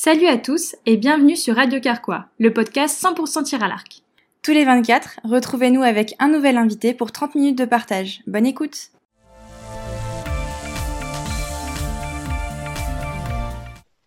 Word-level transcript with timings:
Salut 0.00 0.28
à 0.28 0.38
tous 0.38 0.76
et 0.86 0.96
bienvenue 0.96 1.34
sur 1.34 1.56
Radio 1.56 1.80
Carquois, 1.80 2.26
le 2.38 2.52
podcast 2.52 3.02
100% 3.02 3.42
tir 3.42 3.64
à 3.64 3.66
l'arc. 3.66 4.04
Tous 4.44 4.52
les 4.52 4.64
24, 4.64 5.18
retrouvez-nous 5.24 5.82
avec 5.82 6.14
un 6.20 6.28
nouvel 6.28 6.56
invité 6.56 6.94
pour 6.94 7.10
30 7.10 7.34
minutes 7.34 7.58
de 7.58 7.64
partage. 7.64 8.20
Bonne 8.28 8.46
écoute 8.46 8.92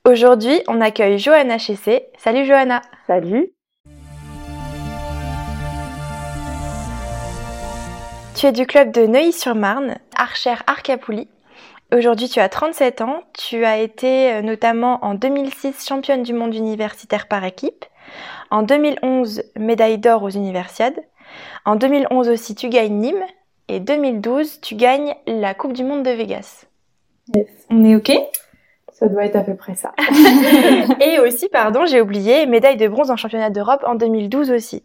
Aujourd'hui, 0.07 0.62
on 0.69 0.79
accueille 0.79 1.19
Johanna 1.19 1.57
Chessé. 1.57 2.05
Salut 2.17 2.46
Johanna 2.46 2.81
Salut 3.05 3.51
Tu 8.35 8.46
es 8.46 8.53
du 8.53 8.65
club 8.65 8.94
de 8.94 9.05
Neuilly-sur-Marne, 9.08 9.97
archère 10.15 10.63
Arcapouli. 10.67 11.28
Aujourd'hui, 11.94 12.29
tu 12.29 12.39
as 12.39 12.47
37 12.47 13.01
ans. 13.01 13.21
Tu 13.33 13.65
as 13.65 13.79
été 13.79 14.31
euh, 14.31 14.42
notamment 14.42 15.03
en 15.03 15.13
2006 15.13 15.85
championne 15.85 16.23
du 16.23 16.34
monde 16.34 16.55
universitaire 16.55 17.27
par 17.27 17.44
équipe. 17.44 17.85
En 18.49 18.63
2011, 18.63 19.43
médaille 19.57 19.97
d'or 19.97 20.23
aux 20.23 20.30
universiades. 20.30 20.97
En 21.66 21.75
2011 21.75 22.30
aussi, 22.30 22.55
tu 22.55 22.69
gagnes 22.69 22.93
Nîmes. 22.93 23.25
Et 23.67 23.81
2012, 23.81 24.61
tu 24.61 24.75
gagnes 24.75 25.16
la 25.27 25.53
Coupe 25.53 25.73
du 25.73 25.83
Monde 25.83 26.03
de 26.03 26.11
Vegas. 26.11 26.66
Yes. 27.35 27.47
On 27.69 27.83
est 27.83 27.95
OK? 27.95 28.11
Ça 28.94 29.08
doit 29.08 29.25
être 29.25 29.35
à 29.35 29.41
peu 29.41 29.55
près 29.55 29.75
ça. 29.75 29.91
Et 31.02 31.19
aussi, 31.19 31.49
pardon, 31.49 31.85
j'ai 31.85 31.99
oublié, 31.99 32.45
médaille 32.45 32.77
de 32.77 32.88
bronze 32.88 33.11
en 33.11 33.17
championnat 33.17 33.49
d'Europe 33.49 33.83
en 33.85 33.95
2012 33.95 34.52
aussi. 34.52 34.83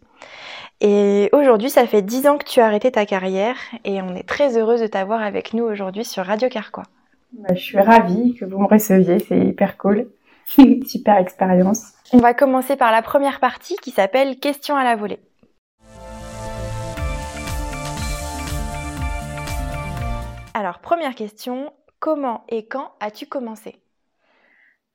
Et 0.81 1.29
aujourd'hui, 1.31 1.69
ça 1.69 1.87
fait 1.87 2.01
10 2.01 2.27
ans 2.27 2.37
que 2.37 2.45
tu 2.45 2.59
as 2.59 2.65
arrêté 2.65 2.91
ta 2.91 3.05
carrière 3.05 3.55
et 3.83 4.01
on 4.01 4.13
est 4.13 4.27
très 4.27 4.57
heureuse 4.57 4.81
de 4.81 4.87
t'avoir 4.87 5.21
avec 5.21 5.53
nous 5.53 5.63
aujourd'hui 5.63 6.05
sur 6.05 6.25
Radio 6.25 6.49
Carquois. 6.49 6.83
Bah, 7.37 7.53
je 7.53 7.61
suis 7.61 7.79
ravie 7.79 8.33
que 8.33 8.45
vous 8.45 8.57
me 8.57 8.65
receviez, 8.65 9.19
c'est 9.19 9.37
hyper 9.37 9.77
cool. 9.77 10.09
Super 10.87 11.17
expérience. 11.17 11.93
On 12.11 12.17
va 12.17 12.33
commencer 12.33 12.75
par 12.75 12.91
la 12.91 13.03
première 13.03 13.39
partie 13.39 13.75
qui 13.75 13.91
s'appelle 13.91 14.39
Questions 14.39 14.75
à 14.75 14.83
la 14.83 14.95
volée. 14.95 15.19
Alors, 20.55 20.79
première 20.79 21.13
question, 21.13 21.71
comment 21.99 22.43
et 22.49 22.65
quand 22.65 22.93
as-tu 22.99 23.27
commencé? 23.27 23.75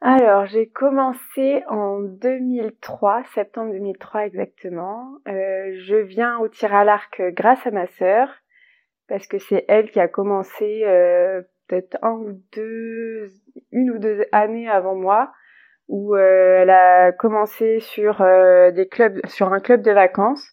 Alors, 0.00 0.46
j'ai 0.46 0.66
commencé 0.66 1.62
en 1.68 2.00
2003, 2.00 3.22
septembre 3.36 3.70
2003 3.70 4.26
exactement. 4.26 5.12
Euh, 5.28 5.78
je 5.86 5.94
viens 5.94 6.38
au 6.38 6.48
tir 6.48 6.74
à 6.74 6.82
l'arc 6.82 7.22
grâce 7.34 7.64
à 7.64 7.70
ma 7.70 7.86
sœur, 7.98 8.28
parce 9.06 9.28
que 9.28 9.38
c'est 9.38 9.64
elle 9.68 9.92
qui 9.92 10.00
a 10.00 10.08
commencé 10.08 10.82
euh, 10.84 11.42
peut-être 11.72 11.96
un 12.02 12.12
ou 12.12 12.38
deux, 12.54 13.30
une 13.70 13.92
ou 13.92 13.98
deux 13.98 14.26
années 14.30 14.68
avant 14.68 14.94
moi, 14.94 15.32
où 15.88 16.14
euh, 16.14 16.58
elle 16.60 16.70
a 16.70 17.12
commencé 17.12 17.80
sur 17.80 18.20
euh, 18.20 18.70
des 18.72 18.86
clubs, 18.88 19.18
sur 19.26 19.52
un 19.54 19.60
club 19.60 19.80
de 19.80 19.90
vacances, 19.90 20.46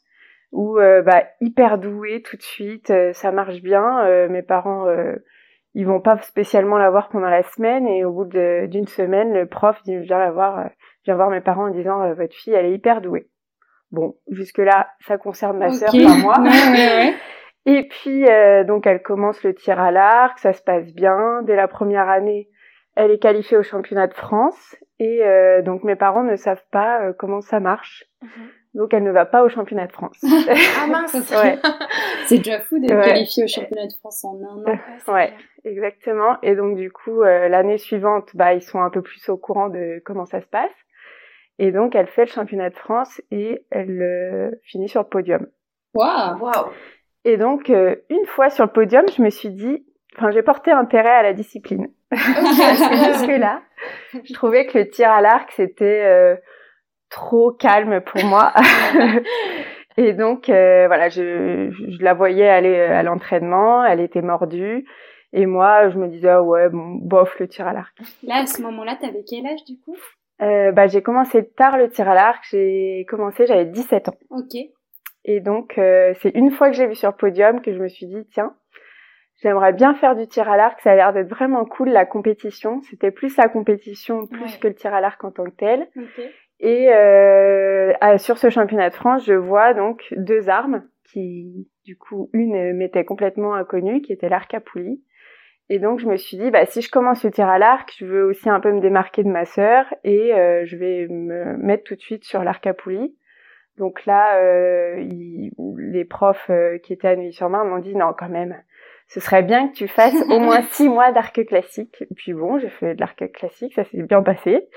où 0.54 0.80
euh, 0.80 1.02
bah, 1.02 1.26
hyper 1.42 1.78
douée 1.78 2.22
tout 2.22 2.38
de 2.38 2.42
suite, 2.42 2.94
ça 3.12 3.32
marche 3.34 3.62
bien. 3.62 4.28
mes 4.30 4.42
parents, 4.42 4.88
ils 5.76 5.86
vont 5.86 6.00
pas 6.00 6.18
spécialement 6.20 6.78
la 6.78 6.90
voir 6.90 7.10
pendant 7.10 7.30
la 7.30 7.44
semaine, 7.44 7.86
et 7.86 8.06
au 8.06 8.14
bout 8.14 8.26
d'une 8.26 8.88
semaine, 8.88 9.34
le 9.34 9.46
prof 9.46 9.82
dit 9.84 9.98
viens 9.98 10.20
la 10.20 10.32
voir, 10.32 10.70
viens 11.04 11.16
voir 11.16 11.30
mes 11.30 11.42
parents 11.42 11.68
en 11.68 11.72
disant 11.72 12.14
votre 12.14 12.34
fille, 12.34 12.54
elle 12.54 12.66
est 12.66 12.74
hyper 12.74 13.02
douée. 13.02 13.28
Bon, 13.92 14.16
jusque 14.30 14.60
là, 14.60 14.88
ça 15.02 15.18
concerne 15.18 15.58
ma 15.58 15.72
sœur, 15.72 15.94
Ok. 15.94 16.02
pas 16.02 16.16
moi. 16.16 16.36
Ouais, 16.40 16.50
ouais, 16.50 16.96
ouais. 16.96 17.14
Et 17.72 17.88
puis, 17.88 18.26
euh, 18.28 18.64
donc, 18.64 18.88
elle 18.88 19.04
commence 19.04 19.44
le 19.44 19.54
tir 19.54 19.80
à 19.80 19.92
l'arc, 19.92 20.40
ça 20.40 20.54
se 20.54 20.62
passe 20.64 20.92
bien. 20.92 21.44
Dès 21.44 21.56
la 21.56 21.68
première 21.68 22.10
année, 22.10 22.50
elle 22.96 23.12
est 23.12 23.20
qualifiée 23.20 23.58
au 23.58 23.64
championnat 23.64 24.08
de 24.08 24.14
France. 24.16 24.76
Et 24.98 25.24
euh, 25.24 25.62
donc, 25.62 25.84
mes 25.84 25.96
parents 25.96 26.24
ne 26.24 26.36
savent 26.36 26.66
pas 26.72 27.02
euh, 27.04 27.14
comment 27.14 27.42
ça 27.42 27.60
marche. 27.60 28.06
Donc, 28.74 28.92
elle 28.94 29.04
ne 29.04 29.12
va 29.12 29.26
pas 29.26 29.44
au 29.44 29.50
championnat 29.50 29.86
de 29.86 29.92
France. 29.92 30.18
Ah 30.82 30.88
mince 30.88 31.14
ouais, 31.32 31.60
C'est 32.26 32.38
déjà 32.38 32.60
fou 32.62 32.80
d'être 32.80 32.96
Ouais. 32.96 33.04
qualifié 33.06 33.44
au 33.44 33.48
championnat 33.48 33.86
de 33.86 33.94
France 34.00 34.26
en 34.26 34.36
un 34.42 34.64
an. 34.74 35.14
ouais, 35.14 35.32
exactement. 35.64 36.38
Et 36.42 36.56
donc, 36.56 36.76
du 36.76 36.92
coup, 36.92 37.22
euh, 37.22 37.50
l'année 37.50 37.78
suivante, 37.78 38.30
bah, 38.34 38.56
ils 38.56 38.64
sont 38.64 38.82
un 38.82 38.90
peu 38.90 39.04
plus 39.04 39.30
au 39.30 39.38
courant 39.38 39.70
de 39.70 40.02
comment 40.06 40.26
ça 40.26 40.42
se 40.42 40.48
passe. 40.48 40.72
Et 41.60 41.72
donc, 41.72 41.94
elle 41.94 42.08
fait 42.08 42.26
le 42.26 42.32
championnat 42.32 42.72
de 42.72 42.78
France 42.78 43.22
et 43.30 43.64
elle 43.70 44.02
euh, 44.02 44.50
finit 44.64 44.90
sur 44.90 45.02
le 45.04 45.08
podium. 45.08 45.46
Waouh 45.94 46.40
Waouh 46.40 46.70
Et 47.30 47.38
donc, 47.38 47.70
euh, 47.70 47.96
une 48.10 48.26
fois 48.26 48.50
sur 48.50 48.66
le 48.66 48.72
podium, 48.72 49.06
je 49.16 49.22
me 49.22 49.30
suis 49.30 49.52
dit, 49.52 49.86
enfin, 50.18 50.32
j'ai 50.32 50.42
porté 50.42 50.72
intérêt 50.72 51.12
à 51.12 51.22
la 51.22 51.34
discipline. 51.34 51.90
Parce 52.10 52.20
que 52.20 53.40
là, 53.40 53.62
je 54.24 54.34
trouvais 54.34 54.66
que 54.66 54.80
le 54.80 54.90
tir 54.90 55.12
à 55.12 55.22
l'arc, 55.22 55.52
c'était 55.52 56.02
euh, 56.06 56.36
trop 57.12 57.52
calme 57.52 58.02
pour 58.02 58.24
moi. 58.26 58.52
Et 59.98 60.14
donc, 60.14 60.50
euh, 60.50 60.88
voilà, 60.88 61.10
je, 61.10 61.70
je 61.70 62.04
la 62.04 62.16
voyais 62.16 62.50
aller 62.50 62.76
à 62.80 63.04
l'entraînement, 63.04 63.86
elle 63.86 64.00
était 64.00 64.24
mordue. 64.24 64.88
Et 65.32 65.46
moi, 65.46 65.90
je 65.90 66.00
me 66.00 66.08
disais, 66.08 66.30
ah 66.30 66.42
ouais, 66.42 66.68
bon, 66.70 66.96
bof, 66.96 67.38
le 67.38 67.48
tir 67.48 67.68
à 67.68 67.74
l'arc. 67.74 67.96
Là, 68.24 68.38
à 68.38 68.48
ce 68.48 68.60
moment-là, 68.64 68.98
t'avais 69.00 69.24
quel 69.30 69.46
âge 69.46 69.64
du 69.68 69.78
coup? 69.78 69.96
Euh, 70.42 70.72
bah, 70.72 70.88
j'ai 70.88 71.04
commencé 71.04 71.48
tard 71.48 71.78
le 71.78 71.92
tir 71.92 72.10
à 72.10 72.16
l'arc. 72.16 72.44
J'ai 72.50 73.06
commencé, 73.08 73.46
j'avais 73.46 73.66
17 73.66 74.10
ans. 74.10 74.18
Ok. 74.32 74.58
Et 75.32 75.42
donc, 75.42 75.78
euh, 75.78 76.14
c'est 76.22 76.32
une 76.36 76.50
fois 76.50 76.70
que 76.72 76.76
j'ai 76.76 76.88
vu 76.88 76.96
sur 76.96 77.10
le 77.12 77.16
podium 77.16 77.62
que 77.62 77.72
je 77.72 77.78
me 77.80 77.88
suis 77.88 78.08
dit, 78.08 78.26
tiens, 78.32 78.56
j'aimerais 79.44 79.74
bien 79.74 79.94
faire 79.94 80.16
du 80.16 80.26
tir 80.28 80.50
à 80.50 80.58
l'arc. 80.58 80.82
Ça 80.82 80.92
a 80.92 80.96
l'air 80.96 81.14
d'être 81.14 81.30
vraiment 81.30 81.66
cool, 81.66 81.90
la 81.90 82.06
compétition. 82.08 82.82
C'était 82.90 83.12
plus 83.12 83.38
la 83.38 83.48
compétition, 83.48 84.26
plus 84.26 84.42
Ouais. 84.42 84.60
que 84.60 84.68
le 84.70 84.74
tir 84.74 84.92
à 84.94 85.02
l'arc 85.02 85.24
en 85.24 85.30
tant 85.32 85.44
que 85.44 85.56
tel. 85.56 85.88
Et 86.60 86.90
euh, 86.92 87.94
à- 88.02 88.18
sur 88.18 88.40
ce 88.40 88.50
championnat 88.50 88.90
de 88.90 88.96
France, 88.96 89.24
je 89.26 89.36
vois 89.36 89.76
donc 89.76 90.02
deux 90.18 90.50
armes 90.50 90.84
qui, 91.12 91.70
du 91.86 91.96
coup, 91.96 92.30
une 92.34 92.74
m'était 92.74 93.06
complètement 93.06 93.54
inconnue, 93.54 94.02
qui 94.02 94.12
était 94.14 94.30
l'arc 94.30 94.52
à 94.56 94.60
poulie. 94.60 95.04
Et 95.70 95.78
donc, 95.78 96.00
je 96.00 96.08
me 96.08 96.18
suis 96.18 96.38
dit, 96.38 96.50
bah, 96.50 96.66
si 96.66 96.82
je 96.82 96.90
commence 96.90 97.24
le 97.24 97.30
tir 97.30 97.48
à 97.48 97.60
l'arc, 97.60 97.94
je 98.00 98.06
veux 98.06 98.24
aussi 98.26 98.50
un 98.50 98.60
peu 98.60 98.72
me 98.72 98.82
démarquer 98.82 99.24
de 99.24 99.30
ma 99.30 99.46
sœur 99.46 99.86
et 100.04 100.34
euh, 100.34 100.66
je 100.66 100.76
vais 100.76 101.06
me 101.08 101.56
mettre 101.58 101.84
tout 101.84 101.94
de 101.96 102.02
suite 102.02 102.24
sur 102.24 102.44
l'arc 102.44 102.66
à 102.66 102.74
poulie. 102.74 103.16
Donc 103.80 104.06
là, 104.06 104.38
euh, 104.38 104.98
les 105.78 106.06
profs 106.06 106.50
euh, 106.50 106.78
qui 106.80 106.92
étaient 106.92 107.08
à 107.08 107.16
Neuilly-sur-Marne 107.16 107.70
m'ont 107.70 107.80
dit, 107.80 107.96
non, 107.96 108.14
quand 108.16 108.28
même, 108.28 108.62
ce 109.08 109.22
serait 109.22 109.42
bien 109.42 109.70
que 109.70 109.74
tu 109.74 109.88
fasses 109.88 110.22
au 110.30 110.40
moins 110.40 110.62
six 110.72 110.90
mois 110.90 111.14
d'arc 111.14 111.46
classique. 111.46 112.04
Et 112.12 112.14
puis 112.14 112.34
bon, 112.34 112.60
j'ai 112.60 112.68
fait 112.70 112.94
de 112.94 113.00
l'arc 113.00 113.32
classique, 113.32 113.74
ça 113.74 113.86
s'est 113.86 114.04
bien 114.04 114.22
passé. 114.22 114.68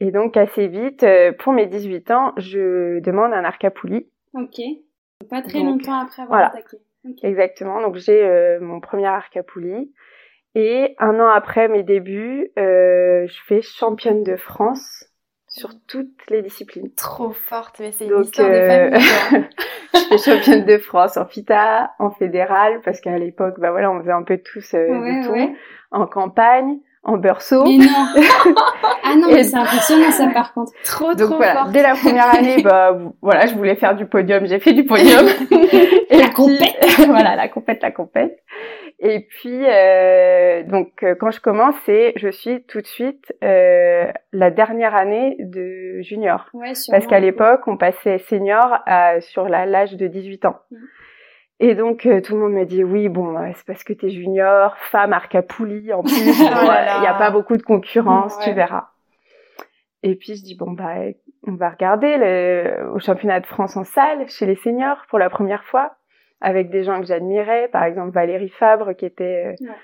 Et 0.00 0.10
donc 0.10 0.36
assez 0.36 0.68
vite, 0.68 1.04
euh, 1.04 1.32
pour 1.32 1.54
mes 1.54 1.66
18 1.66 2.10
ans, 2.10 2.32
je 2.36 3.00
demande 3.00 3.32
un 3.32 3.44
arc 3.44 3.64
à 3.64 3.70
poulie. 3.70 4.06
Ok. 4.34 4.60
Pas 5.30 5.40
très 5.40 5.60
Donc, 5.60 5.80
longtemps 5.80 6.02
après 6.02 6.22
avoir 6.22 6.38
voilà. 6.40 6.46
attaqué. 6.48 6.76
Exactement. 7.22 7.80
Donc 7.80 7.96
j'ai 7.96 8.22
euh, 8.22 8.60
mon 8.60 8.80
premier 8.80 9.06
arc 9.06 9.34
à 9.38 9.42
poulie. 9.42 9.90
Et 10.54 10.94
un 10.98 11.18
an 11.18 11.28
après 11.28 11.68
mes 11.68 11.82
débuts, 11.82 12.52
je 12.56 13.38
fais 13.46 13.62
championne 13.62 14.22
de 14.22 14.36
France 14.36 15.06
sur 15.56 15.70
toutes 15.86 16.08
les 16.30 16.42
disciplines. 16.42 16.90
Trop 16.96 17.30
forte, 17.30 17.76
mais 17.78 17.92
c'est 17.92 18.04
une 18.06 18.10
Donc, 18.10 18.24
histoire 18.24 18.48
euh, 18.50 18.90
de 18.90 18.98
famille. 18.98 19.08
quoi. 19.30 19.38
je 19.94 20.16
fais 20.18 20.18
championne 20.34 20.64
de 20.64 20.78
France 20.78 21.16
en 21.16 21.26
FITA, 21.26 21.92
en 22.00 22.10
fédéral, 22.10 22.80
parce 22.84 23.00
qu'à 23.00 23.16
l'époque, 23.18 23.54
bah 23.58 23.70
voilà, 23.70 23.90
on 23.92 24.00
faisait 24.00 24.10
un 24.12 24.24
peu 24.24 24.38
tous 24.38 24.74
euh, 24.74 24.88
Ouais, 24.88 25.20
du 25.20 25.26
tout. 25.26 25.32
ouais. 25.32 25.52
En 25.92 26.06
campagne, 26.06 26.78
en 27.04 27.18
beurceau. 27.18 27.62
Mais 27.66 27.76
non 27.76 27.86
Ah 29.04 29.14
non, 29.16 29.28
mais 29.28 29.44
c'est 29.44 29.56
impressionnant 29.56 30.10
ça 30.10 30.26
par 30.28 30.54
contre. 30.54 30.72
Trop, 30.82 31.14
Donc 31.14 31.28
trop 31.28 31.36
voilà, 31.36 31.54
forte. 31.54 31.70
dès 31.72 31.82
la 31.82 31.94
première 31.94 32.34
année, 32.34 32.60
bah 32.62 32.98
voilà, 33.22 33.46
je 33.46 33.54
voulais 33.54 33.76
faire 33.76 33.94
du 33.94 34.06
podium, 34.06 34.46
j'ai 34.46 34.58
fait 34.58 34.72
du 34.72 34.84
podium. 34.84 35.24
Et 36.10 36.18
La 36.18 36.30
compète. 36.30 36.74
voilà, 37.06 37.36
la 37.36 37.48
compète, 37.48 37.80
la 37.82 37.92
compète. 37.92 38.38
Et 39.06 39.20
puis 39.20 39.66
euh, 39.66 40.62
donc 40.64 41.02
euh, 41.02 41.14
quand 41.14 41.30
je 41.30 41.40
commence, 41.40 41.74
c'est 41.84 42.14
je 42.16 42.28
suis 42.30 42.64
tout 42.64 42.80
de 42.80 42.86
suite 42.86 43.34
euh, 43.44 44.10
la 44.32 44.50
dernière 44.50 44.94
année 44.94 45.36
de 45.38 46.00
junior. 46.00 46.48
Ouais. 46.54 46.72
Parce 46.90 47.06
qu'à 47.06 47.20
l'époque, 47.20 47.68
on 47.68 47.76
passait 47.76 48.18
senior 48.18 48.78
à, 48.86 49.20
sur 49.20 49.46
l'âge 49.48 49.94
de 49.96 50.06
18 50.06 50.46
ans. 50.46 50.56
Mhm. 50.70 50.78
Et 51.60 51.74
donc, 51.74 52.04
euh, 52.06 52.20
tout 52.20 52.34
le 52.34 52.40
monde 52.40 52.52
me 52.52 52.64
dit, 52.64 52.82
oui, 52.82 53.08
bon, 53.08 53.38
euh, 53.38 53.50
c'est 53.54 53.66
parce 53.66 53.84
que 53.84 53.92
t'es 53.92 54.10
junior, 54.10 54.76
femme, 54.76 55.12
arc 55.12 55.34
à 55.34 55.42
poulie, 55.42 55.92
en 55.92 56.02
plus, 56.02 56.12
il 56.40 56.50
là 56.50 56.84
là. 56.84 57.00
n'y 57.00 57.06
a 57.06 57.14
pas 57.14 57.30
beaucoup 57.30 57.56
de 57.56 57.62
concurrence, 57.62 58.38
tu 58.40 58.52
verras. 58.52 58.88
Et 60.02 60.16
puis, 60.16 60.34
je 60.34 60.42
dis, 60.42 60.56
bon, 60.56 60.72
bah, 60.72 60.94
on 61.46 61.54
va 61.54 61.70
regarder 61.70 62.16
le, 62.18 62.90
au 62.92 62.98
championnat 62.98 63.40
de 63.40 63.46
France 63.46 63.76
en 63.76 63.84
salle, 63.84 64.28
chez 64.28 64.46
les 64.46 64.56
seniors, 64.56 65.06
pour 65.08 65.18
la 65.18 65.30
première 65.30 65.64
fois, 65.64 65.92
avec 66.44 66.70
des 66.70 66.84
gens 66.84 67.00
que 67.00 67.06
j'admirais, 67.06 67.68
par 67.72 67.84
exemple 67.84 68.10
Valérie 68.12 68.50
Fabre, 68.50 68.94
qui 68.94 69.06
était 69.06 69.46
euh, 69.46 69.66
Ouais. 69.66 69.74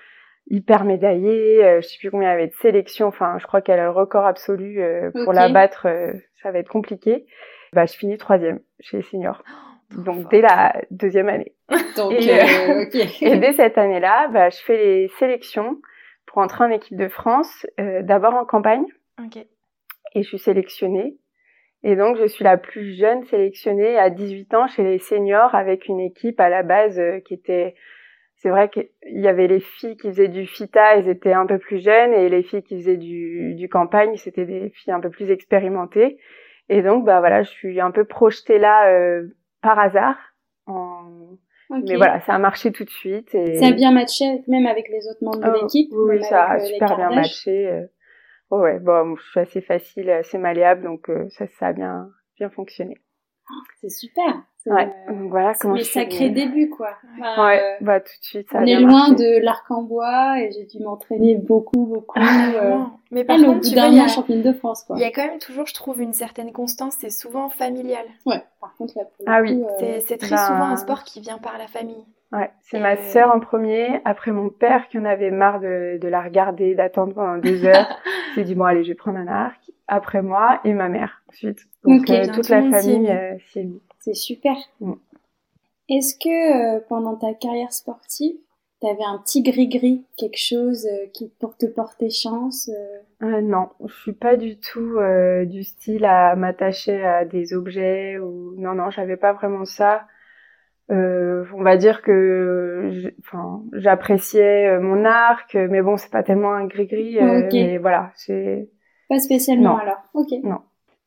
hyper 0.51 0.85
médaillée, 0.85 1.65
euh, 1.65 1.81
je 1.81 1.89
sais 1.89 1.99
plus 1.99 2.11
combien 2.11 2.29
il 2.29 2.33
y 2.33 2.35
avait 2.35 2.47
de 2.49 2.55
sélections, 2.61 3.07
enfin, 3.09 3.39
je 3.39 3.47
crois 3.47 3.61
qu'elle 3.63 3.79
a 3.81 3.85
le 3.85 3.91
record 3.91 4.27
absolu, 4.27 4.83
euh, 4.83 5.11
pour 5.25 5.33
la 5.33 5.49
battre, 5.49 5.87
euh, 5.87 6.13
ça 6.43 6.51
va 6.51 6.59
être 6.59 6.69
compliqué. 6.69 7.27
Bah, 7.73 7.87
je 7.87 7.95
finis 7.95 8.19
troisième 8.19 8.61
chez 8.81 8.99
les 8.99 9.03
seniors. 9.05 9.43
Donc, 10.05 10.31
dès 10.31 10.41
la 10.41 10.73
deuxième 10.91 11.29
année. 11.29 11.53
Donc, 11.97 12.13
Et, 13.23 13.37
dès 13.39 13.53
cette 13.55 13.79
année-là, 13.79 14.29
bah, 14.29 14.51
je 14.51 14.59
fais 14.59 14.77
les 14.77 15.09
sélections 15.19 15.81
pour 16.27 16.39
entrer 16.39 16.65
en 16.65 16.71
équipe 16.71 16.97
de 16.97 17.09
France, 17.09 17.67
d'abord 17.79 18.35
en 18.35 18.45
campagne. 18.45 18.85
Et 20.15 20.23
je 20.23 20.29
suis 20.29 20.39
sélectionnée. 20.39 21.17
Et 21.83 21.97
donc, 21.97 22.17
je 22.19 22.27
suis 22.27 22.45
la 22.45 22.59
plus 22.59 22.95
jeune 22.95 23.25
sélectionnée 23.25 23.99
à 23.99 24.11
18 24.11 24.55
ans 24.55 24.67
chez 24.67 24.85
les 24.85 24.99
seniors 24.99 25.55
avec 25.55 25.89
une 25.89 26.01
équipe 26.01 26.39
à 26.41 26.49
la 26.49 26.63
base 26.63 26.99
euh, 26.99 27.21
qui 27.21 27.35
était... 27.35 27.75
C'est 28.37 28.49
vrai 28.49 28.71
qu'il 28.71 28.89
y 29.05 29.29
avait 29.29 29.49
les 29.49 29.61
filles 29.61 29.99
qui 29.99 30.09
faisaient 30.09 30.29
du 30.29 30.47
FITA, 30.47 30.97
elles 30.97 31.09
étaient 31.09 31.35
un 31.35 31.45
peu 31.45 31.59
plus 31.59 31.85
jeunes, 31.85 32.15
et 32.15 32.31
les 32.31 32.43
filles 32.43 32.63
qui 32.63 32.77
faisaient 32.79 32.97
du, 32.97 33.55
du 33.55 33.69
campagne, 33.69 34.17
c'était 34.17 34.47
des 34.47 34.71
filles 34.71 34.95
un 34.95 35.01
peu 35.01 35.11
plus 35.11 35.31
expérimentées. 35.31 36.17
Et 36.71 36.81
donc, 36.81 37.05
bah 37.05 37.21
voilà, 37.21 37.43
je 37.43 37.51
suis 37.51 37.81
un 37.81 37.91
peu 37.91 38.05
projetée 38.05 38.59
là 38.59 38.91
euh, 38.91 39.27
par 39.61 39.79
hasard. 39.79 40.17
En... 40.67 41.03
Mais 41.69 41.97
voilà, 41.97 42.21
ça 42.21 42.33
a 42.35 42.39
marché 42.39 42.73
tout 42.73 42.85
de 42.85 42.91
suite. 42.91 43.35
Et... 43.35 43.57
Ça 43.57 43.67
a 43.67 43.73
bien 43.73 43.93
matché 43.93 44.25
même 44.49 44.67
avec 44.67 44.89
les 44.89 45.07
autres 45.07 45.23
membres 45.23 45.41
de 45.41 45.51
Oh, 45.51 45.63
l'équipe. 45.63 45.91
Oui, 45.93 46.23
ça 46.23 46.45
a 46.45 46.57
euh, 46.57 46.61
super 46.61 46.97
bien 46.97 47.11
matché. 47.11 47.85
Euh. 48.53 48.57
Ouais, 48.59 48.79
bon, 48.79 49.17
je 49.17 49.23
suis 49.31 49.41
assez 49.41 49.61
facile, 49.61 50.11
assez 50.11 50.39
malléable, 50.39 50.83
donc 50.85 51.09
euh, 51.11 51.29
ça, 51.31 51.47
ça 51.59 51.69
a 51.69 51.73
bien, 51.73 52.11
bien 52.37 52.51
fonctionné. 52.51 52.97
C'est 53.81 53.89
super. 53.91 54.43
C'est, 54.59 54.71
Ouais, 54.71 54.95
euh, 55.09 55.13
donc 55.15 55.31
voilà 55.31 55.55
comment 55.55 55.75
mais 55.75 55.81
je 55.81 55.85
suis 55.87 55.95
sacré 55.95 56.29
venue. 56.29 56.35
début, 56.35 56.69
quoi. 56.69 56.91
Enfin, 57.19 57.47
Ouais, 57.47 57.61
euh, 57.61 57.77
bah 57.81 57.99
tout 58.01 58.13
de 58.21 58.25
suite, 58.25 58.49
ça 58.53 58.59
on 58.61 58.67
est 58.67 58.79
loin 58.79 59.09
marché. 59.09 59.15
de 59.17 59.43
l'arc 59.43 59.69
en 59.71 59.83
bois 59.83 60.39
et 60.41 60.53
j'ai 60.53 60.67
dû 60.67 60.85
m'entraîner 60.85 61.35
beaucoup, 61.37 61.87
beaucoup. 61.87 62.21
Ah, 62.23 62.51
euh. 62.55 62.79
Mais 63.11 63.25
par 63.25 63.37
elle, 63.37 63.45
au 63.47 63.49
contre, 63.49 63.61
bout 63.63 63.69
tu 63.71 63.75
vois, 63.75 63.87
il 63.89 63.95
y, 63.97 64.01
a- 64.01 64.07
championne 64.09 64.43
de 64.43 64.53
France, 64.53 64.85
quoi. 64.85 64.97
il 64.97 65.03
y 65.03 65.05
a 65.05 65.11
quand 65.11 65.27
même 65.27 65.39
toujours, 65.39 65.67
je 65.67 65.75
trouve, 65.75 66.01
une 66.01 66.13
certaine 66.13 66.53
constance. 66.53 66.95
C'est 67.01 67.11
souvent 67.11 67.49
familial. 67.49 68.05
Ouais, 68.27 68.43
par 68.61 68.77
contre, 68.77 68.97
là, 68.99 69.05
pour 69.05 69.25
Ah 69.27 69.41
oui. 69.41 69.65
euh, 69.81 69.99
c'est 70.07 70.19
très 70.19 70.31
ben- 70.31 70.47
souvent 70.47 70.67
un 70.67 70.77
sport 70.77 71.03
qui 71.05 71.21
vient 71.21 71.39
par 71.39 71.57
la 71.59 71.67
famille. 71.67 72.05
Ouais, 72.33 72.51
c'est 72.63 72.79
ma 72.79 72.97
sœur 72.97 73.35
en 73.35 73.41
premier, 73.41 74.01
après 74.05 74.31
mon 74.31 74.51
père 74.51 74.87
qui 74.89 74.99
en 74.99 75.05
avait 75.05 75.33
marre 75.33 75.59
de, 75.59 75.99
de 76.01 76.09
la 76.09 76.23
regarder, 76.23 76.77
d'attendre 76.77 77.15
pendant 77.15 77.39
deux 77.39 77.65
heures. 77.67 77.89
S'est 78.35 78.45
dit 78.45 78.55
bon 78.55 78.65
allez, 78.65 78.85
je 78.85 78.91
vais 78.91 78.95
prendre 78.95 79.19
un 79.19 79.27
arc. 79.27 79.71
Après 79.89 80.23
moi 80.23 80.61
et 80.65 80.73
ma 80.73 80.89
mère 80.89 81.23
ensuite. 81.29 81.59
Donc 81.83 82.09
euh, 82.09 82.25
toute 82.27 82.45
tout 82.45 82.53
la 82.53 82.63
famille 82.71 83.11
euh, 83.11 83.35
mise. 83.57 83.81
C'est 83.99 84.15
super. 84.15 84.55
Mm. 84.81 84.93
Est-ce 85.89 86.15
que 86.15 86.77
euh, 86.77 86.81
pendant 86.89 87.17
ta 87.17 87.35
carrière 87.35 87.73
sportive, 87.73 88.37
t'avais 88.81 89.03
un 89.05 89.19
petit 89.19 89.43
gris-gris, 89.43 90.07
quelque 90.17 90.39
chose 90.39 90.87
euh, 90.87 91.07
qui 91.13 91.33
pour 91.41 91.57
te 91.57 91.67
porter 91.67 92.11
chance 92.11 92.71
non, 93.23 93.69
je 93.85 93.93
suis 94.01 94.13
pas 94.15 94.37
du 94.37 94.57
tout 94.57 94.97
du 95.45 95.63
style 95.63 96.07
à 96.07 96.35
m'attacher 96.37 97.05
à 97.05 97.27
des 97.27 97.53
objets 97.53 98.19
ou 98.19 98.55
non 98.57 98.75
non, 98.75 98.89
j'avais 98.91 99.19
pas 99.19 99.35
vraiment 99.35 99.67
ça. 99.67 100.07
Euh, 100.91 101.45
on 101.55 101.63
va 101.63 101.77
dire 101.77 102.03
que 102.03 102.91
j'appréciais 103.73 104.69
euh, 104.69 104.81
mon 104.81 105.05
arc, 105.05 105.55
mais 105.55 105.83
bon 105.83 105.97
c'est 105.97 106.11
pas 106.11 106.23
tellement 106.23 106.53
un 106.53 106.67
gris-gris. 106.67 107.19
euh, 107.21 107.47
Ok. 107.47 107.53
Mais 107.53 107.79
voilà, 107.79 108.11
c'est 108.17 108.69
Pas 109.09 109.19
spécialement 109.19 109.75
Non. 109.75 109.77
alors. 109.79 110.03
Ok. 110.15 110.29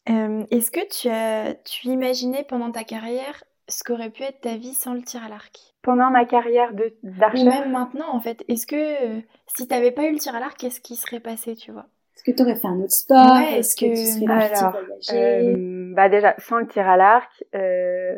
Euh, 0.10 0.44
Est-ce 0.52 0.70
que 0.72 0.86
tu 0.90 1.10
as, 1.10 1.54
tu 1.64 1.88
imaginais 1.88 2.46
pendant 2.48 2.72
ta 2.72 2.84
carrière 2.84 3.44
ce 3.70 3.84
qu'aurait 3.84 4.10
pu 4.10 4.24
être 4.24 4.42
ta 4.42 4.58
vie 4.58 4.74
sans 4.74 4.94
le 4.94 5.02
tir 5.02 5.24
à 5.24 5.30
l'arc? 5.30 5.58
Pendant 5.82 6.10
ma 6.12 6.26
carrière 6.26 6.74
de 6.74 6.94
Ou 7.04 7.10
d'archère. 7.20 7.46
même 7.46 7.72
maintenant, 7.72 8.14
en 8.14 8.20
fait. 8.20 8.44
Est-ce 8.50 8.68
que 8.68 8.76
euh, 9.18 9.22
si 9.48 9.68
t'avais 9.68 9.92
pas 9.92 10.06
eu 10.08 10.12
le 10.12 10.18
tir 10.20 10.36
à 10.36 10.40
l'arc, 10.40 10.58
qu'est-ce 10.58 10.82
qui 10.82 10.96
serait 10.96 11.20
passé, 11.22 11.56
tu 11.56 11.72
vois? 11.72 11.86
Est-ce 12.16 12.24
que 12.24 12.38
t'aurais 12.38 12.56
fait 12.56 12.68
un 12.68 12.80
autre 12.80 12.92
sport? 12.94 13.36
Ouais, 13.38 13.60
Est-ce 13.60 13.76
que, 13.76 13.86
que- 13.86 13.90
tu 13.92 14.06
serais 14.06 14.26
partie 14.26 14.54
Alors, 14.64 14.76
Euh, 15.14 15.94
bah 15.96 16.10
déjà, 16.10 16.36
sans 16.38 16.58
le 16.60 16.68
tir 16.68 16.88
à 16.88 16.96
l'arc, 16.98 17.44
euh, 17.56 18.18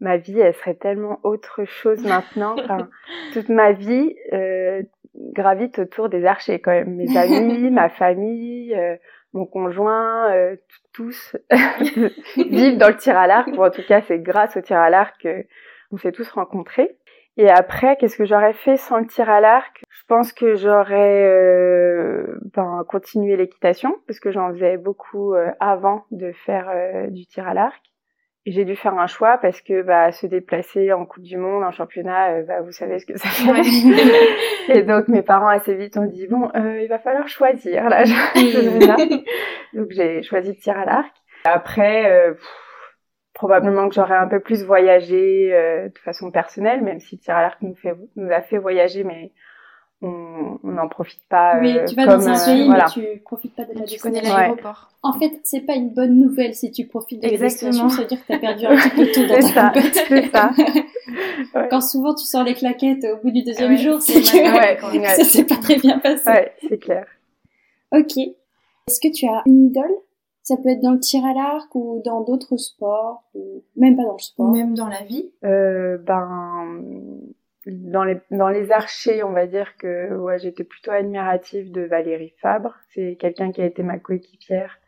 ma 0.00 0.16
vie, 0.16 0.38
elle 0.38 0.54
serait 0.54 0.74
tellement 0.74 1.20
autre 1.22 1.64
chose 1.64 2.04
maintenant. 2.04 2.56
Enfin, 2.58 2.88
toute 3.32 3.48
ma 3.48 3.72
vie 3.72 4.14
euh, 4.32 4.82
gravite 5.14 5.78
autour 5.78 6.08
des 6.08 6.24
archers 6.24 6.60
quand 6.60 6.72
même. 6.72 6.94
Mes 6.96 7.16
amis, 7.16 7.70
ma 7.70 7.88
famille, 7.88 8.74
euh, 8.74 8.96
mon 9.32 9.46
conjoint, 9.46 10.32
euh, 10.32 10.56
tous 10.92 11.36
vivent 12.36 12.78
dans 12.78 12.88
le 12.88 12.96
tir 12.96 13.16
à 13.16 13.26
l'arc. 13.26 13.48
Ou 13.56 13.64
en 13.64 13.70
tout 13.70 13.84
cas, 13.86 14.02
c'est 14.02 14.18
grâce 14.18 14.56
au 14.56 14.60
tir 14.60 14.78
à 14.78 14.90
l'arc 14.90 15.26
qu'on 15.90 15.96
s'est 15.96 16.12
tous 16.12 16.28
rencontrés. 16.30 16.96
Et 17.38 17.48
après, 17.48 17.96
qu'est-ce 17.96 18.16
que 18.16 18.24
j'aurais 18.24 18.52
fait 18.52 18.76
sans 18.76 18.98
le 18.98 19.06
tir 19.06 19.30
à 19.30 19.40
l'arc? 19.40 19.84
Je 19.90 20.02
pense 20.08 20.32
que 20.32 20.56
j'aurais 20.56 21.24
euh, 21.24 22.36
ben, 22.52 22.84
continué 22.88 23.36
l'équitation, 23.36 23.94
parce 24.08 24.18
que 24.18 24.32
j'en 24.32 24.52
faisais 24.52 24.76
beaucoup 24.76 25.34
euh, 25.34 25.52
avant 25.60 26.04
de 26.10 26.32
faire 26.32 26.68
euh, 26.68 27.06
du 27.06 27.26
tir 27.26 27.46
à 27.46 27.54
l'arc. 27.54 27.80
J'ai 28.46 28.64
dû 28.64 28.76
faire 28.76 28.94
un 28.94 29.06
choix 29.06 29.36
parce 29.38 29.60
que 29.60 29.82
bah, 29.82 30.10
se 30.10 30.26
déplacer 30.26 30.92
en 30.92 31.04
Coupe 31.04 31.24
du 31.24 31.36
Monde, 31.36 31.64
en 31.64 31.70
championnat, 31.70 32.30
euh, 32.30 32.42
bah, 32.44 32.62
vous 32.62 32.72
savez 32.72 32.98
ce 32.98 33.06
que 33.06 33.18
ça 33.18 33.28
fait. 33.28 34.72
Et 34.78 34.82
donc 34.82 35.08
mes 35.08 35.22
parents 35.22 35.48
assez 35.48 35.74
vite 35.74 35.96
ont 35.98 36.06
dit 36.06 36.26
bon, 36.28 36.50
euh, 36.54 36.80
il 36.80 36.88
va 36.88 36.98
falloir 36.98 37.28
choisir 37.28 37.88
là. 37.88 38.04
donc 39.74 39.88
j'ai 39.90 40.22
choisi 40.22 40.50
le 40.50 40.56
tir 40.56 40.78
à 40.78 40.84
l'arc. 40.84 41.14
Après, 41.44 42.10
euh, 42.10 42.32
pff, 42.32 42.48
probablement 43.34 43.88
que 43.88 43.94
j'aurais 43.94 44.16
un 44.16 44.26
peu 44.26 44.40
plus 44.40 44.64
voyagé 44.64 45.54
euh, 45.54 45.88
de 45.88 45.98
façon 45.98 46.30
personnelle, 46.30 46.82
même 46.82 47.00
si 47.00 47.16
le 47.16 47.20
tir 47.20 47.36
à 47.36 47.42
l'arc 47.42 47.62
nous 47.62 47.74
fait 47.76 47.94
nous 48.16 48.30
a 48.32 48.40
fait 48.40 48.58
voyager, 48.58 49.04
mais 49.04 49.32
on 50.02 50.38
on 50.62 50.72
n'en 50.72 50.88
profite 50.88 51.22
pas. 51.28 51.58
Oui, 51.60 51.76
euh, 51.76 51.84
tu 51.86 51.94
vas 51.94 52.06
comme, 52.06 52.20
dans 52.20 52.28
un 52.28 52.34
euh, 52.34 52.44
pays, 52.44 52.66
voilà. 52.66 52.86
mais 52.96 53.02
tu 53.14 53.18
profites 53.20 53.54
pas 53.54 53.64
de 53.64 53.78
la 53.78 53.84
Tu 53.84 53.98
connais 53.98 54.20
l'aéroport. 54.20 54.90
En 55.02 55.12
fait, 55.18 55.40
c'est 55.44 55.60
pas 55.60 55.74
une 55.74 55.90
bonne 55.90 56.18
nouvelle 56.18 56.54
si 56.54 56.70
tu 56.70 56.86
profites 56.86 57.22
de 57.22 57.26
la 57.26 57.32
Exactement. 57.32 57.70
destination, 57.70 57.88
ça 57.88 58.02
veut 58.02 58.08
dire 58.08 58.20
que 58.20 58.32
t'as 58.32 58.38
perdu 58.38 58.66
un 58.66 58.76
petit 58.76 58.90
peu 58.90 59.06
tout 59.12 59.26
dans 59.26 59.40
C'est 59.40 59.54
ta 59.54 59.72
c'est 60.08 60.30
ça. 60.30 60.50
Ouais. 61.54 61.66
Quand 61.70 61.80
souvent 61.80 62.14
tu 62.14 62.26
sors 62.26 62.44
les 62.44 62.52
claquettes 62.52 63.04
au 63.04 63.16
bout 63.22 63.30
du 63.30 63.42
deuxième 63.42 63.70
Ouais, 63.70 63.78
jour, 63.78 64.02
c'est 64.02 64.22
c'est 64.22 64.42
que 64.42 65.06
ça 65.06 65.24
s'est 65.24 65.44
pas 65.44 65.56
très 65.56 65.76
bien 65.76 65.98
passé. 65.98 66.28
Ouais, 66.28 66.52
c'est 66.68 66.76
clair. 66.78 67.06
Ok. 67.92 68.18
Est-ce 68.18 69.00
que 69.00 69.10
tu 69.10 69.26
as 69.26 69.42
une 69.46 69.68
idole? 69.68 69.90
Ça 70.42 70.56
peut 70.58 70.68
être 70.68 70.80
dans 70.80 70.92
le 70.92 71.00
tir 71.00 71.24
à 71.24 71.32
l'arc 71.32 71.74
ou 71.74 72.02
dans 72.04 72.20
d'autres 72.20 72.58
sports, 72.58 73.24
ou 73.34 73.62
même 73.76 73.96
pas 73.96 74.02
dans 74.02 74.12
le 74.12 74.18
sport. 74.18 74.46
Ou 74.46 74.52
même 74.52 74.74
dans 74.74 74.88
la 74.88 75.02
vie. 75.04 75.30
Euh, 75.44 75.96
ben 75.98 76.68
dans 77.68 78.04
les 78.04 78.18
dans 78.30 78.48
les 78.48 78.72
archers, 78.72 79.22
on 79.22 79.32
va 79.32 79.46
dire 79.46 79.76
que 79.76 80.14
ouais, 80.16 80.38
j'étais 80.38 80.64
plutôt 80.64 80.90
admirative 80.90 81.70
de 81.70 81.82
Valérie 81.82 82.34
Fabre. 82.40 82.74
C'est 82.94 83.16
quelqu'un 83.20 83.52
qui 83.52 83.60
a 83.60 83.66
été 83.66 83.82
ma 83.82 83.98
coéquipière 83.98 84.78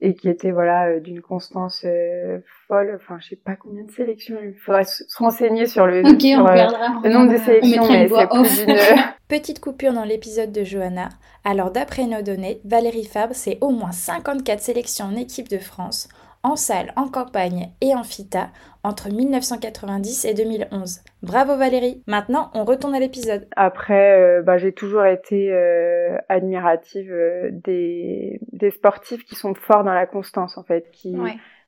et 0.00 0.14
qui 0.14 0.28
était 0.28 0.50
voilà 0.50 0.88
euh, 0.88 1.00
d'une 1.00 1.20
constance 1.20 1.84
euh, 1.84 2.40
folle. 2.66 2.98
Enfin, 3.00 3.18
je 3.20 3.30
sais 3.30 3.36
pas 3.36 3.56
combien 3.56 3.84
de 3.84 3.90
sélections. 3.90 4.36
Il 4.42 4.54
faudrait 4.54 4.84
se 4.84 5.04
se 5.08 5.18
renseigner 5.18 5.66
sur 5.66 5.86
le 5.86 6.00
Ok, 6.06 6.20
sur, 6.20 6.40
on 6.40 6.48
euh, 6.48 6.66
le 7.04 7.10
nombre 7.10 7.32
de 7.32 7.38
On 7.38 7.44
sélections, 7.44 7.88
mais 7.88 8.08
c'est 8.08 8.28
plus 8.28 8.66
d'une. 8.66 8.76
Petite 9.28 9.60
coupure 9.60 9.94
dans 9.94 10.04
l'épisode 10.04 10.52
de 10.52 10.64
Johanna. 10.64 11.08
Alors 11.44 11.70
d'après 11.70 12.06
nos 12.06 12.22
données, 12.22 12.60
Valérie 12.64 13.06
Fabre, 13.06 13.34
c'est 13.34 13.58
au 13.60 13.70
moins 13.70 13.92
54 13.92 14.60
sélections 14.60 15.06
en 15.06 15.16
équipe 15.16 15.48
de 15.48 15.58
France, 15.58 16.08
en 16.42 16.56
salle, 16.56 16.92
en 16.96 17.08
campagne 17.08 17.70
et 17.80 17.94
en 17.94 18.02
FITA, 18.02 18.50
entre 18.82 19.10
1990 19.10 20.24
et 20.24 20.34
2011. 20.34 21.00
Bravo 21.22 21.56
Valérie 21.56 22.02
Maintenant, 22.06 22.50
on 22.54 22.64
retourne 22.64 22.94
à 22.94 23.00
l'épisode. 23.00 23.46
Après, 23.54 24.20
euh, 24.20 24.42
bah, 24.42 24.58
j'ai 24.58 24.72
toujours 24.72 25.04
été 25.04 25.52
euh, 25.52 26.16
admirative 26.28 27.12
euh, 27.12 27.50
des, 27.52 28.40
des 28.52 28.70
sportifs 28.70 29.24
qui 29.24 29.36
sont 29.36 29.54
forts 29.54 29.84
dans 29.84 29.94
la 29.94 30.06
constance, 30.06 30.58
en 30.58 30.64
fait, 30.64 30.90
qui 30.90 31.16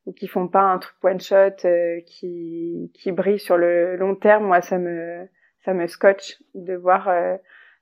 ou 0.07 0.13
qui 0.13 0.27
font 0.27 0.49
pas 0.49 0.61
un 0.61 0.79
truc 0.79 0.97
one 1.03 1.21
shot, 1.21 1.65
euh, 1.65 2.01
qui 2.07 2.91
qui 2.93 3.11
brillent 3.11 3.39
sur 3.39 3.57
le 3.57 3.97
long 3.97 4.15
terme. 4.15 4.45
Moi, 4.45 4.61
ça 4.61 4.77
me 4.77 5.27
ça 5.65 5.73
me 5.73 5.87
scotche 5.87 6.43
de 6.55 6.75
voir 6.75 7.11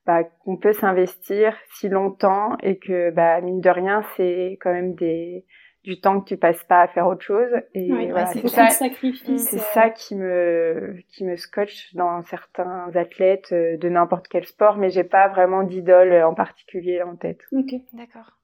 bah, 0.07 0.23
qu'on 0.45 0.57
peut 0.57 0.73
s'investir 0.73 1.57
si 1.75 1.89
longtemps 1.89 2.57
et 2.63 2.79
que 2.79 3.11
bah 3.11 3.41
mine 3.41 3.61
de 3.61 3.71
rien, 3.71 4.05
c'est 4.17 4.57
quand 4.61 4.73
même 4.73 4.95
des 4.95 5.45
du 5.85 6.01
temps 6.01 6.21
que 6.21 6.29
tu 6.29 6.37
passes 6.37 6.62
pas 6.65 6.83
à 6.83 6.89
faire 6.89 7.07
autre 7.07 7.23
chose. 7.23 7.51
Et 7.75 7.93
Ouais, 7.93 8.11
voilà, 8.11 8.27
c'est 8.27 8.47
ça 8.49 8.69
c'est 8.69 9.57
euh, 9.57 9.59
ça 9.59 9.91
qui 9.91 10.15
me 10.15 10.97
qui 11.09 11.25
me 11.25 11.37
scotche 11.37 11.95
dans 11.95 12.23
certains 12.23 12.91
athlètes 12.95 13.53
euh, 13.53 13.77
de 13.77 13.89
n'importe 13.89 14.29
quel 14.29 14.47
sport, 14.47 14.77
mais 14.77 14.91
j'ai 14.91 15.05
pas 15.05 15.29
vraiment 15.29 15.62
d'idole 15.62 16.12
en 16.23 16.35
particulier 16.35 17.03
en 17.03 17.17
tête. 17.17 17.41
Ok. 17.53 17.75
D'accord. 17.93 18.39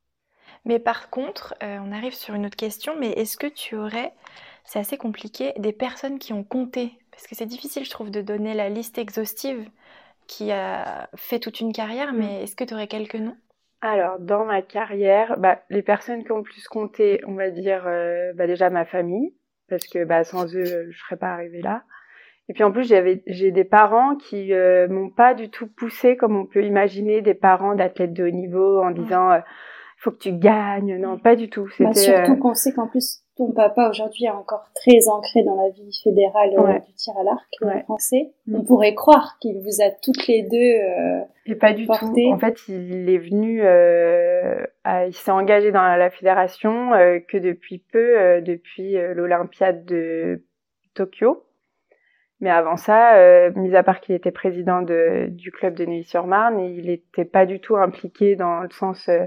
Mais 0.65 0.79
par 0.79 1.11
contre, 1.11 1.55
euh, 1.63 1.79
on 1.85 1.93
arrive 1.93 2.15
sur 2.15 2.35
une 2.35 2.47
autre 2.47 2.57
question, 2.57 2.95
mais 2.99 3.11
est-ce 3.13 3.37
que 3.37 3.47
tu 3.47 3.77
aurais, 3.77 4.13
c'est 4.65 4.79
assez 4.79 4.99
compliqué, 4.99 5.53
des 5.59 5.73
personnes 5.73 6.19
qui 6.19 6.33
ont 6.33 6.45
compté? 6.45 6.93
Parce 7.13 7.27
que 7.27 7.35
c'est 7.35 7.47
difficile, 7.47 7.85
je 7.85 7.91
trouve, 7.91 8.11
de 8.11 8.21
donner 8.21 8.55
la 8.55 8.69
liste 8.69 8.99
exhaustive 8.99 9.69
qui 10.27 10.53
a 10.53 11.09
fait 11.17 11.39
toute 11.39 11.61
une 11.61 11.73
carrière, 11.73 12.13
mais 12.13 12.43
est-ce 12.43 12.55
que 12.55 12.65
tu 12.65 12.75
aurais 12.75 12.87
quelques 12.87 13.15
noms? 13.15 13.37
Alors, 13.81 14.19
dans 14.19 14.45
ma 14.45 14.61
carrière, 14.61 15.39
bah, 15.39 15.61
les 15.71 15.83
personnes 15.83 16.25
qui 16.25 16.33
ont 16.33 16.39
le 16.39 16.43
plus 16.43 16.67
compté, 16.67 17.21
on 17.27 17.35
va 17.35 17.51
dire, 17.51 17.85
euh, 17.87 18.33
bah, 18.35 18.49
déjà 18.49 18.71
ma 18.71 18.85
famille, 18.85 19.35
parce 19.69 19.87
que 19.87 20.05
bah, 20.05 20.25
sans 20.25 20.53
eux, 20.57 20.67
euh, 20.67 20.87
je 20.91 20.99
serais 20.99 21.17
pas 21.17 21.29
arrivée 21.29 21.63
là. 21.63 21.85
Et 22.49 22.55
puis 22.55 22.65
en 22.65 22.73
plus, 22.73 22.89
j'avais, 22.89 23.23
j'ai 23.27 23.51
des 23.51 23.65
parents 23.65 24.17
qui 24.17 24.53
euh, 24.55 24.89
m'ont 24.89 25.11
pas 25.11 25.35
du 25.35 25.51
tout 25.51 25.69
poussé 25.69 26.17
comme 26.17 26.35
on 26.35 26.47
peut 26.47 26.65
imaginer 26.65 27.21
des 27.21 27.35
parents 27.35 27.75
d'athlètes 27.75 28.15
de 28.15 28.25
haut 28.25 28.31
niveau 28.31 28.83
en 28.83 28.91
disant, 28.91 29.31
euh, 29.31 29.41
faut 29.99 30.11
que 30.11 30.19
tu 30.19 30.33
gagnes. 30.33 30.97
Non, 30.99 31.19
pas 31.19 31.37
du 31.37 31.49
tout. 31.49 31.69
Bah, 31.81 31.93
surtout 31.93 32.37
qu'on 32.37 32.55
sait 32.55 32.73
qu'en 32.73 32.87
plus 32.87 33.23
ton 33.37 33.53
papa 33.53 33.89
aujourd'hui 33.89 34.25
est 34.25 34.31
encore 34.31 34.69
très 34.75 35.09
ancré 35.09 35.45
dans 35.45 35.55
la 35.55 35.71
vie 35.71 35.97
fédérale 36.03 36.51
du 36.85 36.93
tir 36.95 37.15
à 37.21 37.23
l'arc 37.23 37.85
français. 37.85 38.33
Mm. 38.47 38.57
On 38.57 38.65
pourrait 38.65 38.95
croire 38.95 39.39
qu'il 39.41 39.61
vous 39.61 39.81
a 39.81 39.91
toutes 40.03 40.27
les 40.27 40.43
deux 40.43 41.23
et 41.47 41.55
pas 41.55 41.73
du 41.73 41.87
tout. 41.87 42.15
En 42.33 42.39
fait, 42.39 42.59
il 42.69 43.09
est 43.09 43.19
venu, 43.19 43.63
il 43.63 45.15
s'est 45.15 45.31
engagé 45.31 45.71
dans 45.71 45.83
la 45.83 46.11
fédération 46.11 46.91
que 47.29 47.39
depuis 47.39 47.79
peu, 47.79 48.41
depuis 48.43 48.97
l'Olympiade 49.15 49.85
de 49.85 50.43
Tokyo. 50.95 51.45
Mais 52.41 52.51
avant 52.51 52.77
ça, 52.77 53.17
euh, 53.17 53.51
mis 53.57 53.75
à 53.75 53.83
part 53.83 54.01
qu'il 54.01 54.15
était 54.15 54.31
président 54.31 54.83
de, 54.83 55.27
du 55.29 55.51
club 55.51 55.75
de 55.75 55.85
Neuilly-sur-Marne, 55.85 56.61
il 56.61 56.87
n'était 56.87 57.25
pas 57.25 57.47
du 57.47 57.61
tout 57.61 57.77
impliqué 57.77 58.37
dans 58.37 58.61
le 58.61 58.71
sens, 58.71 59.09
euh, 59.09 59.25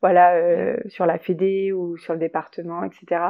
voilà, 0.00 0.34
euh, 0.34 0.76
sur 0.88 1.06
la 1.06 1.18
Fédé 1.18 1.72
ou 1.72 1.96
sur 1.98 2.14
le 2.14 2.18
département, 2.18 2.84
etc. 2.84 3.22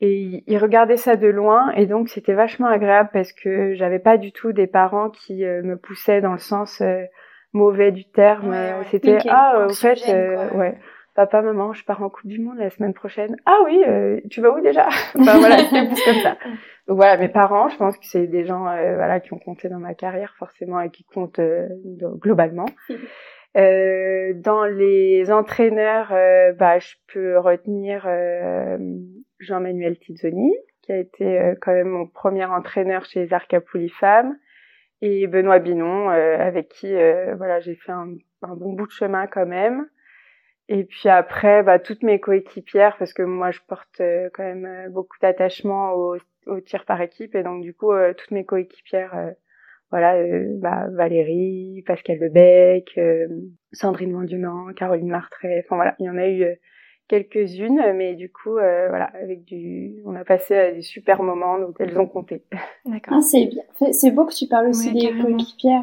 Et 0.00 0.42
il, 0.46 0.58
regardait 0.58 0.96
ça 0.96 1.16
de 1.16 1.28
loin, 1.28 1.70
et 1.72 1.84
donc 1.84 2.08
c'était 2.08 2.32
vachement 2.32 2.68
agréable 2.68 3.10
parce 3.12 3.32
que 3.34 3.74
j'avais 3.74 3.98
pas 3.98 4.16
du 4.16 4.32
tout 4.32 4.52
des 4.52 4.66
parents 4.66 5.10
qui 5.10 5.44
me 5.44 5.76
poussaient 5.76 6.22
dans 6.22 6.32
le 6.32 6.38
sens 6.38 6.82
mauvais 7.52 7.92
du 7.92 8.06
terme. 8.06 8.56
C'était 8.90 9.18
ah, 9.28 9.66
au 9.68 9.74
fait, 9.74 10.00
ouais 10.54 10.78
papa, 11.14 11.42
maman, 11.42 11.72
je 11.72 11.84
pars 11.84 12.02
en 12.02 12.08
Coupe 12.08 12.26
du 12.26 12.40
Monde 12.40 12.58
la 12.58 12.70
semaine 12.70 12.94
prochaine. 12.94 13.36
Ah 13.44 13.58
oui, 13.64 13.82
euh, 13.86 14.20
tu 14.30 14.40
vas 14.40 14.50
où 14.50 14.60
déjà? 14.60 14.86
Enfin 15.18 15.38
voilà, 15.38 15.58
c'est 15.58 15.86
plus 15.86 16.04
comme 16.04 16.22
ça. 16.22 16.36
Donc 16.88 16.96
voilà, 16.96 17.16
mes 17.18 17.28
parents, 17.28 17.68
je 17.68 17.76
pense 17.76 17.96
que 17.98 18.06
c'est 18.06 18.26
des 18.26 18.44
gens 18.44 18.66
euh, 18.66 18.94
voilà 18.94 19.20
qui 19.20 19.32
ont 19.32 19.38
compté 19.38 19.68
dans 19.68 19.78
ma 19.78 19.94
carrière 19.94 20.34
forcément 20.38 20.80
et 20.80 20.90
qui 20.90 21.04
comptent 21.04 21.40
euh, 23.56 24.32
dans 24.34 24.64
les 24.64 25.30
entraîneurs, 25.30 26.10
bah 26.56 26.78
je 26.78 26.94
peux 27.12 27.38
retenir 27.38 28.08
Jean-Manuel 29.38 29.98
Tizzoni, 29.98 30.52
qui 30.82 30.92
a 30.92 30.98
été 30.98 31.54
quand 31.60 31.72
même 31.72 31.88
mon 31.88 32.06
premier 32.06 32.44
entraîneur 32.44 33.04
chez 33.04 33.28
les 33.74 33.88
Femmes, 33.88 34.36
et 35.02 35.26
Benoît 35.26 35.58
Binon, 35.58 36.08
avec 36.10 36.68
qui 36.68 36.92
voilà 36.92 37.60
j'ai 37.60 37.74
fait 37.74 37.92
un, 37.92 38.08
bon 38.42 38.72
bout 38.72 38.86
de 38.86 38.92
chemin 38.92 39.26
quand 39.26 39.46
même. 39.46 39.86
Et 40.72 40.84
puis 40.84 41.08
après, 41.08 41.64
bah, 41.64 41.80
toutes 41.80 42.04
mes 42.04 42.20
coéquipières, 42.20 42.96
parce 42.96 43.12
que 43.12 43.22
moi, 43.22 43.50
je 43.50 43.58
porte 43.66 44.00
euh, 44.00 44.30
quand 44.32 44.44
même 44.44 44.64
euh, 44.66 44.88
beaucoup 44.88 45.16
d'attachement 45.20 45.94
au, 45.94 46.16
au, 46.46 46.60
tir 46.60 46.84
par 46.84 47.00
équipe, 47.00 47.34
et 47.34 47.42
donc 47.42 47.62
du 47.62 47.74
coup, 47.74 47.90
euh, 47.90 48.14
toutes 48.14 48.30
mes 48.30 48.44
coéquipières, 48.44 49.34
voilà, 49.90 50.16
bah, 50.58 50.86
Valérie, 50.92 51.82
Pascal 51.86 52.18
Lebec, 52.18 52.98
Sandrine 53.72 54.12
Mandunan, 54.12 54.72
Caroline 54.74 55.08
Martret, 55.08 55.64
enfin 55.64 55.76
voilà, 55.76 55.94
il 55.98 56.06
y 56.06 56.10
en 56.10 56.16
a 56.16 56.28
eu 56.28 56.46
quelques-unes, 57.08 57.82
mais 57.96 58.14
du 58.14 58.30
coup, 58.30 58.52
voilà, 58.52 59.10
avec 59.20 59.44
du, 59.44 60.00
on 60.06 60.14
a 60.14 60.24
passé 60.24 60.72
des 60.74 60.82
super 60.82 61.22
moments, 61.22 61.58
donc 61.58 61.76
elles 61.80 61.98
ont 61.98 62.06
compté. 62.06 62.44
D'accord. 62.84 63.18
Ah, 63.18 63.20
c'est 63.20 63.46
bien, 63.46 63.62
c'est 63.92 64.12
beau 64.12 64.26
que 64.26 64.34
tu 64.34 64.46
parles 64.46 64.68
aussi 64.68 64.92
des 64.92 65.10
coéquipières 65.20 65.82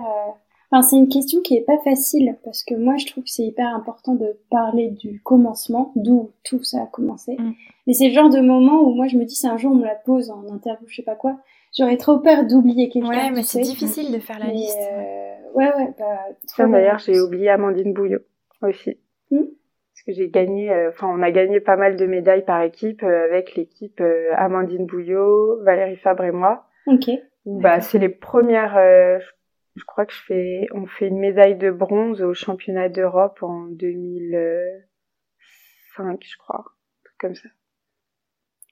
Enfin, 0.70 0.82
c'est 0.82 0.98
une 0.98 1.08
question 1.08 1.42
qui 1.42 1.56
est 1.56 1.62
pas 1.62 1.78
facile 1.84 2.38
parce 2.44 2.64
que 2.64 2.76
moi 2.76 2.98
je 2.98 3.06
trouve 3.06 3.24
que 3.24 3.30
c'est 3.30 3.46
hyper 3.46 3.74
important 3.74 4.16
de 4.16 4.38
parler 4.50 4.90
du 4.90 5.22
commencement, 5.22 5.94
d'où 5.96 6.32
tout 6.44 6.62
ça 6.64 6.84
a 6.84 6.86
commencé. 6.88 7.38
Mm. 7.38 7.54
Mais 7.86 7.94
c'est 7.94 8.10
le 8.10 8.14
genre 8.14 8.30
de 8.30 8.42
moment 8.42 8.82
où 8.82 8.94
moi 8.94 9.08
je 9.08 9.16
me 9.16 9.24
dis 9.24 9.36
c'est 9.36 9.48
un 9.48 9.58
jour 9.58 9.72
on 9.72 9.76
me 9.76 9.86
la 9.86 9.96
pose 9.96 10.30
en 10.30 10.46
interview, 10.50 10.86
je 10.88 10.98
sais 10.98 11.04
pas 11.04 11.16
quoi, 11.16 11.38
j'aurais 11.78 11.98
trop 11.98 12.20
peur 12.20 12.46
d'oublier 12.46 12.90
quelqu'un. 12.90 13.10
Ouais, 13.10 13.32
mais 13.32 13.44
c'est 13.44 13.62
difficile 13.62 14.12
de 14.12 14.20
faire 14.20 14.40
la 14.40 14.48
liste. 14.48 14.78
Euh... 14.78 15.34
Ouais, 15.54 15.74
ouais, 15.76 15.94
bah. 15.98 16.68
D'ailleurs, 16.68 17.00
j'ai 17.00 17.20
oublié 17.20 17.50
Amandine 17.50 17.94
Bouillot 17.94 18.22
aussi. 18.62 18.98
Hmm 19.32 19.46
parce 19.98 20.06
que 20.06 20.14
j'ai 20.14 20.30
gagné, 20.30 20.72
euh, 20.72 20.90
enfin, 20.90 21.08
on 21.08 21.24
a 21.24 21.32
gagné 21.32 21.60
pas 21.60 21.76
mal 21.76 21.96
de 21.96 22.06
médailles 22.06 22.46
par 22.46 22.62
équipe 22.62 23.02
euh, 23.02 23.26
avec 23.26 23.56
l'équipe 23.56 24.00
euh, 24.00 24.32
Amandine 24.36 24.86
Bouillot, 24.86 25.64
Valérie 25.64 25.98
Fabre 25.98 26.26
et 26.26 26.32
moi. 26.32 26.68
Ok. 26.86 27.10
Bah, 27.46 27.82
c'est 27.82 27.98
les 27.98 28.10
premières, 28.10 28.76
je 28.76 29.84
crois 29.86 30.06
que 30.06 30.14
je 30.14 30.22
fais, 30.22 30.68
on 30.74 30.86
fait 30.86 31.08
une 31.08 31.20
médaille 31.20 31.56
de 31.56 31.72
bronze 31.72 32.22
au 32.22 32.34
championnat 32.34 32.90
d'Europe 32.90 33.42
en 33.42 33.68
2005, 33.68 36.22
je 36.22 36.38
crois, 36.38 36.66
comme 37.18 37.36
ça. 37.36 37.48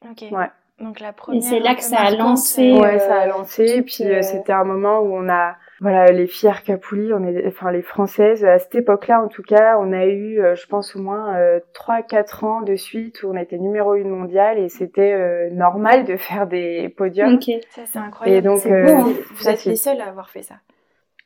Ok. 0.03 0.25
Ouais. 0.31 0.49
Donc 0.79 0.99
la 0.99 1.13
première. 1.13 1.41
Et 1.41 1.45
c'est 1.45 1.59
là 1.59 1.75
que 1.75 1.83
ça 1.83 1.99
a 1.99 2.11
lancé. 2.11 2.73
Ouais, 2.73 2.99
ça 2.99 3.21
a 3.21 3.27
lancé. 3.27 3.65
Et 3.65 3.81
puis 3.81 4.03
euh, 4.03 4.21
c'était 4.21 4.51
un 4.51 4.65
moment 4.65 4.99
où 4.99 5.15
on 5.15 5.29
a, 5.29 5.55
voilà, 5.79 6.11
les 6.11 6.27
filles 6.27 6.49
Arcapouli, 6.49 7.13
on 7.13 7.23
est, 7.23 7.47
enfin 7.47 7.71
les 7.71 7.81
françaises 7.81 8.43
à 8.43 8.59
cette 8.59 8.75
époque-là, 8.75 9.21
en 9.21 9.29
tout 9.29 9.43
cas, 9.43 9.77
on 9.79 9.93
a 9.93 10.05
eu, 10.05 10.41
euh, 10.41 10.55
je 10.55 10.67
pense 10.67 10.95
au 10.95 10.99
moins 10.99 11.35
euh, 11.37 11.59
trois, 11.73 12.01
quatre 12.01 12.43
ans 12.43 12.61
de 12.61 12.75
suite 12.75 13.23
où 13.23 13.29
on 13.29 13.37
était 13.37 13.57
numéro 13.57 13.95
une 13.95 14.09
mondiale 14.09 14.59
et 14.59 14.67
c'était 14.67 15.49
normal 15.51 16.05
de 16.05 16.17
faire 16.17 16.45
des 16.45 16.89
podiums. 16.89 17.35
Ok. 17.35 17.49
Ça 17.69 17.81
c'est 17.85 17.99
incroyable. 17.99 18.37
Et 18.37 18.41
donc, 18.41 18.63
beau, 18.63 19.09
hein. 19.09 19.13
vous 19.35 19.47
êtes 19.47 19.63
les 19.65 19.77
seuls 19.77 20.01
à 20.01 20.07
avoir 20.07 20.29
fait 20.29 20.43
ça 20.43 20.55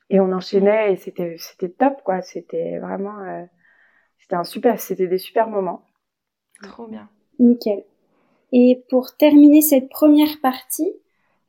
et 0.10 0.20
on 0.20 0.32
enchaînait 0.32 0.94
et 0.94 0.96
c'était 0.96 1.36
c'était 1.38 1.70
top 1.70 2.02
quoi 2.04 2.22
c'était 2.22 2.80
vraiment 2.80 3.20
euh, 3.20 3.44
c'était 4.18 4.36
un 4.36 4.44
super 4.44 4.80
c'était 4.80 5.08
des 5.08 5.18
super 5.18 5.48
moments 5.48 5.86
trop 6.64 6.88
bien 6.88 7.10
nickel 7.40 7.84
et 8.52 8.82
pour 8.90 9.16
terminer 9.16 9.62
cette 9.62 9.90
première 9.90 10.40
partie 10.42 10.94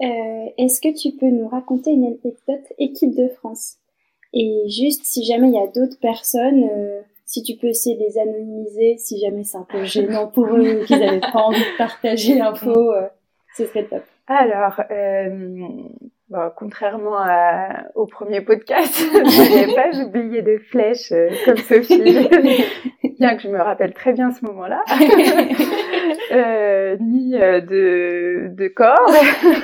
euh, 0.02 0.46
est-ce 0.56 0.80
que 0.80 0.96
tu 0.96 1.14
peux 1.16 1.28
nous 1.28 1.46
raconter 1.46 1.90
une 1.90 2.06
anecdote 2.06 2.72
équipe 2.78 3.14
de 3.14 3.28
France? 3.28 3.76
Et 4.32 4.64
juste 4.68 5.04
si 5.04 5.24
jamais 5.24 5.48
il 5.48 5.54
y 5.54 5.58
a 5.58 5.66
d'autres 5.66 5.98
personnes 6.00 6.64
euh, 6.72 7.00
si 7.26 7.42
tu 7.42 7.54
peux 7.56 7.68
essayer 7.68 7.96
de 7.96 8.00
les 8.00 8.18
anonymiser 8.18 8.96
si 8.96 9.18
jamais 9.20 9.44
c'est 9.44 9.58
un 9.58 9.66
peu 9.68 9.84
gênant 9.84 10.28
pour 10.28 10.46
eux 10.46 10.84
qu'ils 10.86 10.98
n'avaient 10.98 11.20
pas 11.20 11.42
envie 11.42 11.60
de 11.60 11.76
partager 11.76 12.36
l'info 12.36 12.92
euh, 12.92 13.08
ce 13.56 13.66
serait 13.66 13.84
top. 13.84 14.02
Alors 14.26 14.80
euh, 14.90 15.58
Bon, 16.30 16.48
contrairement 16.54 17.18
à, 17.18 17.86
au 17.96 18.06
premier 18.06 18.40
podcast, 18.40 18.96
je 19.00 19.66
n'ai 19.66 19.74
pas 19.74 20.00
oublié 20.04 20.42
de 20.42 20.58
flèches 20.58 21.10
euh, 21.10 21.28
comme 21.44 21.56
Sophie, 21.56 22.28
bien 23.18 23.34
que 23.34 23.42
je 23.42 23.48
me 23.48 23.60
rappelle 23.60 23.92
très 23.92 24.12
bien 24.12 24.30
ce 24.30 24.44
moment-là, 24.44 24.80
euh, 26.32 26.96
ni 27.00 27.34
euh, 27.40 27.60
de, 27.60 28.48
de 28.54 28.68
corps. 28.68 29.10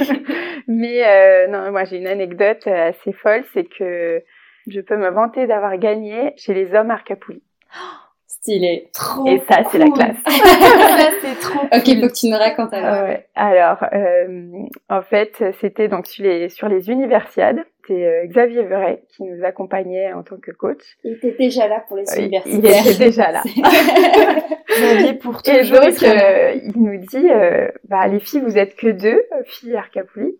Mais 0.69 1.03
euh, 1.07 1.47
non, 1.49 1.71
moi 1.71 1.85
j'ai 1.85 1.99
une 1.99 2.07
anecdote 2.07 2.67
assez 2.67 3.13
folle, 3.13 3.45
c'est 3.55 3.65
que 3.65 4.23
je 4.69 4.81
peux 4.81 4.97
me 4.97 5.11
vanter 5.11 5.47
d'avoir 5.47 5.77
gagné 5.79 6.33
chez 6.37 6.55
les 6.55 6.75
hommes 6.75 6.91
Arcapouli. 6.91 7.43
Stylé. 8.27 8.89
Trop 8.93 9.27
Et 9.27 9.39
ça, 9.49 9.63
c'est 9.71 9.79
la 9.79 9.91
classe. 9.91 10.17
ça, 10.27 11.11
c'est 11.21 11.39
trop 11.41 11.61
Ok, 11.65 12.01
faut 12.01 12.09
que 12.09 12.13
tu 12.21 12.27
nous 12.29 12.37
racontes 12.39 12.73
alors. 12.73 13.05
ouais. 13.05 13.27
Alors, 13.35 13.85
euh, 13.93 14.51
en 14.89 15.03
fait, 15.03 15.43
c'était 15.61 15.89
donc 15.89 16.07
sur 16.07 16.25
les, 16.25 16.49
sur 16.49 16.69
les 16.69 16.89
universiades. 16.91 17.65
C'était 17.87 18.05
euh, 18.05 18.27
Xavier 18.27 18.63
Verret 18.63 19.05
qui 19.09 19.23
nous 19.23 19.45
accompagnait 19.45 20.13
en 20.13 20.23
tant 20.23 20.39
que 20.39 20.51
coach. 20.51 20.83
Il 21.05 21.13
était 21.13 21.37
déjà 21.39 21.69
là 21.69 21.85
pour 21.87 21.97
les 21.97 22.05
universités. 22.19 22.57
Il 22.57 22.67
était 22.67 23.05
déjà 23.05 23.31
là. 23.31 23.43
Xavier 24.69 25.15
pour 25.15 25.41
Et 25.47 25.63
donc, 25.63 26.03
euh, 26.03 26.55
il 26.65 26.83
nous 26.83 26.99
dit, 26.99 27.31
euh, 27.31 27.69
bah, 27.85 28.09
les 28.09 28.21
filles, 28.21 28.41
vous 28.41 28.59
êtes 28.59 28.77
que 28.77 28.89
deux 28.89 29.23
filles 29.45 29.77
Arcapouli 29.77 30.37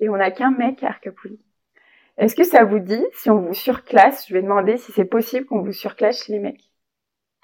et 0.00 0.08
on 0.08 0.16
n'a 0.16 0.30
qu'un 0.30 0.50
mec 0.50 0.82
Arcapouli. 0.82 1.40
Est-ce 2.18 2.36
que 2.36 2.44
ça 2.44 2.64
vous 2.64 2.80
dit, 2.80 3.04
si 3.14 3.30
on 3.30 3.40
vous 3.40 3.54
surclasse, 3.54 4.26
je 4.28 4.34
vais 4.34 4.42
demander 4.42 4.76
si 4.76 4.92
c'est 4.92 5.06
possible 5.06 5.46
qu'on 5.46 5.62
vous 5.62 5.72
surclasse 5.72 6.24
chez 6.24 6.34
les 6.34 6.38
mecs? 6.38 6.70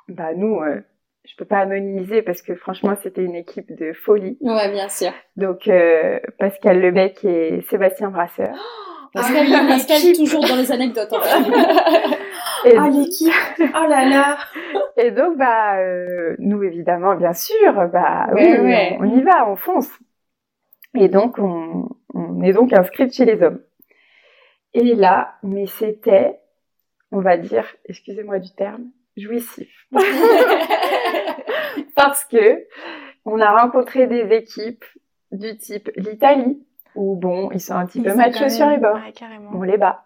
Bah 0.08 0.34
nous, 0.34 0.60
euh, 0.60 0.80
je 1.25 1.34
peux 1.36 1.44
pas 1.44 1.58
anonymiser 1.58 2.22
parce 2.22 2.42
que 2.42 2.54
franchement 2.54 2.94
c'était 3.02 3.22
une 3.22 3.34
équipe 3.34 3.75
de 3.75 3.92
folie. 3.92 4.36
Ouais, 4.40 4.70
bien 4.70 4.88
sûr. 4.88 5.12
Donc 5.36 5.66
euh, 5.66 6.20
Pascal 6.38 6.80
Lebec 6.80 7.25
et 7.25 7.62
Sébastien 7.70 8.10
Brasseur. 8.10 8.54
Oh, 8.54 8.95
Pascal, 9.16 9.66
Pascal 9.66 10.16
toujours 10.16 10.42
dans 10.42 10.56
les 10.56 10.70
anecdotes. 10.70 11.12
En 11.12 11.20
fait. 11.20 12.76
ah 12.76 12.88
l'équipe, 12.90 13.32
oh 13.61 13.87
là 13.88 14.08
là. 14.08 14.38
Et 14.99 15.11
donc 15.11 15.37
bah 15.37 15.78
euh, 15.78 16.37
nous 16.38 16.62
évidemment 16.62 17.16
bien 17.16 17.32
sûr, 17.32 17.73
bah 17.92 18.28
oui, 18.32 18.44
On, 19.00 19.04
y 19.04 19.23
va, 19.23 19.49
on 19.50 19.56
fonce. 19.56 19.90
Et 20.94 21.08
donc 21.08 21.38
on, 21.38 21.88
on 22.14 22.42
est 22.42 22.52
donc 22.52 22.73
inscrite 22.73 23.14
chez 23.14 23.25
les 23.25 23.42
hommes. 23.42 23.61
Et 24.75 24.94
là, 24.94 25.37
mais 25.42 25.66
c'était, 25.66 26.38
on 27.11 27.20
va 27.20 27.38
dire, 27.38 27.66
excusez-moi 27.87 28.38
du 28.38 28.50
terme, 28.50 28.90
jouissif. 29.16 29.68
Parce 31.96 32.25
que 32.26 32.64
on 33.25 33.40
a 33.40 33.62
rencontré 33.62 34.06
des 34.06 34.35
équipes 34.35 34.85
du 35.32 35.56
type 35.56 35.90
l'Italie, 35.96 36.62
où 36.96 37.16
bon, 37.16 37.50
ils 37.52 37.60
sont 37.60 37.74
un 37.74 37.86
petit 37.86 38.00
peu 38.00 38.14
machos 38.14 38.48
sur 38.48 38.68
les 38.68 38.78
bords. 38.78 38.98
on 39.52 39.62
les 39.62 39.78
bat. 39.78 40.04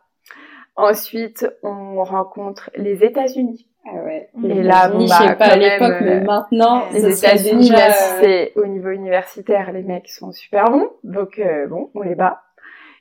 Ensuite, 0.76 1.47
on 1.62 2.02
rencontre 2.04 2.70
les 2.76 3.04
États-Unis. 3.04 3.66
Ah 3.87 4.02
ouais. 4.04 4.30
Et 4.44 4.62
là, 4.62 4.88
bon, 4.88 5.06
bah, 5.06 5.16
je 5.20 5.28
sais 5.28 5.37
pas 5.37 5.47
à 5.47 5.56
l'époque, 5.56 5.97
mais 6.02 6.20
maintenant, 6.20 6.85
les 6.92 7.18
États-Unis, 7.18 7.70
déjà... 7.70 7.90
c'est 7.90 8.52
au 8.56 8.66
niveau 8.66 8.90
universitaire, 8.90 9.73
les 9.73 9.82
mecs 9.82 10.09
sont 10.09 10.32
super 10.32 10.70
bons. 10.70 10.90
Donc, 11.02 11.38
euh, 11.38 11.66
bon, 11.66 11.90
on 11.94 12.02
les 12.02 12.14
bat. 12.14 12.42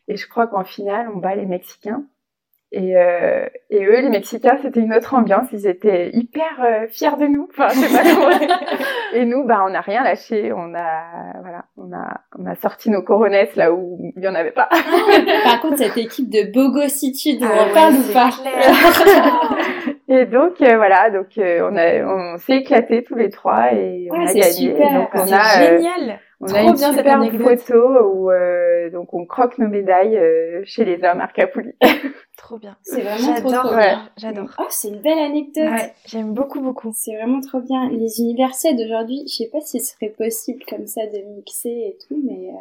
Et 0.08 0.18
je 0.18 0.28
crois 0.28 0.48
qu'en 0.48 0.64
finale, 0.64 1.08
on 1.14 1.18
bat 1.18 1.36
les 1.36 1.46
Mexicains 1.46 2.04
Et, 2.72 2.96
euh, 2.96 3.48
et 3.72 3.84
eux, 3.84 4.00
les 4.02 4.10
Mexicains, 4.10 4.58
c'était 4.62 4.80
une 4.80 4.94
autre 4.94 5.16
ambiance. 5.16 5.48
Ils 5.52 5.66
étaient 5.66 6.12
hyper 6.14 6.64
euh, 6.64 6.88
fiers 6.88 7.18
de 7.20 7.26
nous. 7.26 7.48
Enfin, 7.50 7.70
je 7.70 7.80
sais 7.80 7.98
pas 7.98 8.04
comment. 8.04 8.30
et 9.14 9.26
nous, 9.26 9.44
bah, 9.46 9.64
on 9.66 9.72
n'a 9.72 9.82
rien 9.82 10.04
lâché. 10.04 10.54
On 10.54 10.76
a, 10.76 11.34
voilà, 11.42 11.66
on 11.78 11.92
a, 11.92 12.22
on 12.38 12.46
a 12.46 12.54
sorti 12.56 12.92
nos 12.92 13.02
coronettes 13.02 13.56
là 13.56 13.74
où 13.74 13.98
il 14.16 14.24
y 14.24 14.28
en 14.28 14.36
avait 14.36 14.52
pas. 14.52 14.70
Par 15.44 15.62
contre, 15.62 15.78
cette 15.80 15.98
équipe 15.98 16.30
de 16.30 16.52
Bogositude, 16.52 17.42
Ah 17.44 17.48
on 17.52 17.70
en 17.70 17.74
parle 17.74 17.94
ou 17.96 18.14
pas 18.14 18.30
et 20.08 20.26
donc 20.26 20.62
euh, 20.62 20.78
voilà, 20.78 21.10
donc 21.10 21.38
euh, 21.38 21.68
on 21.72 21.76
a, 21.76 22.06
on 22.06 22.38
s'est 22.38 22.58
éclatés 22.58 23.04
tous 23.04 23.16
les 23.16 23.30
trois 23.30 23.74
et 23.74 24.10
on 24.12 24.22
a 24.22 24.26
gagné. 24.26 24.52
super. 24.52 24.94
Donc 24.94 25.10
on 25.14 25.26
C'est 25.26 25.34
a, 25.34 25.78
génial. 25.78 26.20
On 26.42 26.46
Trop 26.46 26.56
a 26.58 26.62
une 26.62 26.74
bien 26.74 26.90
cette 26.90 26.98
superbe 27.00 27.22
anecdote. 27.22 27.60
photo 27.60 28.00
où 28.14 28.32
euh, 28.32 28.90
donc 28.92 29.14
on 29.14 29.26
croque 29.26 29.58
nos 29.58 29.68
médailles 29.68 30.18
euh, 30.18 30.62
chez 30.66 30.86
les 30.86 31.04
hommes. 31.04 31.22
Trop 32.38 32.58
bien. 32.58 32.78
C'est 32.84 33.02
vraiment 33.02 33.34
trop, 33.42 33.52
trop 33.52 33.76
Ouais. 33.76 33.90
bien. 33.90 34.10
J'adore. 34.18 34.50
Oh, 34.60 34.64
c'est 34.70 34.88
une 34.88 35.02
belle 35.02 35.20
anecdote. 35.20 35.66
Ouais, 35.70 35.94
j'aime 36.06 36.34
beaucoup, 36.34 36.62
beaucoup. 36.62 36.92
C'est 36.96 37.16
vraiment 37.16 37.42
trop 37.42 37.60
bien. 37.60 37.90
Les 37.90 38.22
universités 38.22 38.74
d'aujourd'hui, 38.76 39.24
je 39.28 39.34
sais 39.36 39.50
pas 39.52 39.60
si 39.60 39.80
ce 39.82 39.94
serait 39.94 40.10
possible 40.10 40.64
comme 40.68 40.88
ça 40.88 41.06
de 41.08 41.18
mixer 41.36 41.70
et 41.70 41.98
tout, 42.08 42.18
mais 42.24 42.50
euh, 42.50 42.54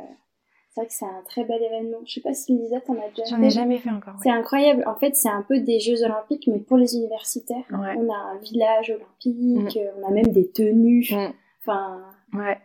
c'est 0.70 0.80
vrai 0.80 0.88
que 0.88 0.92
c'est 0.92 1.04
un 1.04 1.22
très 1.26 1.44
bel 1.44 1.62
événement. 1.62 1.98
Je 2.04 2.14
sais 2.14 2.20
pas 2.20 2.34
si 2.34 2.52
Lisa 2.58 2.80
t'en 2.80 2.94
as 2.94 3.08
déjà 3.10 3.30
J'en 3.30 3.36
fait. 3.36 3.46
ai 3.46 3.50
jamais 3.50 3.78
fait 3.78 3.90
encore. 3.90 4.14
C'est 4.20 4.30
incroyable. 4.30 4.82
En 4.88 4.96
fait, 4.96 5.14
c'est 5.14 5.28
un 5.28 5.42
peu 5.48 5.60
des 5.60 5.78
Jeux 5.78 6.02
Olympiques, 6.02 6.48
mais 6.52 6.58
pour 6.58 6.76
les 6.76 6.96
universitaires. 6.96 7.64
Ouais. 7.70 7.94
On 7.96 8.12
a 8.12 8.16
un 8.34 8.38
village 8.38 8.90
olympique, 8.90 9.78
on 10.02 10.08
a 10.08 10.10
même 10.10 10.26
des 10.26 10.50
tenues. 10.50 11.06
Mm. 11.12 11.32
Enfin, 11.60 12.00
Ouais. 12.32 12.58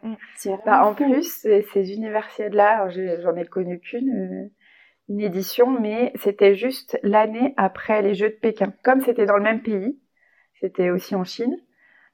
vraiment 0.45 0.63
Bah, 0.65 0.85
en 0.85 0.93
cool. 0.95 1.07
plus, 1.07 1.47
ces 1.73 1.93
universiades-là, 1.93 2.89
j'en 2.89 3.35
ai 3.35 3.45
connu 3.45 3.79
qu'une, 3.79 4.09
euh, 4.09 4.49
une 5.09 5.21
édition, 5.21 5.69
mais 5.79 6.11
c'était 6.15 6.55
juste 6.55 6.99
l'année 7.03 7.53
après 7.57 8.01
les 8.01 8.13
Jeux 8.15 8.29
de 8.29 8.35
Pékin. 8.35 8.73
Comme 8.83 9.01
c'était 9.01 9.25
dans 9.25 9.37
le 9.37 9.43
même 9.43 9.61
pays, 9.61 9.99
c'était 10.61 10.89
aussi 10.89 11.15
en 11.15 11.23
Chine, 11.23 11.57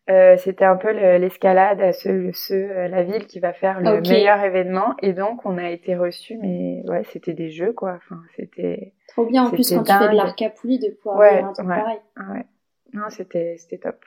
euh, 0.10 0.38
c'était 0.38 0.66
un 0.66 0.76
peu 0.78 0.92
le- 0.94 1.18
l'escalade 1.18 1.82
à 1.82 1.94
ce, 1.94 2.32
ce, 2.34 2.54
euh, 2.54 2.88
la 2.88 3.04
ville 3.04 3.28
qui 3.28 3.40
va 3.40 3.54
faire 3.54 3.80
le 3.82 4.02
meilleur 4.02 4.42
événement. 4.44 4.96
Et 5.02 5.14
donc, 5.14 5.46
on 5.46 5.58
a 5.58 5.70
été 5.70 5.96
reçus, 5.96 6.38
mais 6.42 6.84
ouais, 6.88 7.04
c'était 7.12 7.34
des 7.34 7.52
jeux, 7.52 7.74
quoi. 7.74 7.94
Enfin, 7.98 8.22
c'était, 8.36 8.94
Trop 9.08 9.26
bien 9.26 9.46
en 9.46 9.50
plus 9.52 9.70
quand 9.72 9.84
tu 9.84 9.92
fais 9.94 10.10
de 10.10 10.10
dingue. 10.10 10.16
l'arcapoulie 10.16 10.80
de 10.80 10.90
pouvoir 10.90 11.20
Ouais, 11.20 11.30
faire 11.38 11.46
un 11.46 11.54
truc 11.54 11.68
ouais. 11.68 11.76
pareil. 11.76 12.00
ouais. 12.34 12.46
Non, 12.94 13.10
c'était 13.10 13.58
top. 13.82 13.98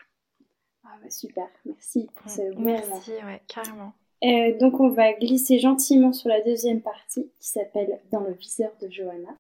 Ah 0.95 0.99
bah 1.03 1.09
super, 1.09 1.49
merci 1.65 2.07
pour 2.15 2.31
ce 2.31 2.53
bon 2.53 2.61
moment. 2.61 2.79
Merci, 2.91 3.13
ouais, 3.13 3.41
carrément. 3.49 3.95
Euh, 4.25 4.59
donc 4.59 4.79
on 4.79 4.91
va 4.91 5.15
glisser 5.15 5.59
gentiment 5.59 6.13
sur 6.13 6.29
la 6.29 6.43
deuxième 6.43 6.83
partie 6.83 7.33
qui 7.41 7.49
s'appelle 7.49 7.99
Dans 8.11 8.21
le 8.21 8.35
viseur 8.35 8.71
de 8.83 8.91
Johanna. 8.91 9.31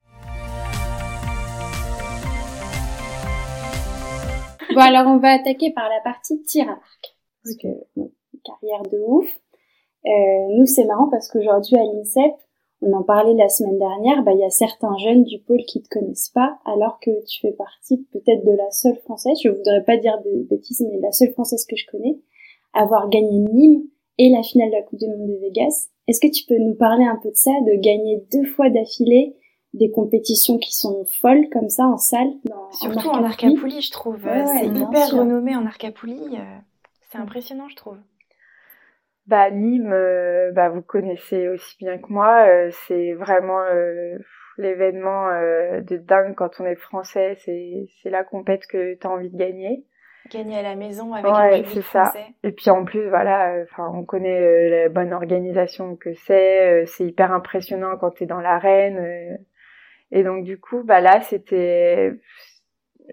Bon 4.74 4.80
alors 4.80 5.06
on 5.08 5.18
va 5.18 5.32
attaquer 5.32 5.70
par 5.70 5.86
la 5.90 6.00
partie 6.00 6.42
tir 6.44 6.64
à 6.64 6.70
l'arc. 6.70 7.16
Parce 7.44 7.56
que 7.56 7.68
bon, 7.96 8.10
carrière 8.42 8.82
de 8.84 8.98
ouf. 9.06 9.28
Euh, 10.06 10.56
nous 10.56 10.64
c'est 10.64 10.86
marrant 10.86 11.10
parce 11.10 11.28
qu'aujourd'hui 11.28 11.76
à 11.76 11.82
l'INSEP, 11.82 12.32
on 12.82 12.92
en 12.92 13.02
parlait 13.02 13.34
la 13.34 13.48
semaine 13.48 13.78
dernière, 13.78 14.22
bah 14.22 14.32
il 14.32 14.40
y 14.40 14.44
a 14.44 14.50
certains 14.50 14.96
jeunes 14.98 15.24
du 15.24 15.38
pôle 15.38 15.62
qui 15.66 15.82
te 15.82 15.88
connaissent 15.88 16.30
pas, 16.30 16.58
alors 16.64 16.98
que 17.00 17.10
tu 17.26 17.40
fais 17.40 17.52
partie 17.52 18.04
peut-être 18.12 18.44
de 18.44 18.52
la 18.52 18.70
seule 18.70 18.96
française, 19.04 19.38
je 19.42 19.48
voudrais 19.50 19.84
pas 19.84 19.96
dire 19.96 20.18
de 20.24 20.42
bêtises, 20.48 20.84
mais 20.90 20.98
la 21.00 21.12
seule 21.12 21.32
française 21.32 21.64
que 21.64 21.76
je 21.76 21.86
connais, 21.90 22.18
à 22.74 22.82
avoir 22.82 23.08
gagné 23.08 23.38
Nîmes 23.38 23.82
et 24.18 24.30
la 24.30 24.42
finale 24.42 24.70
de 24.70 24.74
la 24.74 24.82
Coupe 24.82 24.98
du 24.98 25.06
Monde 25.06 25.28
de 25.28 25.38
Vegas. 25.40 25.88
Est-ce 26.08 26.20
que 26.20 26.30
tu 26.32 26.44
peux 26.44 26.58
nous 26.58 26.74
parler 26.74 27.04
un 27.04 27.16
peu 27.22 27.30
de 27.30 27.36
ça, 27.36 27.52
de 27.66 27.80
gagner 27.80 28.24
deux 28.32 28.44
fois 28.44 28.68
d'affilée 28.68 29.36
des 29.74 29.90
compétitions 29.90 30.58
qui 30.58 30.74
sont 30.74 31.04
folles 31.20 31.48
comme 31.50 31.70
ça 31.70 31.86
en 31.86 31.96
salle 31.96 32.30
dans, 32.44 32.70
Surtout 32.72 33.08
en 33.08 33.24
arcapoulie 33.24 33.80
je 33.80 33.90
trouve. 33.90 34.22
Ouais, 34.24 34.42
ouais, 34.42 34.58
c'est 34.60 34.66
hyper 34.66 35.06
sûr. 35.06 35.18
renommé 35.20 35.56
en 35.56 35.64
Arcapoulie. 35.64 36.18
euh, 36.36 36.58
C'est 37.10 37.18
impressionnant, 37.18 37.68
je 37.68 37.76
trouve. 37.76 37.96
Bah 39.26 39.50
Nîmes, 39.50 39.92
euh, 39.92 40.50
bah 40.52 40.68
vous 40.68 40.82
connaissez 40.82 41.48
aussi 41.48 41.76
bien 41.78 41.98
que 41.98 42.08
moi, 42.12 42.44
euh, 42.48 42.70
c'est 42.86 43.12
vraiment 43.14 43.60
euh, 43.60 44.18
l'événement 44.58 45.28
euh, 45.28 45.80
de 45.80 45.96
dingue 45.96 46.34
quand 46.34 46.60
on 46.60 46.66
est 46.66 46.74
français, 46.76 47.36
c'est 47.44 47.86
c'est 48.02 48.10
la 48.10 48.24
compète 48.24 48.66
que 48.66 48.94
tu 48.94 49.06
as 49.06 49.10
envie 49.10 49.30
de 49.30 49.36
gagner. 49.38 49.84
Gagner 50.30 50.58
à 50.58 50.62
la 50.62 50.74
maison 50.76 51.12
avec 51.14 51.24
Ouais, 51.24 51.30
un 51.32 51.62
public 51.62 51.68
c'est 51.74 51.82
ça. 51.82 52.04
français. 52.04 52.26
Et 52.42 52.52
puis 52.52 52.70
en 52.70 52.84
plus 52.84 53.08
voilà, 53.08 53.62
enfin 53.62 53.88
on 53.94 54.04
connaît 54.04 54.40
euh, 54.40 54.70
la 54.84 54.88
bonne 54.88 55.12
organisation 55.12 55.96
que 55.96 56.12
c'est, 56.14 56.82
euh, 56.82 56.86
c'est 56.86 57.04
hyper 57.06 57.32
impressionnant 57.32 57.96
quand 57.98 58.10
tu 58.10 58.24
es 58.24 58.26
dans 58.26 58.40
l'arène 58.40 59.38
et 60.10 60.22
donc 60.22 60.44
du 60.44 60.58
coup 60.60 60.82
bah 60.84 61.00
là 61.00 61.20
c'était 61.22 62.12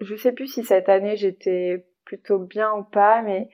je 0.00 0.14
sais 0.16 0.32
plus 0.32 0.46
si 0.46 0.64
cette 0.64 0.88
année 0.88 1.16
j'étais 1.16 1.84
plutôt 2.04 2.38
bien 2.38 2.72
ou 2.74 2.84
pas 2.84 3.22
mais 3.22 3.48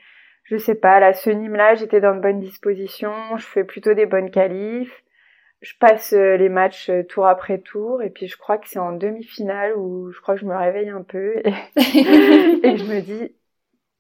je 0.47 0.57
sais 0.57 0.77
pas, 0.77 1.01
là, 1.01 1.13
ce 1.13 1.29
Nîmes-là, 1.29 1.75
j'étais 1.75 2.01
dans 2.01 2.15
de 2.15 2.21
bonnes 2.21 2.41
dispositions, 2.41 3.37
je 3.37 3.45
fais 3.45 3.65
plutôt 3.65 3.95
des 3.95 4.07
bonnes 4.07 4.31
qualifs, 4.31 5.03
je 5.61 5.73
passe 5.81 6.13
euh, 6.13 6.37
les 6.37 6.49
matchs 6.49 6.89
euh, 6.89 7.03
tour 7.03 7.27
après 7.27 7.59
tour, 7.59 8.01
et 8.03 8.11
puis 8.11 8.29
je 8.29 8.37
crois 8.37 8.57
que 8.57 8.69
c'est 8.69 8.79
en 8.79 8.93
demi-finale 8.93 9.77
où 9.77 10.13
je 10.13 10.21
crois 10.21 10.35
que 10.35 10.41
je 10.41 10.47
me 10.47 10.57
réveille 10.57 10.91
un 10.91 11.03
peu, 11.03 11.39
et, 11.39 11.53
je 11.77 12.85
me 12.85 13.01
dis, 13.01 13.35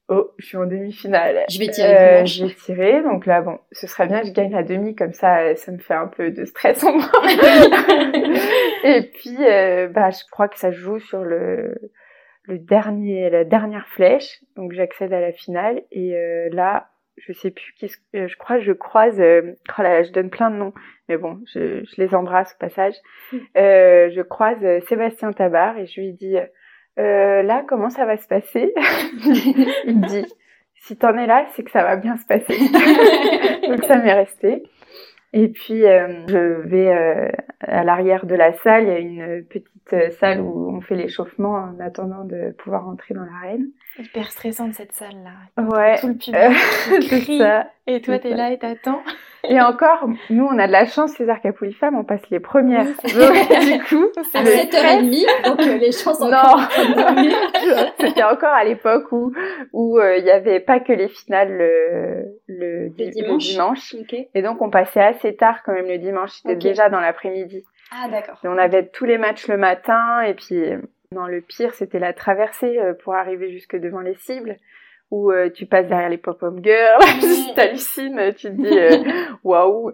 oh, 0.08 0.30
je 0.38 0.46
suis 0.46 0.56
en 0.56 0.66
demi-finale. 0.66 1.46
Je 1.48 1.58
vais 1.58 1.66
tirer 1.66 2.22
dimanche. 2.22 2.36
Je 2.36 2.46
vais 2.46 2.54
tirer, 2.54 3.02
donc 3.02 3.26
là, 3.26 3.40
bon, 3.40 3.58
ce 3.72 3.88
serait 3.88 4.06
bien 4.06 4.20
que 4.20 4.28
je 4.28 4.32
gagne 4.32 4.52
la 4.52 4.62
demi, 4.62 4.94
comme 4.94 5.14
ça, 5.14 5.38
euh, 5.38 5.56
ça 5.56 5.72
me 5.72 5.78
fait 5.78 5.94
un 5.94 6.06
peu 6.06 6.30
de 6.30 6.44
stress 6.44 6.84
en 6.84 6.92
moi. 6.92 7.10
et 8.84 9.02
puis, 9.02 9.36
euh, 9.40 9.88
bah, 9.88 10.10
je 10.10 10.22
crois 10.30 10.46
que 10.46 10.60
ça 10.60 10.70
joue 10.70 11.00
sur 11.00 11.24
le 11.24 11.74
le 12.46 12.58
dernier, 12.58 13.30
la 13.30 13.44
dernière 13.44 13.86
flèche, 13.88 14.40
donc 14.56 14.72
j'accède 14.72 15.12
à 15.12 15.20
la 15.20 15.32
finale 15.32 15.82
et 15.90 16.14
euh, 16.16 16.48
là, 16.52 16.90
je 17.16 17.32
sais 17.32 17.50
plus 17.50 17.72
qui, 17.78 17.90
euh, 18.14 18.28
je 18.28 18.36
crois, 18.36 18.58
que 18.58 18.62
je 18.62 18.72
croise, 18.72 19.20
euh, 19.20 19.54
oh 19.78 19.82
là 19.82 19.94
là, 19.94 20.02
je 20.02 20.12
donne 20.12 20.30
plein 20.30 20.50
de 20.50 20.56
noms, 20.56 20.74
mais 21.08 21.16
bon, 21.16 21.40
je, 21.52 21.84
je 21.84 22.00
les 22.00 22.14
embrasse 22.14 22.54
au 22.54 22.58
passage. 22.58 22.94
Euh, 23.56 24.10
je 24.14 24.22
croise 24.22 24.58
Sébastien 24.86 25.32
Tabar 25.32 25.78
et 25.78 25.86
je 25.86 26.00
lui 26.00 26.12
dis, 26.12 26.36
là, 26.96 27.64
comment 27.66 27.90
ça 27.90 28.04
va 28.04 28.16
se 28.16 28.28
passer? 28.28 28.72
Il 29.86 29.98
me 29.98 30.06
dit, 30.06 30.26
si 30.74 30.96
t'en 30.96 31.16
es 31.16 31.26
là, 31.26 31.46
c'est 31.54 31.64
que 31.64 31.70
ça 31.70 31.82
va 31.82 31.96
bien 31.96 32.16
se 32.16 32.26
passer. 32.26 32.58
donc 33.68 33.84
ça 33.84 33.98
m'est 33.98 34.12
resté. 34.12 34.62
Et 35.32 35.48
puis 35.48 35.84
euh, 35.84 36.26
je 36.28 36.62
vais 36.66 36.88
euh, 36.88 37.28
à 37.60 37.84
l'arrière 37.84 38.26
de 38.26 38.34
la 38.34 38.52
salle, 38.58 38.84
il 38.84 38.88
y 38.88 38.92
a 38.92 38.98
une 38.98 39.44
petite 39.44 39.92
euh, 39.92 40.10
salle 40.18 40.40
où 40.40 40.74
on 40.74 40.80
fait 40.80 40.94
l'échauffement 40.94 41.54
en 41.54 41.80
attendant 41.80 42.24
de 42.24 42.52
pouvoir 42.52 42.88
entrer 42.88 43.14
dans 43.14 43.24
l'arène. 43.24 43.68
Hyper 43.98 44.30
stressante 44.30 44.74
cette 44.74 44.92
salle-là. 44.92 45.62
Ouais, 45.62 45.98
Tout 45.98 46.08
le 46.08 46.14
public 46.14 47.00
qui 47.08 47.20
crie. 47.22 47.38
ça. 47.38 47.68
Et 47.86 48.00
toi, 48.00 48.18
t'es 48.18 48.34
là 48.34 48.52
et 48.52 48.58
t'attends. 48.58 49.02
Et 49.48 49.60
encore, 49.60 50.08
nous 50.30 50.44
on 50.44 50.58
a 50.58 50.66
de 50.66 50.72
la 50.72 50.86
chance, 50.86 51.18
les 51.18 51.28
Arcapoulis 51.28 51.72
femmes, 51.72 51.96
on 51.96 52.04
passe 52.04 52.28
les 52.30 52.40
premières. 52.40 52.86
Oui, 53.04 53.72
du 53.72 53.82
coup, 53.84 54.06
à 54.34 54.42
le 54.42 54.50
7h30, 54.50 55.44
donc 55.44 55.60
euh, 55.60 55.76
les 55.76 55.92
chances 55.92 56.18
sont 56.18 56.28
Non. 56.28 56.38
C'était 58.00 58.22
encore 58.22 58.52
à 58.52 58.64
l'époque 58.64 59.10
où 59.12 59.32
où 59.72 59.98
euh, 59.98 60.16
il 60.18 60.24
y 60.24 60.30
avait 60.30 60.60
pas 60.60 60.80
que 60.80 60.92
les 60.92 61.08
finales 61.08 61.52
le, 61.52 62.24
le, 62.46 62.88
le 62.88 63.38
dimanche. 63.38 63.94
Et 64.34 64.42
donc 64.42 64.60
on 64.62 64.70
passait 64.70 65.02
assez 65.02 65.36
tard 65.36 65.62
quand 65.64 65.72
même 65.72 65.88
le 65.88 65.98
dimanche, 65.98 66.30
c'était 66.30 66.56
déjà 66.56 66.88
dans 66.88 67.00
l'après-midi. 67.00 67.64
Ah, 67.92 68.08
d'accord. 68.08 68.38
Et 68.44 68.48
on 68.48 68.58
avait 68.58 68.86
tous 68.86 69.04
les 69.04 69.18
matchs 69.18 69.46
le 69.48 69.56
matin 69.56 70.20
et 70.22 70.34
puis 70.34 70.56
euh, 70.56 70.78
non 71.12 71.26
le 71.26 71.40
pire 71.40 71.72
c'était 71.74 71.98
la 72.00 72.12
traversée 72.12 72.78
euh, 72.78 72.94
pour 72.94 73.14
arriver 73.14 73.50
jusque 73.50 73.76
devant 73.76 74.00
les 74.00 74.14
cibles 74.14 74.56
où 75.10 75.30
euh, 75.30 75.50
tu 75.50 75.66
passes 75.66 75.86
derrière 75.86 76.08
les 76.08 76.18
pop-up 76.18 76.54
girls, 76.62 77.00
tu 77.20 77.54
t'hallucines, 77.54 78.34
tu 78.36 78.48
te 78.48 78.52
dis 78.54 78.78
euh, 78.78 79.04
waouh. 79.44 79.92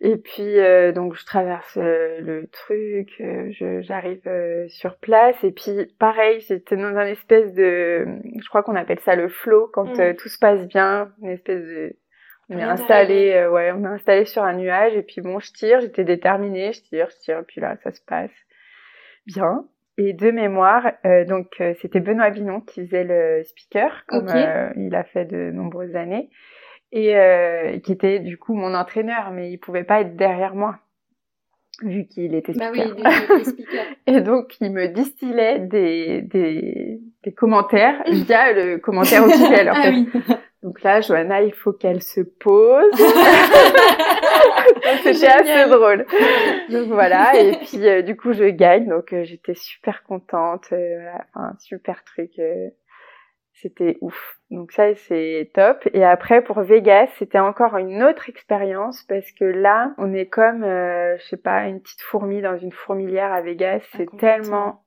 Et 0.00 0.16
puis 0.16 0.58
euh, 0.60 0.92
donc 0.92 1.14
je 1.16 1.24
traverse 1.26 1.76
euh, 1.76 2.20
le 2.20 2.46
truc, 2.48 3.08
euh, 3.20 3.50
je- 3.50 3.80
j'arrive 3.82 4.22
euh, 4.26 4.66
sur 4.68 4.96
place 4.98 5.36
et 5.42 5.50
puis 5.50 5.92
pareil 5.98 6.40
j'étais 6.48 6.76
dans 6.76 6.96
un 6.96 7.06
espèce 7.06 7.52
de, 7.54 8.06
je 8.40 8.48
crois 8.48 8.62
qu'on 8.62 8.76
appelle 8.76 9.00
ça 9.00 9.16
le 9.16 9.28
flow 9.28 9.68
quand 9.72 9.98
Mm. 9.98 10.14
tout 10.16 10.28
se 10.28 10.38
passe 10.38 10.66
bien, 10.68 11.10
une 11.22 11.30
espèce 11.30 11.62
de 11.64 11.96
on 12.50 12.58
est 12.58 12.62
installé, 12.62 13.46
ouais, 13.50 13.72
on 13.72 13.82
est 13.84 13.88
installé 13.88 14.24
sur 14.26 14.42
un 14.44 14.52
nuage 14.54 14.94
et 14.94 15.02
puis 15.02 15.22
bon, 15.22 15.40
je 15.40 15.50
tire, 15.52 15.80
j'étais 15.80 16.04
déterminée, 16.04 16.72
je 16.74 16.82
tire, 16.82 17.08
je 17.10 17.16
tire, 17.24 17.42
puis 17.48 17.60
là, 17.62 17.76
ça 17.82 17.90
se 17.90 18.02
passe 18.02 18.30
bien. 19.26 19.64
Et 19.96 20.12
de 20.12 20.30
mémoire, 20.32 20.90
euh, 21.06 21.24
donc 21.24 21.52
euh, 21.60 21.72
c'était 21.80 22.00
Benoît 22.00 22.30
Binon 22.30 22.60
qui 22.60 22.84
faisait 22.84 23.04
le 23.04 23.42
speaker, 23.44 24.04
comme 24.08 24.28
euh, 24.28 24.70
il 24.76 24.94
a 24.94 25.04
fait 25.04 25.24
de 25.24 25.52
nombreuses 25.52 25.94
années, 25.94 26.30
et 26.90 27.16
euh, 27.16 27.78
qui 27.78 27.92
était 27.92 28.18
du 28.18 28.36
coup 28.36 28.54
mon 28.54 28.74
entraîneur, 28.74 29.30
mais 29.32 29.52
il 29.52 29.58
pouvait 29.58 29.84
pas 29.84 30.00
être 30.00 30.16
derrière 30.16 30.54
moi 30.56 30.78
vu 31.82 32.06
qu'il 32.06 32.34
était 32.34 32.52
Bah 32.54 32.70
speaker. 32.72 32.96
oui, 32.96 33.02
du 33.02 33.26
coup, 33.26 33.44
speaker. 33.44 33.84
Et 34.06 34.20
donc, 34.20 34.54
il 34.60 34.72
me 34.72 34.86
distillait 34.88 35.58
des, 35.60 36.22
des, 36.22 37.00
des 37.24 37.32
commentaires 37.32 38.02
via 38.10 38.52
le 38.52 38.78
commentaire 38.78 39.24
officiel, 39.24 39.70
en 39.70 39.74
Ah 39.76 39.82
fait. 39.82 39.90
oui. 39.90 40.08
Donc 40.62 40.82
là, 40.82 41.00
Johanna, 41.02 41.42
il 41.42 41.52
faut 41.52 41.72
qu'elle 41.72 42.00
se 42.02 42.20
pose. 42.20 42.90
C'était 45.02 45.26
assez 45.26 45.70
drôle. 45.70 46.06
Donc 46.70 46.88
voilà, 46.88 47.38
et 47.38 47.52
puis 47.64 47.86
euh, 47.88 48.02
du 48.02 48.16
coup 48.16 48.32
je 48.32 48.44
gagne, 48.44 48.88
donc 48.88 49.12
euh, 49.12 49.24
j'étais 49.24 49.54
super 49.54 50.02
contente, 50.04 50.66
euh, 50.72 50.96
voilà, 51.00 51.24
enfin, 51.34 51.52
super 51.58 52.04
truc, 52.04 52.30
c'était 53.52 53.98
ouf. 54.00 54.38
Donc 54.50 54.72
ça 54.72 54.94
c'est 54.94 55.50
top. 55.54 55.88
Et 55.92 56.04
après 56.04 56.42
pour 56.42 56.60
Vegas, 56.60 57.08
c'était 57.18 57.38
encore 57.38 57.76
une 57.76 58.02
autre 58.02 58.28
expérience 58.28 59.02
parce 59.04 59.30
que 59.32 59.44
là 59.44 59.94
on 59.98 60.12
est 60.12 60.26
comme, 60.26 60.62
je 60.62 61.22
sais 61.28 61.36
pas, 61.36 61.66
une 61.66 61.80
petite 61.80 62.02
fourmi 62.02 62.40
dans 62.42 62.56
une 62.56 62.72
fourmilière 62.72 63.32
à 63.32 63.40
Vegas. 63.40 63.80
Ah, 63.82 63.96
C'est 63.96 64.16
tellement 64.18 64.83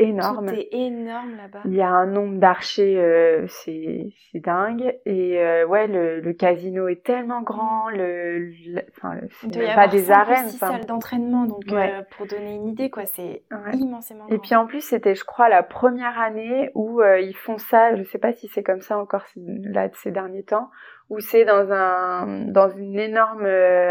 énorme. 0.00 0.46
Tout 0.48 0.54
est 0.54 0.68
énorme 0.72 1.36
là-bas. 1.36 1.60
Il 1.64 1.74
y 1.74 1.82
a 1.82 1.88
un 1.88 2.06
nombre 2.06 2.38
d'archers, 2.38 2.98
euh, 2.98 3.46
c'est 3.48 4.08
c'est 4.32 4.40
dingue. 4.40 4.94
Et 5.06 5.38
euh, 5.40 5.66
ouais, 5.66 5.86
le, 5.86 6.20
le 6.20 6.32
casino 6.32 6.88
est 6.88 7.02
tellement 7.04 7.42
grand, 7.42 7.88
le, 7.90 8.50
enfin, 8.96 9.14
Il 9.44 9.74
pas 9.74 9.88
des 9.88 10.10
arènes. 10.10 10.46
enfin. 10.46 10.68
salles 10.72 10.86
d'entraînement, 10.86 11.46
donc 11.46 11.62
Ouais. 11.70 11.92
euh, 11.92 12.02
pour 12.16 12.26
donner 12.26 12.54
une 12.54 12.66
idée, 12.68 12.90
quoi, 12.90 13.04
c'est 13.06 13.42
Ouais. 13.50 13.72
immensément 13.74 14.26
grand. 14.26 14.34
Et 14.34 14.38
puis 14.38 14.54
en 14.54 14.66
plus, 14.66 14.80
c'était, 14.80 15.14
je 15.14 15.24
crois, 15.24 15.48
la 15.48 15.62
première 15.62 16.18
année 16.20 16.70
où 16.74 17.00
euh, 17.00 17.20
ils 17.20 17.36
font 17.36 17.58
ça. 17.58 17.94
Je 17.96 18.02
sais 18.04 18.18
pas 18.18 18.32
si 18.32 18.48
c'est 18.48 18.62
comme 18.62 18.80
ça 18.80 18.98
encore 18.98 19.26
ces- 19.28 19.40
là 19.64 19.88
de 19.88 19.94
ces 19.96 20.10
derniers 20.10 20.44
temps, 20.44 20.70
où 21.08 21.20
c'est 21.20 21.44
dans 21.44 21.72
un 21.72 22.46
dans 22.46 22.68
une 22.70 22.98
énorme 22.98 23.46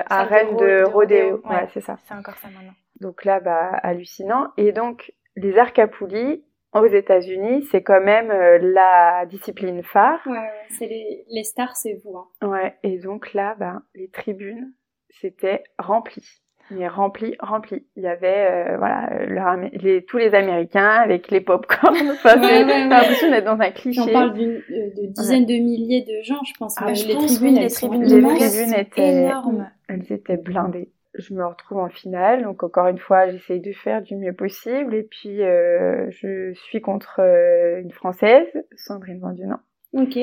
arène 0.09 0.55
de, 0.55 0.65
de 0.65 0.83
rodéo. 0.83 1.35
rodéo, 1.37 1.41
Ouais, 1.49 1.55
ouais. 1.57 1.67
c'est 1.73 1.81
ça. 1.81 1.97
c'est 2.05 2.13
encore 2.13 2.35
ça 2.35 2.47
maintenant. 2.49 2.73
Donc 3.01 3.23
là, 3.23 3.39
bah 3.39 3.71
hallucinant. 3.83 4.47
Et 4.57 4.71
donc 4.73 5.13
les 5.35 5.57
arcapoulis 5.57 6.43
aux 6.73 6.85
États-Unis, 6.85 7.67
c'est 7.71 7.81
quand 7.81 8.01
même 8.01 8.29
euh, 8.31 8.59
la 8.61 9.25
discipline 9.25 9.81
phare. 9.83 10.19
Ouais, 10.27 10.33
ouais, 10.33 10.49
c'est 10.77 10.87
les, 10.87 11.25
les 11.29 11.43
stars, 11.43 11.75
c'est 11.75 11.99
vous. 12.03 12.17
Hein. 12.17 12.47
Ouais, 12.47 12.75
et 12.83 12.97
donc 12.99 13.33
là, 13.33 13.55
ben, 13.59 13.81
les 13.95 14.09
tribunes, 14.09 14.71
c'était 15.09 15.63
rempli. 15.79 16.23
Mais 16.71 16.87
rempli, 16.87 17.35
rempli. 17.39 17.87
Il 17.95 18.03
y 18.03 18.07
avait, 18.07 18.71
euh, 18.73 18.77
voilà, 18.77 19.09
euh, 19.11 19.69
les, 19.73 20.05
tous 20.05 20.17
les 20.17 20.35
Américains 20.35 20.87
avec 21.03 21.31
les 21.31 21.41
pop-corn. 21.41 21.95
Enfin, 22.11 22.39
Ouais, 22.39 22.63
ouais, 22.63 22.87
l'impression 22.87 23.31
d'être 23.31 23.45
dans 23.45 23.59
un 23.59 23.71
cliché. 23.71 23.99
J'en 24.03 24.13
parle 24.13 24.33
d'une- 24.33 24.61
euh, 24.69 24.89
de 25.01 25.07
dizaines 25.07 25.47
de 25.47 25.53
milliers 25.53 26.03
de 26.03 26.21
gens, 26.21 26.43
je 26.45 26.53
pense. 26.59 26.75
Ah, 26.77 26.93
je 26.93 27.07
les 27.07 27.15
pense, 27.15 27.25
tribunes, 27.37 27.55
les 27.59 27.69
tribunes, 27.71 28.03
Les 28.03 28.21
tribunes 28.21 28.73
étaient 28.75 29.23
énormes. 29.23 29.67
Elles 29.87 30.13
étaient 30.13 30.37
blindées. 30.37 30.91
Je 31.19 31.33
me 31.33 31.45
retrouve 31.45 31.79
en 31.79 31.89
finale, 31.89 32.43
donc 32.43 32.63
encore 32.63 32.87
une 32.87 32.97
fois, 32.97 33.29
j'essaye 33.29 33.59
de 33.59 33.73
faire 33.73 34.01
du 34.01 34.15
mieux 34.15 34.33
possible. 34.33 34.95
Et 34.95 35.03
puis, 35.03 35.43
euh, 35.43 36.09
je 36.09 36.53
suis 36.53 36.81
contre 36.81 37.19
euh, 37.19 37.81
une 37.81 37.91
Française, 37.91 38.47
Sandrine 38.75 39.19
Vandunan. 39.19 39.59
Ok. 39.93 40.17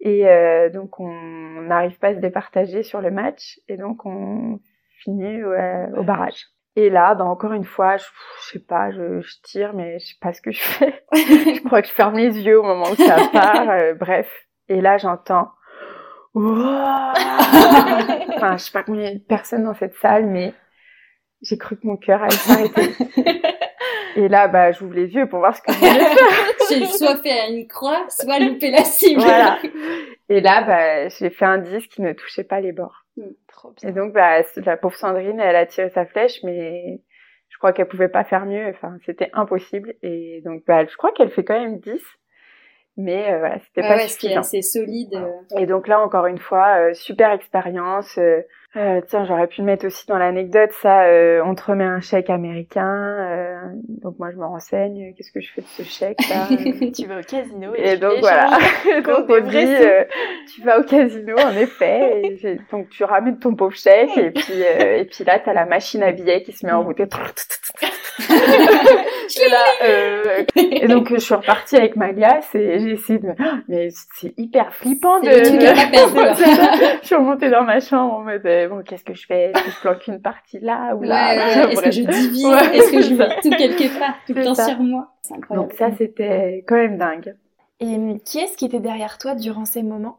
Et 0.00 0.28
euh, 0.28 0.70
donc 0.70 1.00
on 1.00 1.62
n'arrive 1.62 1.98
pas 1.98 2.08
à 2.08 2.14
se 2.14 2.20
départager 2.20 2.84
sur 2.84 3.00
le 3.00 3.10
match 3.10 3.58
et 3.66 3.76
donc 3.76 4.06
on 4.06 4.60
finit 5.00 5.42
au 5.42 6.04
barrage. 6.04 6.46
Et 6.76 6.88
là, 6.88 7.16
bah 7.16 7.24
encore 7.24 7.52
une 7.52 7.64
fois, 7.64 7.96
je, 7.96 8.04
je 8.04 8.50
sais 8.50 8.64
pas, 8.64 8.92
je, 8.92 9.20
je 9.20 9.34
tire 9.42 9.74
mais 9.74 9.98
je 9.98 10.06
sais 10.06 10.18
pas 10.20 10.32
ce 10.32 10.40
que 10.40 10.52
je 10.52 10.60
fais. 10.60 11.02
je 11.12 11.64
crois 11.64 11.82
que 11.82 11.88
je 11.88 11.92
ferme 11.92 12.16
les 12.16 12.40
yeux 12.40 12.60
au 12.60 12.62
moment 12.62 12.84
où 12.84 12.94
ça 12.94 13.16
part. 13.32 13.66
bref. 13.98 14.30
Et 14.68 14.80
là, 14.80 14.98
j'entends. 14.98 15.48
Enfin, 18.36 18.56
je 18.56 18.64
sais 18.64 18.70
pas 18.72 18.84
combien 18.84 19.02
il 19.02 19.04
y 19.04 19.10
a 19.10 19.14
de 19.14 19.18
personnes 19.18 19.64
dans 19.64 19.74
cette 19.74 19.96
salle, 19.96 20.26
mais 20.26 20.54
j'ai 21.42 21.58
cru 21.58 21.76
que 21.76 21.86
mon 21.86 21.96
cœur 21.96 22.22
allait 22.22 22.36
s'arrêter. 22.36 22.94
Et 24.16 24.28
là, 24.28 24.48
bah, 24.48 24.72
j'ouvre 24.72 24.94
les 24.94 25.14
yeux 25.14 25.28
pour 25.28 25.38
voir 25.38 25.56
ce 25.56 25.62
que 25.62 25.72
je 25.72 25.78
voulais 25.78 25.90
faire. 25.90 26.16
J'ai 26.68 26.86
soit 26.86 27.22
fait 27.22 27.50
une 27.50 27.66
croix, 27.68 28.04
soit 28.08 28.40
loupé 28.40 28.70
la 28.70 28.84
cible. 28.84 29.20
Voilà. 29.20 29.58
Et 30.28 30.40
là, 30.40 30.62
bah, 30.62 31.08
j'ai 31.08 31.30
fait 31.30 31.44
un 31.44 31.58
disque 31.58 31.90
qui 31.90 32.02
ne 32.02 32.12
touchait 32.12 32.44
pas 32.44 32.60
les 32.60 32.72
bords. 32.72 33.06
Trop 33.46 33.72
Et 33.82 33.92
donc, 33.92 34.12
bah, 34.12 34.42
la 34.56 34.76
pauvre 34.76 34.96
Sandrine, 34.96 35.40
elle 35.40 35.56
a 35.56 35.66
tiré 35.66 35.88
sa 35.90 36.04
flèche, 36.04 36.42
mais 36.42 37.00
je 37.48 37.58
crois 37.58 37.72
qu'elle 37.72 37.88
pouvait 37.88 38.08
pas 38.08 38.24
faire 38.24 38.44
mieux. 38.44 38.66
Enfin, 38.68 38.96
c'était 39.06 39.30
impossible. 39.32 39.94
Et 40.02 40.42
donc, 40.44 40.64
bah, 40.66 40.84
je 40.84 40.96
crois 40.96 41.12
qu'elle 41.12 41.30
fait 41.30 41.44
quand 41.44 41.58
même 41.58 41.78
10. 41.78 42.00
Mais 43.00 43.32
euh, 43.32 43.38
voilà, 43.38 43.58
c'était 43.60 43.82
Ouais, 43.82 43.88
pas 43.94 44.02
ouais, 44.02 44.08
suffisant. 44.08 44.40
assez 44.40 44.60
solide. 44.60 45.14
euh. 45.14 45.58
Et 45.58 45.66
donc 45.66 45.86
là, 45.86 46.00
encore 46.00 46.26
une 46.26 46.38
fois, 46.38 46.78
euh, 46.80 46.94
super 46.94 47.30
expérience. 47.30 48.18
Euh, 48.18 48.40
euh, 48.76 49.00
tiens, 49.08 49.24
j'aurais 49.24 49.46
pu 49.46 49.60
le 49.60 49.66
mettre 49.66 49.86
aussi 49.86 50.04
dans 50.08 50.18
l'anecdote. 50.18 50.70
Ça, 50.82 51.04
euh, 51.04 51.40
on 51.44 51.54
te 51.54 51.62
remet 51.64 51.84
un 51.84 52.00
chèque 52.00 52.28
américain. 52.28 52.86
euh, 52.92 53.54
donc 54.02 54.18
moi, 54.18 54.30
je 54.32 54.36
me 54.36 54.44
renseigne. 54.44 55.14
Qu'est-ce 55.16 55.30
que 55.32 55.40
je 55.40 55.50
fais 55.52 55.60
de 55.62 55.66
ce 55.68 55.82
chèque 55.84 56.18
là 56.28 56.48
tu 56.96 57.06
vas 57.06 57.20
au 57.20 57.22
casino 57.22 57.72
et, 57.76 57.92
Et 57.92 57.94
tu 57.94 58.00
donc 58.00 58.18
voilà. 58.20 58.50
donc 59.04 59.26
on 59.28 59.40
dit, 59.48 59.66
tu 60.54 60.62
vas 60.62 60.80
au 60.80 60.82
casino 60.82 61.36
en 61.38 61.56
effet. 61.56 62.20
Et 62.24 62.58
donc 62.72 62.88
tu 62.90 63.04
ramènes 63.04 63.38
ton 63.38 63.54
pauvre 63.54 63.76
chèque 63.76 64.16
et 64.18 64.32
puis 64.32 64.62
euh, 64.64 64.98
et 64.98 65.04
puis 65.04 65.22
là 65.24 65.38
t'as 65.38 65.52
la 65.54 65.64
machine 65.66 66.02
à 66.02 66.10
billets 66.12 66.42
qui 66.42 66.52
se 66.52 66.66
met 66.66 66.72
en 66.72 66.82
route. 66.82 66.98
Et 69.36 69.48
là, 69.50 69.64
euh, 69.84 70.44
et 70.56 70.88
donc 70.88 71.12
je 71.12 71.18
suis 71.18 71.34
repartie 71.34 71.76
avec 71.76 71.96
ma 71.96 72.12
glace 72.12 72.54
et 72.54 72.78
j'ai 72.78 72.92
essayé 72.92 73.18
de. 73.18 73.28
Ah, 73.38 73.58
Mais 73.68 73.88
c'est 74.16 74.32
hyper 74.38 74.72
flippant 74.74 75.20
de. 75.20 75.28
Je 75.30 77.06
suis 77.06 77.14
remontée 77.14 77.50
dans 77.50 77.64
ma 77.64 77.80
chambre 77.80 78.14
en 78.14 78.20
mode 78.20 78.46
euh, 78.46 78.68
bon 78.68 78.82
qu'est-ce 78.82 79.04
que 79.04 79.14
je 79.14 79.26
fais? 79.26 79.50
Est-ce 79.54 79.64
que 79.64 79.70
je 79.70 79.80
planque 79.80 80.06
une 80.06 80.22
partie 80.22 80.60
là 80.60 80.94
ou 80.94 81.00
Ouais, 81.00 81.06
là? 81.08 81.34
Ouais, 81.66 81.72
Est-ce 81.72 81.82
que 81.82 81.90
je 81.90 82.02
divise? 82.02 82.46
Ouais, 82.46 82.76
Est-ce 82.76 82.92
que 82.92 83.02
je 83.02 83.14
mets 83.14 83.28
tout 83.42 83.50
quelque 83.50 83.98
part 83.98 84.14
Tout 84.26 84.34
le 84.34 84.44
temps 84.44 84.54
ça. 84.54 84.66
sur 84.66 84.78
moi? 84.80 85.08
C'est 85.22 85.34
incroyable. 85.34 85.68
Donc 85.68 85.78
ça 85.78 85.90
c'était 85.96 86.64
quand 86.66 86.76
même 86.76 86.98
dingue. 86.98 87.34
Et 87.80 87.86
hum, 87.86 88.18
qui 88.20 88.38
est-ce 88.38 88.56
qui 88.56 88.64
était 88.66 88.80
derrière 88.80 89.18
toi 89.18 89.34
durant 89.34 89.64
ces 89.64 89.82
moments? 89.82 90.18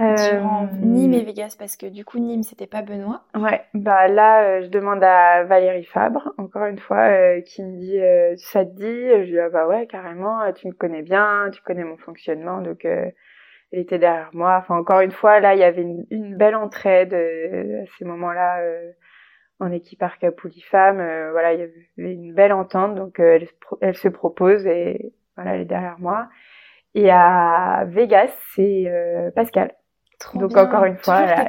Euh, 0.00 0.40
Nîmes 0.80 1.14
et 1.14 1.24
Vegas 1.24 1.56
Parce 1.58 1.76
que 1.76 1.86
du 1.86 2.04
coup, 2.04 2.18
Nîmes, 2.18 2.42
c'était 2.44 2.66
pas 2.68 2.82
Benoît. 2.82 3.22
Ouais, 3.34 3.62
bah 3.74 4.06
là, 4.08 4.42
euh, 4.44 4.62
je 4.62 4.68
demande 4.68 5.02
à 5.02 5.44
Valérie 5.44 5.84
Fabre, 5.84 6.32
encore 6.38 6.66
une 6.66 6.78
fois, 6.78 7.08
euh, 7.08 7.40
qui 7.40 7.62
me 7.64 7.76
dit 7.78 8.00
euh, 8.00 8.34
ça 8.36 8.64
te 8.64 8.70
dit? 8.70 8.84
Je 8.84 9.16
lui 9.24 9.30
dis 9.32 9.38
ah 9.40 9.48
bah 9.50 9.66
ouais 9.66 9.86
carrément, 9.86 10.40
euh, 10.42 10.52
tu 10.52 10.68
me 10.68 10.72
connais 10.72 11.02
bien, 11.02 11.50
tu 11.52 11.60
connais 11.62 11.84
mon 11.84 11.96
fonctionnement, 11.96 12.60
donc 12.60 12.84
euh, 12.84 13.10
elle 13.72 13.80
était 13.80 13.98
derrière 13.98 14.30
moi. 14.32 14.56
Enfin 14.60 14.76
encore 14.76 15.00
une 15.00 15.10
fois, 15.10 15.40
là 15.40 15.54
il 15.54 15.60
y 15.60 15.64
avait 15.64 15.82
une, 15.82 16.06
une 16.10 16.36
belle 16.36 16.54
entraide 16.56 17.14
euh, 17.14 17.82
à 17.82 17.86
ces 17.98 18.04
moments-là 18.04 18.60
euh, 18.60 18.90
en 19.60 19.72
équipe 19.72 20.02
Arcapouli 20.02 20.60
Femmes. 20.62 21.00
euh, 21.00 21.30
voilà, 21.32 21.54
il 21.54 21.60
y 21.60 21.62
avait 21.64 22.12
une 22.14 22.34
belle 22.34 22.52
entente, 22.52 22.94
donc 22.94 23.20
euh, 23.20 23.36
elle, 23.36 23.48
elle 23.80 23.96
se 23.96 24.08
propose 24.08 24.66
et 24.66 25.12
voilà, 25.36 25.54
elle 25.56 25.62
est 25.62 25.64
derrière 25.64 25.98
moi. 25.98 26.28
Et 26.94 27.10
à 27.10 27.84
Vegas, 27.88 28.30
c'est 28.54 28.84
euh, 28.88 29.30
Pascal. 29.32 29.72
Trop 30.18 30.40
Donc 30.40 30.48
bien. 30.48 30.64
encore 30.64 30.84
une 30.84 30.96
fois, 30.98 31.18
voilà, 31.18 31.42
une, 31.42 31.48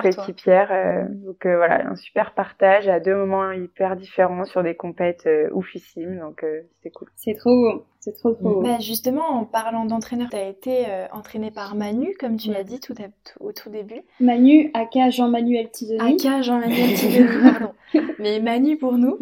coéquipière. 0.00 0.72
euh, 0.72 1.04
donc 1.10 1.44
euh, 1.44 1.56
voilà, 1.56 1.86
un 1.88 1.96
super 1.96 2.32
partage 2.34 2.88
à 2.88 3.00
deux 3.00 3.14
moments 3.14 3.50
hyper 3.52 3.96
différents 3.96 4.44
sur 4.46 4.62
des 4.62 4.74
compètes 4.74 5.26
euh, 5.26 5.50
oufissimes. 5.52 6.18
Donc 6.18 6.42
euh, 6.42 6.62
c'était 6.76 6.90
cool. 6.90 7.08
C'est 7.16 7.34
trop 7.34 7.50
beau. 7.50 7.86
C'est 8.04 8.16
trop 8.16 8.32
trop 8.32 8.54
beau. 8.54 8.62
Bah, 8.62 8.80
justement, 8.80 9.28
en 9.28 9.44
parlant 9.44 9.84
d'entraîneur, 9.84 10.28
tu 10.28 10.36
as 10.36 10.48
été 10.48 10.86
euh, 10.88 11.06
entraîné 11.12 11.52
par 11.52 11.76
Manu, 11.76 12.16
comme 12.18 12.36
tu 12.36 12.50
l'as 12.50 12.64
dit 12.64 12.80
tout 12.80 12.94
à- 12.98 13.04
tout- 13.06 13.38
au 13.38 13.52
tout 13.52 13.70
début. 13.70 14.02
Manu, 14.18 14.72
aka 14.74 15.10
Jean-Manuel 15.10 15.70
Tizoni. 15.70 16.00
Aka 16.24 16.42
Jean-Manuel 16.42 16.94
Tigoni, 16.96 17.28
pardon. 17.42 17.72
Mais 18.18 18.40
Manu 18.40 18.76
pour 18.76 18.94
nous. 18.94 19.18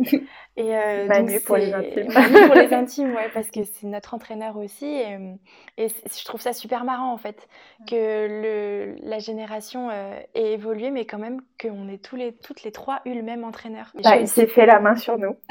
Et 0.57 0.77
euh, 0.77 1.07
Manu 1.09 1.33
donc 1.35 1.45
pour 1.45 1.57
les 1.57 1.75
intimes. 1.75 2.09
Manu 2.13 2.47
pour 2.47 2.55
les 2.55 2.73
intimes, 2.73 3.15
ouais, 3.15 3.29
parce 3.35 3.51
que 3.51 3.61
c'est 3.65 3.87
notre 3.87 4.15
entraîneur 4.15 4.57
aussi. 4.57 4.87
Et, 4.87 5.89
je 5.89 6.25
trouve 6.25 6.41
ça 6.41 6.53
super 6.55 6.85
marrant, 6.85 7.13
en 7.13 7.17
fait, 7.19 7.49
que 7.89 7.95
le, 7.95 8.95
la 9.03 9.19
génération 9.19 9.89
euh, 9.91 10.19
ait 10.35 10.53
évolué, 10.53 10.91
mais 10.91 11.05
quand 11.05 11.19
même 11.19 11.41
qu'on 11.61 11.89
ait 11.89 11.99
tous 11.99 12.17
les, 12.17 12.33
toutes 12.33 12.63
les 12.63 12.73
trois 12.73 13.01
eu 13.05 13.13
le 13.15 13.23
même 13.23 13.45
entraîneur. 13.45 13.93
Bah, 14.03 14.17
il 14.17 14.29
s'est 14.29 14.47
fait 14.47 14.67
la 14.67 14.81
main 14.81 14.97
sur 14.97 15.19
nous. 15.19 15.37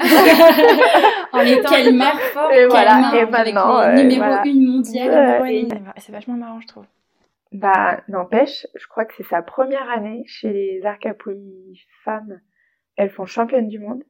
en 1.32 1.40
étant 1.40 1.70
Quelle 1.70 1.94
hyper 1.94 2.20
fort. 2.32 2.50
Et 2.52 2.56
Quelle 2.56 2.68
voilà, 2.68 2.96
main, 2.96 3.19
et 3.20 3.34
avec 3.34 3.54
maintenant, 3.54 3.80
les 3.80 3.86
euh, 3.86 4.02
numéro 4.02 4.20
voilà. 4.20 4.42
1 4.42 4.54
mondial. 4.54 5.42
Ouais. 5.42 5.68
C'est 5.98 6.12
vachement 6.12 6.34
marrant, 6.34 6.60
je 6.60 6.66
trouve. 6.66 6.84
Bah 7.52 8.00
n'empêche, 8.08 8.66
je 8.76 8.86
crois 8.86 9.04
que 9.04 9.14
c'est 9.16 9.26
sa 9.26 9.42
première 9.42 9.90
année 9.90 10.22
chez 10.26 10.52
les 10.52 10.82
Arcapouli 10.84 11.80
femmes. 12.04 12.40
Elles 12.96 13.10
font 13.10 13.26
championne 13.26 13.66
du 13.68 13.78
monde. 13.80 14.04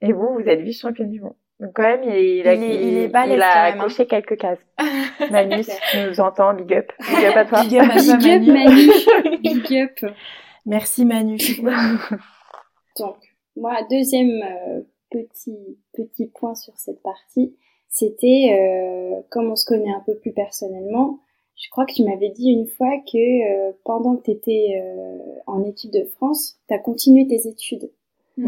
Et 0.00 0.12
vous, 0.12 0.32
vous 0.34 0.48
êtes 0.48 0.60
vice-championne 0.60 1.10
du 1.10 1.20
monde. 1.20 1.34
Donc 1.60 1.72
quand 1.74 1.82
même, 1.82 2.04
il, 2.04 2.14
il 2.14 2.48
a, 2.48 2.54
Il 2.54 2.62
est- 2.62 2.88
il 2.88 2.96
est 2.98 3.08
balèze 3.08 3.34
il 3.36 3.42
a 3.42 3.64
hein. 3.66 3.78
coché 3.78 4.06
quelques 4.06 4.36
cases. 4.38 4.60
Manu, 5.30 5.62
si 5.64 5.72
tu 5.90 5.98
nous 6.06 6.20
entends, 6.20 6.54
big 6.54 6.72
up. 6.72 6.92
Big 7.00 7.24
up 7.26 7.36
à 7.36 7.44
toi. 7.44 7.62
Big 7.64 7.78
up 7.78 7.90
à 7.90 8.00
toi, 8.00 8.16
Big 8.16 8.48
up. 8.48 8.54
Manu. 8.54 9.38
Big 9.42 9.74
up. 9.82 10.12
Merci 10.64 11.04
Manu. 11.04 11.36
Donc, 12.98 13.16
moi, 13.56 13.76
deuxième 13.90 14.40
euh, 14.42 14.80
petit, 15.10 15.78
petit 15.92 16.26
point 16.28 16.54
sur 16.54 16.76
cette 16.78 17.02
partie, 17.02 17.56
c'était, 17.90 18.56
euh, 18.58 19.20
comme 19.30 19.50
on 19.50 19.56
se 19.56 19.64
connaît 19.64 19.90
un 19.92 20.02
peu 20.06 20.14
plus 20.16 20.32
personnellement, 20.32 21.18
je 21.56 21.68
crois 21.70 21.86
que 21.86 21.92
tu 21.94 22.04
m'avais 22.04 22.28
dit 22.30 22.50
une 22.50 22.66
fois 22.68 22.98
que 23.10 23.68
euh, 23.68 23.72
pendant 23.84 24.16
que 24.16 24.24
tu 24.24 24.30
étais 24.30 24.80
en 25.46 25.64
équipe 25.64 25.90
de 25.90 26.04
France, 26.04 26.56
tu 26.68 26.74
as 26.74 26.78
continué 26.78 27.26
tes 27.26 27.48
études. 27.48 27.90
Mm. 28.36 28.46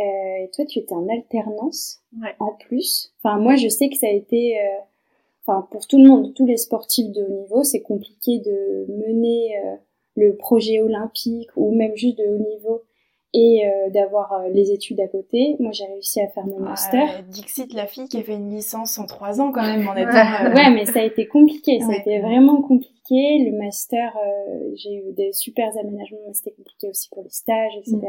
Euh, 0.00 0.02
et 0.44 0.50
toi, 0.52 0.64
tu 0.64 0.78
étais 0.80 0.94
en 0.94 1.08
alternance 1.08 2.00
Ouais. 2.20 2.34
en 2.40 2.52
plus. 2.52 3.12
Enfin, 3.18 3.38
moi, 3.38 3.56
je 3.56 3.68
sais 3.68 3.88
que 3.88 3.96
ça 3.96 4.06
a 4.08 4.10
été... 4.10 4.58
euh, 4.58 4.62
Enfin, 5.50 5.66
pour 5.70 5.86
tout 5.86 5.96
le 5.98 6.06
monde, 6.06 6.34
tous 6.34 6.44
les 6.44 6.58
sportifs 6.58 7.10
de 7.10 7.22
haut 7.22 7.40
niveau, 7.40 7.64
c'est 7.64 7.80
compliqué 7.80 8.38
de 8.40 8.84
mener 8.92 9.56
euh, 9.64 9.76
le 10.14 10.36
projet 10.36 10.78
olympique 10.82 11.48
ou 11.56 11.74
même 11.74 11.96
juste 11.96 12.18
de 12.18 12.24
haut 12.24 12.36
niveau 12.50 12.82
et 13.34 13.66
euh, 13.66 13.90
d'avoir 13.90 14.32
euh, 14.32 14.48
les 14.48 14.70
études 14.72 15.00
à 15.00 15.06
côté. 15.06 15.56
Moi, 15.60 15.72
j'ai 15.72 15.84
réussi 15.84 16.20
à 16.20 16.28
faire 16.28 16.46
mon 16.46 16.60
master. 16.60 17.22
Dixit, 17.28 17.72
la 17.74 17.86
fille 17.86 18.08
qui 18.08 18.18
a 18.18 18.22
fait 18.22 18.34
une 18.34 18.50
licence 18.50 18.98
en 18.98 19.06
trois 19.06 19.40
ans 19.40 19.52
quand 19.52 19.62
même 19.62 19.86
en 19.86 19.94
étant... 19.94 20.54
ouais, 20.54 20.70
mais 20.70 20.86
ça 20.86 21.00
a 21.00 21.04
été 21.04 21.26
compliqué. 21.26 21.80
Ça 21.80 21.92
a 21.92 21.96
été 21.96 22.20
vraiment 22.20 22.62
compliqué. 22.62 23.44
Le 23.50 23.56
master, 23.56 24.16
j'ai 24.74 24.94
eu 24.94 25.12
des 25.12 25.32
super 25.32 25.68
aménagements, 25.78 26.18
mais 26.26 26.34
c'était 26.34 26.52
compliqué 26.52 26.88
aussi 26.88 27.08
pour 27.10 27.22
les 27.22 27.30
stages, 27.30 27.72
etc. 27.78 28.00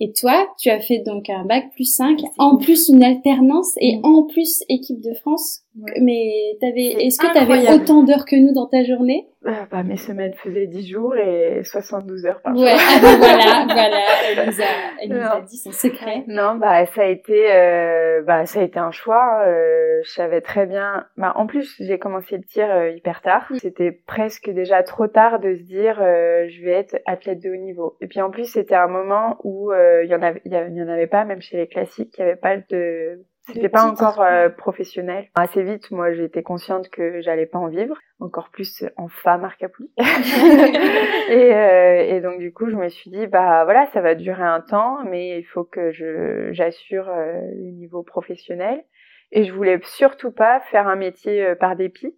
Et 0.00 0.12
toi, 0.12 0.48
tu 0.58 0.70
as 0.70 0.80
fait 0.80 0.98
donc 0.98 1.30
un 1.30 1.44
bac 1.44 1.70
plus 1.72 1.92
5, 1.92 2.20
en 2.38 2.56
plus 2.56 2.88
une 2.88 3.04
alternance 3.04 3.74
et 3.78 3.98
mm. 3.98 4.04
en 4.04 4.24
plus 4.24 4.64
équipe 4.68 5.00
de 5.00 5.14
France. 5.14 5.63
Mais 5.76 6.56
t'avais, 6.60 7.04
est-ce 7.04 7.18
que 7.18 7.32
tu 7.32 7.38
avais 7.38 7.72
autant 7.72 8.04
d'heures 8.04 8.24
que 8.24 8.36
nous 8.36 8.52
dans 8.52 8.66
ta 8.66 8.84
journée? 8.84 9.26
Ah, 9.44 9.66
bah, 9.70 9.82
Mes 9.82 9.96
semaines 9.96 10.32
faisaient 10.34 10.68
10 10.68 10.86
jours 10.88 11.16
et 11.16 11.62
72 11.64 12.26
heures 12.26 12.40
par 12.40 12.54
jour. 12.54 12.64
Ouais, 12.64 12.72
ah, 12.72 12.98
bah, 13.02 13.16
voilà, 13.18 13.66
voilà, 13.74 13.98
elle 14.30 14.46
nous 14.46 14.60
a, 14.60 14.64
elle 15.02 15.08
nous 15.10 15.20
a 15.20 15.40
dit 15.40 15.58
son 15.58 15.72
secret. 15.72 16.24
Non, 16.28 16.54
bah 16.54 16.86
ça 16.86 17.02
a 17.02 17.06
été, 17.06 17.52
euh, 17.52 18.22
bah 18.22 18.46
ça 18.46 18.60
a 18.60 18.62
été 18.62 18.78
un 18.78 18.92
choix. 18.92 19.42
Euh, 19.46 20.00
je 20.04 20.10
savais 20.10 20.40
très 20.40 20.66
bien. 20.66 21.06
Bah 21.16 21.32
en 21.34 21.46
plus, 21.46 21.74
j'ai 21.80 21.98
commencé 21.98 22.36
le 22.36 22.44
tir 22.44 22.70
euh, 22.70 22.90
hyper 22.90 23.20
tard. 23.20 23.50
C'était 23.60 23.92
presque 23.92 24.48
déjà 24.50 24.82
trop 24.84 25.08
tard 25.08 25.40
de 25.40 25.56
se 25.56 25.62
dire 25.62 26.00
euh, 26.00 26.46
je 26.48 26.64
vais 26.64 26.72
être 26.72 26.96
athlète 27.04 27.42
de 27.42 27.50
haut 27.50 27.56
niveau. 27.56 27.96
Et 28.00 28.06
puis 28.06 28.22
en 28.22 28.30
plus, 28.30 28.44
c'était 28.44 28.76
un 28.76 28.88
moment 28.88 29.38
où 29.42 29.72
il 29.72 30.08
y 30.08 30.14
en 30.14 30.22
avait, 30.22 30.40
il 30.44 30.52
y 30.52 30.82
en 30.82 30.88
avait 30.88 31.08
pas, 31.08 31.24
même 31.24 31.42
chez 31.42 31.56
les 31.56 31.66
classiques, 31.66 32.14
il 32.16 32.20
y 32.20 32.24
avait 32.24 32.36
pas 32.36 32.56
de 32.56 33.24
c'était 33.46 33.68
pas 33.68 33.84
encore 33.84 34.22
euh, 34.22 34.48
professionnel. 34.48 35.28
Assez 35.34 35.62
vite, 35.62 35.90
moi, 35.90 36.12
j'étais 36.14 36.42
consciente 36.42 36.88
que 36.88 37.20
j'allais 37.20 37.44
pas 37.44 37.58
en 37.58 37.68
vivre, 37.68 37.98
encore 38.18 38.48
plus 38.50 38.84
en 38.96 39.08
femme 39.08 39.44
arcapouli. 39.44 39.90
et, 39.98 41.54
euh, 41.54 42.04
et 42.08 42.20
donc 42.22 42.38
du 42.38 42.52
coup, 42.54 42.70
je 42.70 42.76
me 42.76 42.88
suis 42.88 43.10
dit, 43.10 43.26
bah 43.26 43.64
voilà, 43.64 43.86
ça 43.92 44.00
va 44.00 44.14
durer 44.14 44.42
un 44.42 44.60
temps, 44.60 45.04
mais 45.04 45.38
il 45.38 45.44
faut 45.44 45.64
que 45.64 45.92
je 45.92 46.48
j'assure 46.52 47.08
euh, 47.08 47.40
le 47.54 47.70
niveau 47.72 48.02
professionnel. 48.02 48.82
Et 49.30 49.44
je 49.44 49.52
voulais 49.52 49.78
surtout 49.82 50.30
pas 50.30 50.60
faire 50.70 50.88
un 50.88 50.96
métier 50.96 51.44
euh, 51.44 51.54
par 51.54 51.76
dépit. 51.76 52.16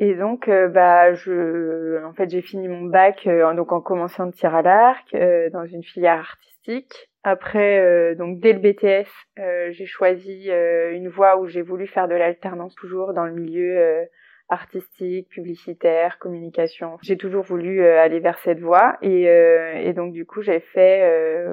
Et 0.00 0.14
donc, 0.14 0.50
bah, 0.50 1.14
je, 1.14 2.04
en 2.04 2.12
fait, 2.14 2.28
j'ai 2.28 2.42
fini 2.42 2.66
mon 2.66 2.82
bac 2.82 3.28
donc 3.54 3.70
en 3.70 3.80
commençant 3.80 4.26
de 4.26 4.32
tir 4.32 4.52
à 4.52 4.60
l'arc 4.60 5.16
dans 5.52 5.64
une 5.66 5.84
filière 5.84 6.18
artistique. 6.18 7.12
Après, 7.26 7.80
euh, 7.80 8.14
donc 8.14 8.38
dès 8.38 8.52
le 8.52 8.58
BTS, 8.58 9.08
euh, 9.38 9.72
j'ai 9.72 9.86
choisi 9.86 10.50
euh, 10.50 10.92
une 10.92 11.08
voie 11.08 11.38
où 11.38 11.46
j'ai 11.46 11.62
voulu 11.62 11.86
faire 11.86 12.06
de 12.06 12.14
l'alternance 12.14 12.74
toujours 12.74 13.14
dans 13.14 13.24
le 13.24 13.32
milieu 13.32 14.06
artistique, 14.50 15.30
publicitaire, 15.30 16.18
communication. 16.18 16.98
J'ai 17.02 17.16
toujours 17.16 17.42
voulu 17.42 17.82
aller 17.82 18.20
vers 18.20 18.38
cette 18.40 18.60
voie 18.60 18.98
et, 19.00 19.22
et 19.22 19.92
donc 19.94 20.12
du 20.12 20.26
coup 20.26 20.42
j'ai 20.42 20.60
fait 20.60 21.00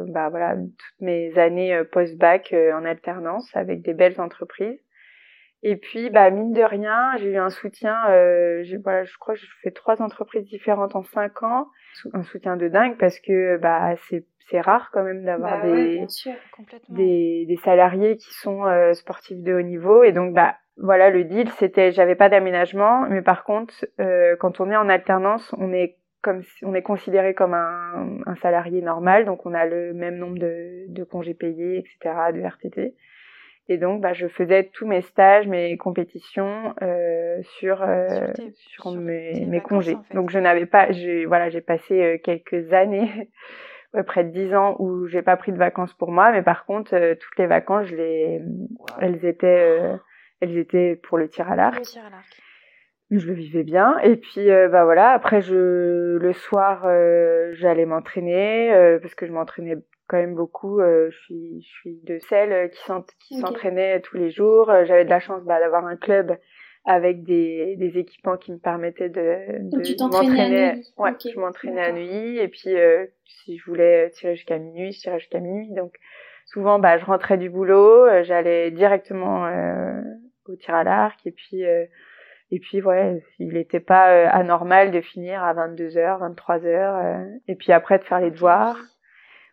bah 0.10 0.28
voilà 0.30 0.56
toutes 0.56 1.00
mes 1.00 1.38
années 1.40 1.82
post-bac 1.90 2.54
en 2.54 2.84
alternance 2.84 3.50
avec 3.56 3.82
des 3.82 3.94
belles 3.94 4.20
entreprises. 4.20 4.78
Et 5.64 5.76
puis, 5.76 6.10
bah, 6.10 6.30
mine 6.32 6.54
de 6.54 6.64
rien, 6.64 7.16
j'ai 7.18 7.32
eu 7.32 7.38
un 7.38 7.50
soutien. 7.50 7.96
Euh, 8.10 8.64
voilà, 8.84 9.04
je 9.04 9.16
crois 9.18 9.36
que 9.36 9.40
j'ai 9.40 9.48
fait 9.62 9.72
trois 9.72 10.02
entreprises 10.02 10.46
différentes 10.46 10.96
en 10.96 11.04
cinq 11.04 11.44
ans. 11.44 11.68
Un 12.14 12.24
soutien 12.24 12.58
de 12.58 12.68
dingue 12.68 12.98
parce 12.98 13.20
que 13.20 13.58
bah, 13.58 13.96
c'est 14.50 14.62
rare 14.62 14.90
quand 14.92 15.04
même 15.04 15.24
d'avoir 15.24 15.62
bah 15.62 15.72
des, 15.72 16.06
des, 16.90 17.46
des 17.48 17.56
salariés 17.58 18.18
qui 18.18 18.34
sont 18.34 18.66
euh, 18.66 18.94
sportifs 18.94 19.42
de 19.42 19.54
haut 19.54 19.62
niveau. 19.62 20.04
Et 20.04 20.12
donc, 20.12 20.34
bah, 20.34 20.56
voilà, 20.78 21.10
le 21.10 21.24
deal, 21.24 21.50
c'était, 21.52 21.92
j'avais 21.92 22.16
pas 22.16 22.30
d'aménagement, 22.30 23.08
mais 23.10 23.22
par 23.22 23.44
contre, 23.44 23.74
euh, 24.00 24.36
quand 24.40 24.60
on 24.60 24.72
est 24.72 24.76
en 24.76 24.90
alternance, 24.90 25.54
on 25.58 25.72
est 25.74 25.98
comme 26.22 26.42
on 26.62 26.76
est 26.76 26.84
considéré 26.84 27.34
comme 27.34 27.56
un, 27.56 28.20
un, 28.28 28.36
salarié 28.36 28.82
normal, 28.82 29.26
donc 29.26 29.44
on 29.48 29.56
a 29.56 29.66
le 29.66 29.94
même 29.94 30.18
nombre 30.18 30.38
de, 30.38 30.86
de 30.88 31.04
congés 31.04 31.34
payés, 31.34 31.80
etc., 31.80 32.32
de 32.34 32.42
RTT. 32.42 32.94
Et 33.72 33.78
donc, 33.78 34.02
bah, 34.02 34.12
je 34.12 34.28
faisais 34.28 34.70
tous 34.74 34.86
mes 34.86 35.00
stages, 35.00 35.48
mes 35.48 35.78
compétitions 35.78 36.76
euh, 36.82 37.42
sur 37.58 37.82
euh, 37.82 38.28
sur, 38.54 38.92
mes, 38.92 39.46
mes 39.46 39.62
congés. 39.62 39.96
Donc, 40.14 40.30
je 40.30 40.40
n'avais 40.40 40.66
pas, 40.66 40.92
j'ai 40.92 41.26
voilà, 41.26 41.50
j'ai 41.50 41.62
passé 41.62 42.02
euh, 42.02 42.18
quelques 42.22 42.74
années, 42.74 43.30
près 44.08 44.26
de 44.26 44.32
dix 44.32 44.54
ans, 44.54 44.76
où 44.80 45.08
j'ai 45.08 45.22
pas 45.22 45.38
pris 45.38 45.54
de 45.54 45.58
vacances 45.58 45.94
pour 45.94 46.12
moi, 46.12 46.34
mais 46.34 46.42
par 46.42 46.66
contre, 46.66 47.14
toutes 47.14 47.40
les 47.40 47.48
vacances, 47.48 47.88
je 47.88 47.96
les, 47.96 48.42
elles 49.00 49.26
étaient, 49.26 49.80
elles 50.42 50.58
étaient 50.58 51.00
pour 51.02 51.18
le 51.18 51.30
tir 51.30 51.50
à 51.50 51.56
l'arc. 51.56 51.82
Je 53.10 53.26
le 53.26 53.34
vivais 53.34 53.64
bien. 53.64 53.98
Et 54.00 54.18
puis, 54.18 54.48
bah 54.48 54.84
voilà. 54.84 55.12
Après, 55.12 55.42
je 55.42 56.18
le 56.18 56.34
soir, 56.34 56.84
j'allais 57.54 57.86
m'entraîner 57.86 58.98
parce 59.02 59.16
que 59.16 59.26
je 59.26 59.32
m'entraînais 59.32 59.78
quand 60.12 60.18
même 60.18 60.36
beaucoup. 60.36 60.82
Euh, 60.82 61.10
je 61.10 61.18
suis 61.20 61.62
je 61.62 61.68
suis 61.80 62.00
de 62.04 62.20
celles 62.28 62.70
qui 63.20 63.40
s'entraînaient 63.40 64.02
tous 64.02 64.18
les 64.18 64.30
jours. 64.30 64.70
Euh, 64.70 64.84
j'avais 64.84 65.06
de 65.06 65.10
la 65.10 65.22
chance 65.22 65.42
bah, 65.46 65.60
d'avoir 65.60 65.86
un 65.86 65.96
club 65.96 66.38
avec 66.84 67.24
des, 67.24 67.78
des 67.78 67.98
équipements 67.98 68.36
qui 68.36 68.52
me 68.52 68.58
permettaient 68.58 69.10
de, 69.10 69.70
de 69.70 70.04
m'entraîner. 70.04 70.82
Ouais, 70.98 71.12
je 71.24 71.40
m'entraînais 71.40 71.82
à 71.82 71.92
nuit 71.94 72.40
et 72.40 72.48
puis 72.50 72.76
euh, 72.76 73.06
si 73.24 73.58
je 73.58 73.66
voulais 73.66 74.10
tirer 74.10 74.36
jusqu'à 74.36 74.58
minuit, 74.58 74.92
je 74.92 75.00
tirais 75.00 75.20
jusqu'à 75.20 75.40
minuit. 75.40 75.72
Donc 75.74 75.94
souvent 76.46 76.78
bah 76.78 76.98
je 76.98 77.06
rentrais 77.06 77.38
du 77.38 77.50
boulot, 77.50 78.08
j'allais 78.24 78.72
directement 78.72 79.48
au 80.48 80.56
tir 80.58 80.76
à 80.76 80.84
l'arc 80.84 81.20
et 81.26 81.32
puis 81.32 81.62
et 81.64 82.60
puis 82.60 82.82
ouais, 82.82 83.24
il 83.40 83.54
n'était 83.54 83.80
pas 83.80 84.28
anormal 84.28 84.92
de 84.92 85.00
finir 85.00 85.42
à 85.42 85.54
22h, 85.54 86.36
23h 86.36 87.40
et 87.48 87.56
puis 87.56 87.72
après 87.72 88.00
de 88.00 88.04
faire 88.04 88.20
les 88.20 88.32
devoirs 88.32 88.76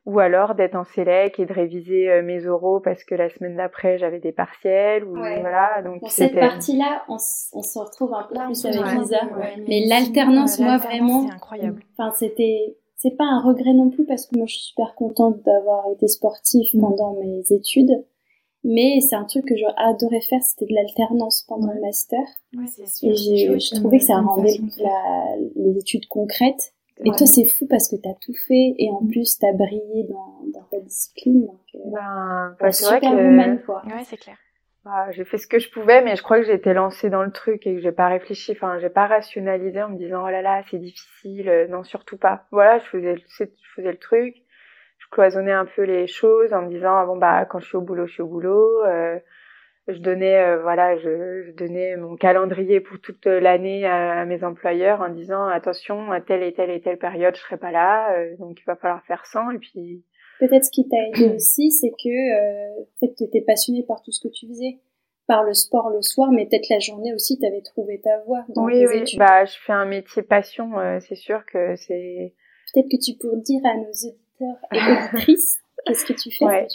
ou 0.09 0.21
alors 0.21 0.55
d'être 0.55 0.75
en 0.75 0.85
sélec 0.85 1.39
et 1.39 1.45
de 1.45 1.53
réviser 1.53 2.09
euh, 2.09 2.23
mes 2.23 2.47
oraux 2.47 2.81
parce 2.81 3.05
que 3.05 3.15
la 3.15 3.29
semaine 3.29 3.57
d'après 3.57 3.99
j'avais 3.99 4.21
des 4.21 4.33
partiels 4.33 5.05
ou 5.05 5.15
voilà 5.15 5.83
donc 5.85 6.01
cette 6.09 6.35
partie 6.35 6.79
là 6.79 7.03
on, 7.09 7.17
on, 7.53 7.63
se 7.63 7.79
retrouve 7.79 8.15
un 8.15 8.23
peu 8.23 8.35
plus 8.47 8.65
avec 8.65 8.81
Lisa. 8.99 9.21
mais, 9.69 9.85
l'alternance 9.87 10.59
moi 10.61 10.79
vraiment 10.79 11.27
c'est 11.27 11.35
incroyable. 11.35 11.83
enfin 11.93 12.11
c'était 12.17 12.79
c'est 12.97 13.17
pas 13.19 13.27
un 13.27 13.43
regret 13.43 13.75
non 13.75 13.91
plus 13.91 14.07
parce 14.07 14.27
que 14.27 14.39
moi 14.39 14.47
je 14.47 14.55
suis 14.55 14.65
super 14.69 14.95
contente 14.95 15.43
d'avoir 15.45 15.85
été 15.93 16.09
sportive 16.09 16.71
mm. 16.73 16.81
pendant 16.81 17.15
mes 17.15 17.43
études. 17.51 18.05
Mais 18.65 18.99
c'est 19.01 19.15
un 19.15 19.25
truc 19.25 19.45
que 19.47 19.57
j'aurais 19.57 19.73
adoré 19.77 20.21
faire 20.21 20.43
c'était 20.43 20.67
de 20.67 20.75
l'alternance 20.75 21.45
pendant 21.47 21.73
le 21.73 21.81
master. 21.81 22.19
Et 23.03 23.15
j'ai 23.15 23.57
trouvé 23.77 23.99
que 23.99 24.05
ça 24.05 24.21
rendait 24.21 24.59
la, 24.79 25.37
les 25.55 25.79
études 25.79 26.09
concrètes 26.09 26.75
et 27.05 27.11
toi, 27.11 27.27
c'est 27.27 27.45
fou 27.45 27.67
parce 27.69 27.89
que 27.89 27.97
tu 27.97 28.09
as 28.09 28.15
tout 28.15 28.35
fait 28.47 28.75
et 28.79 28.91
en 28.91 29.07
plus, 29.07 29.39
tu 29.39 29.47
as 29.47 29.53
brillé 29.53 30.05
dans, 30.09 30.41
dans 30.53 30.67
ta 30.71 30.81
discipline. 30.81 31.47
Donc, 31.47 31.61
euh, 31.75 31.79
ben, 31.93 32.57
bah, 32.61 32.73
c'est 32.73 32.87
vrai 32.87 33.01
que... 33.01 33.65
quoi. 33.65 33.83
Ouais, 33.87 34.05
c'est 34.05 34.17
clair. 34.17 34.37
Bah, 34.85 35.11
j'ai 35.11 35.25
fait 35.25 35.39
ce 35.39 35.47
que 35.47 35.59
je 35.59 35.71
pouvais, 35.71 36.03
mais 36.03 36.17
je 36.17 36.23
crois 36.23 36.39
que 36.39 36.47
j'ai 36.47 36.55
été 36.55 36.73
lancée 36.73 37.11
dans 37.11 37.23
le 37.23 37.31
truc 37.31 37.67
et 37.67 37.75
que 37.75 37.81
j'ai 37.81 37.93
pas 37.93 38.09
réfléchi. 38.09 38.53
Enfin, 38.53 38.79
j'ai 38.79 38.89
pas 38.89 39.07
rationalisé 39.07 39.83
en 39.83 39.91
me 39.91 39.99
disant 39.99 40.25
oh 40.25 40.31
là 40.31 40.43
là, 40.43 40.63
c'est 40.71 40.79
difficile. 40.79 41.49
Euh, 41.49 41.69
non, 41.69 41.85
surtout 41.85 42.17
pas. 42.17 42.47
Voilà, 42.51 42.79
je 42.79 42.85
faisais, 42.85 43.17
je 43.17 43.45
faisais 43.77 43.91
le 43.91 43.99
truc. 43.99 44.35
Je 44.99 45.07
cloisonnais 45.11 45.53
un 45.53 45.67
peu 45.67 45.83
les 45.83 46.07
choses 46.07 46.53
en 46.53 46.63
me 46.63 46.69
disant 46.69 46.97
ah 46.97 47.07
bon 47.07 47.17
bah 47.17 47.45
quand 47.45 47.61
je 47.61 47.67
suis 47.67 47.77
au 47.77 47.81
boulot, 47.81 48.07
je 48.07 48.15
suis 48.15 48.23
au 48.23 48.27
boulot. 48.27 48.85
Euh, 48.85 49.19
je 49.89 49.99
donnais 49.99 50.37
euh, 50.37 50.61
voilà 50.63 50.97
je, 50.99 51.45
je, 51.47 51.53
donnais 51.53 51.97
mon 51.97 52.17
calendrier 52.17 52.81
pour 52.81 53.01
toute 53.01 53.25
l'année 53.27 53.87
à, 53.87 54.25
mes 54.27 54.45
employeurs 54.45 55.01
en 55.01 55.09
disant 55.09 55.47
attention 55.47 56.13
à 56.13 56.21
telle 56.21 56.43
et 56.43 56.53
telle 56.53 56.71
et 56.71 56.81
telle 56.81 56.99
période 56.99 57.35
je 57.35 57.41
serai 57.41 57.57
pas 57.57 57.71
là 57.71 58.13
euh, 58.13 58.37
donc 58.39 58.59
il 58.61 58.65
va 58.67 58.77
falloir 58.77 59.03
faire 59.07 59.25
sans 59.25 59.51
et 59.51 59.59
puis 59.59 60.05
peut-être 60.41 60.65
ce 60.65 60.71
qui 60.71 60.87
t'a 60.89 60.97
aidé 61.09 61.35
aussi 61.37 61.71
c'est 61.71 61.91
que 61.91 62.09
euh, 62.09 62.85
fait 63.01 63.15
tu 63.17 63.25
étais 63.25 63.41
passionné 63.41 63.83
par 63.83 64.03
tout 64.03 64.13
ce 64.13 64.21
que 64.21 64.33
tu 64.33 64.47
faisais 64.47 64.79
par 65.27 65.43
le 65.43 65.55
sport 65.55 65.89
le 65.91 66.03
soir 66.03 66.31
mais 66.33 66.47
peut-être 66.47 66.69
la 66.69 66.81
journée 66.81 67.15
aussi 67.15 67.39
tu 67.39 67.47
avais 67.47 67.63
trouvé 67.63 68.01
ta 68.01 68.19
voie 68.27 68.45
dans 68.55 68.65
oui, 68.65 68.87
oui. 68.87 69.05
bah 69.17 69.47
je 69.47 69.57
fais 69.59 69.73
un 69.73 69.87
métier 69.87 70.23
passion 70.23 70.79
euh, 70.79 70.99
c'est 71.01 71.17
sûr 71.17 71.47
que 71.47 71.77
c'est 71.77 72.35
peut-être 72.75 72.89
que 72.91 73.03
tu 73.03 73.17
pourrais 73.19 73.41
dire 73.41 73.61
à 73.65 73.75
nos 73.77 73.89
auditeurs 73.89 74.59
et 74.73 75.15
auditrices 75.15 75.61
Qu'est-ce 75.87 76.05
que 76.05 76.13
tu 76.13 76.31
fais 76.31 76.45
ouais. 76.45 76.67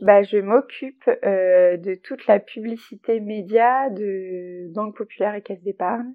bah, 0.00 0.22
Je 0.22 0.38
m'occupe 0.38 1.08
euh, 1.24 1.76
de 1.76 1.94
toute 1.94 2.26
la 2.26 2.38
publicité 2.40 3.20
média 3.20 3.90
de 3.90 4.72
Banque 4.72 4.96
Populaire 4.96 5.34
et 5.34 5.42
Caisse 5.42 5.62
d'Épargne. 5.62 6.12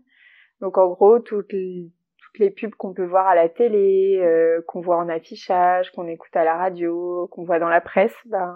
Donc 0.59 0.77
en 0.77 0.89
gros, 0.89 1.19
toutes 1.19 1.53
les, 1.53 1.89
toutes 2.19 2.39
les 2.39 2.51
pubs 2.51 2.75
qu'on 2.75 2.93
peut 2.93 3.05
voir 3.05 3.27
à 3.27 3.35
la 3.35 3.49
télé, 3.49 4.19
euh, 4.21 4.61
qu'on 4.67 4.81
voit 4.81 4.97
en 4.97 5.09
affichage, 5.09 5.91
qu'on 5.91 6.07
écoute 6.07 6.35
à 6.35 6.43
la 6.43 6.55
radio, 6.55 7.27
qu'on 7.31 7.43
voit 7.43 7.59
dans 7.59 7.69
la 7.69 7.81
presse, 7.81 8.15
ben, 8.25 8.55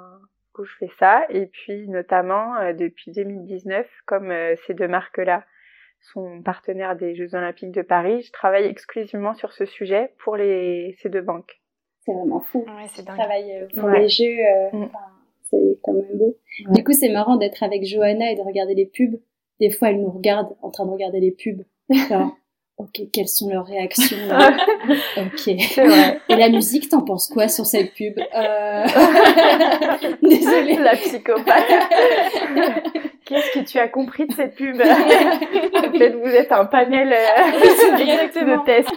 coup, 0.56 0.66
je 0.66 0.76
fais 0.80 0.92
ça. 0.98 1.26
Et 1.30 1.46
puis 1.48 1.88
notamment, 1.90 2.56
euh, 2.56 2.74
depuis 2.74 3.12
2019, 3.12 3.88
comme 4.06 4.32
euh, 4.32 4.56
ces 4.66 4.74
deux 4.74 4.88
marques-là 4.88 5.44
sont 6.00 6.42
partenaires 6.42 6.96
des 6.96 7.16
Jeux 7.16 7.36
Olympiques 7.36 7.72
de 7.72 7.82
Paris, 7.82 8.22
je 8.22 8.32
travaille 8.32 8.66
exclusivement 8.66 9.34
sur 9.34 9.52
ce 9.54 9.66
sujet 9.66 10.14
pour 10.20 10.36
les, 10.38 10.96
ces 11.02 11.10
deux 11.10 11.22
banques 11.22 11.60
c'est 12.06 12.14
vraiment 12.14 12.40
fou. 12.40 12.60
Ouais, 12.60 12.88
c'est 12.94 13.04
travaille 13.04 13.52
euh, 13.52 13.68
pour 13.80 13.90
les 13.90 14.10
jeux, 14.10 14.24
euh, 14.26 14.70
mm. 14.74 14.90
c'est 15.50 15.80
quand 15.84 15.94
même 15.94 16.18
beau. 16.18 16.38
Du 16.70 16.84
coup, 16.84 16.94
c'est 16.94 17.10
marrant 17.10 17.38
d'être 17.38 17.64
avec 17.64 17.86
Johanna 17.86 18.32
et 18.32 18.36
de 18.36 18.42
regarder 18.42 18.76
les 18.76 18.86
pubs. 18.86 19.20
Des 19.60 19.70
fois, 19.70 19.90
elle 19.90 20.02
nous 20.02 20.12
regarde 20.12 20.56
en 20.62 20.70
train 20.70 20.86
de 20.86 20.92
regarder 20.92 21.20
les 21.20 21.32
pubs. 21.32 21.64
Ok, 22.78 23.04
quelles 23.14 23.30
sont 23.30 23.50
leurs 23.50 23.66
réactions 23.66 24.18
Ok. 25.18 25.48
Et 25.48 26.36
la 26.36 26.50
musique, 26.50 26.90
t'en 26.90 27.04
penses 27.04 27.30
quoi 27.30 27.48
sur 27.48 27.66
cette 27.66 27.94
pub? 27.94 28.20
Euh... 28.20 28.86
Désolée. 30.22 30.76
La 30.76 30.98
psychopathe. 30.98 31.72
Qu'est-ce 33.24 33.52
que 33.58 33.66
tu 33.66 33.80
as 33.80 33.88
compris 33.88 34.28
de 34.28 34.34
cette 34.34 34.56
pub? 34.56 34.76
Peut-être 34.78 36.18
vous 36.18 36.28
êtes 36.28 36.52
un 36.52 36.66
panel 36.66 37.14
euh, 37.14 37.96
de 37.96 38.66
tests. 38.66 38.92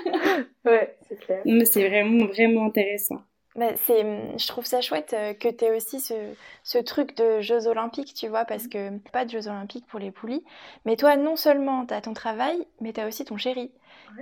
Ouais, 0.68 0.96
c'est 1.08 1.18
clair. 1.18 1.42
C'est 1.64 1.88
vraiment, 1.88 2.26
vraiment 2.26 2.66
intéressant. 2.66 3.22
Bah, 3.56 3.72
c'est, 3.86 4.04
je 4.38 4.46
trouve 4.46 4.66
ça 4.66 4.80
chouette 4.80 5.14
euh, 5.14 5.34
que 5.34 5.48
tu 5.48 5.64
aies 5.64 5.76
aussi 5.76 5.98
ce, 5.98 6.14
ce, 6.62 6.78
truc 6.78 7.16
de 7.16 7.40
Jeux 7.40 7.66
Olympiques, 7.66 8.14
tu 8.14 8.28
vois, 8.28 8.44
parce 8.44 8.68
que 8.68 8.96
pas 9.10 9.24
de 9.24 9.30
Jeux 9.30 9.48
Olympiques 9.48 9.86
pour 9.86 9.98
les 9.98 10.12
poulies. 10.12 10.44
Mais 10.84 10.94
toi, 10.94 11.16
non 11.16 11.34
seulement 11.34 11.84
tu 11.84 11.92
as 11.92 12.00
ton 12.00 12.14
travail, 12.14 12.56
mais 12.80 12.92
tu 12.92 13.00
as 13.00 13.08
aussi 13.08 13.24
ton 13.24 13.36
chéri 13.36 13.72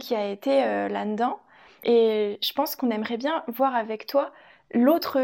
qui 0.01 0.15
a 0.15 0.31
été 0.31 0.65
euh, 0.65 0.89
là-dedans. 0.89 1.39
Et 1.85 2.39
je 2.43 2.53
pense 2.55 2.77
qu'on 2.77 2.91
aimerait 2.91 3.19
bien 3.19 3.45
voir 3.49 3.75
avec 3.75 4.07
toi 4.07 4.33
l'autre 4.73 5.21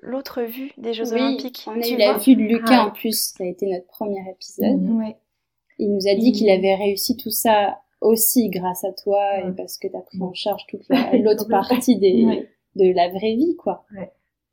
l'autre 0.00 0.42
vue 0.42 0.72
des 0.78 0.94
Jeux 0.94 1.12
Olympiques. 1.12 1.66
On 1.66 1.80
a 1.80 1.86
eu 1.86 1.96
la 1.96 2.18
vue 2.18 2.36
de 2.36 2.42
Lucas 2.42 2.84
en 2.84 2.90
plus, 2.90 3.32
ça 3.36 3.44
a 3.44 3.46
été 3.48 3.66
notre 3.66 3.86
premier 3.86 4.22
épisode. 4.30 4.80
Mmh. 4.80 5.12
Il 5.78 5.92
nous 5.92 6.08
a 6.08 6.14
dit 6.14 6.32
qu'il 6.32 6.48
avait 6.50 6.76
réussi 6.76 7.16
tout 7.16 7.30
ça 7.30 7.80
aussi 8.00 8.48
grâce 8.48 8.84
à 8.84 8.92
toi 8.92 9.38
et 9.40 9.52
parce 9.52 9.78
que 9.78 9.88
tu 9.88 9.96
as 9.96 10.00
pris 10.00 10.20
en 10.20 10.32
charge 10.32 10.66
toute 10.68 10.88
l'autre 11.22 11.48
partie 11.48 11.98
des 11.98 12.48
de 12.76 12.94
la 12.94 13.08
vraie 13.08 13.34
vie, 13.34 13.56
quoi. 13.56 13.84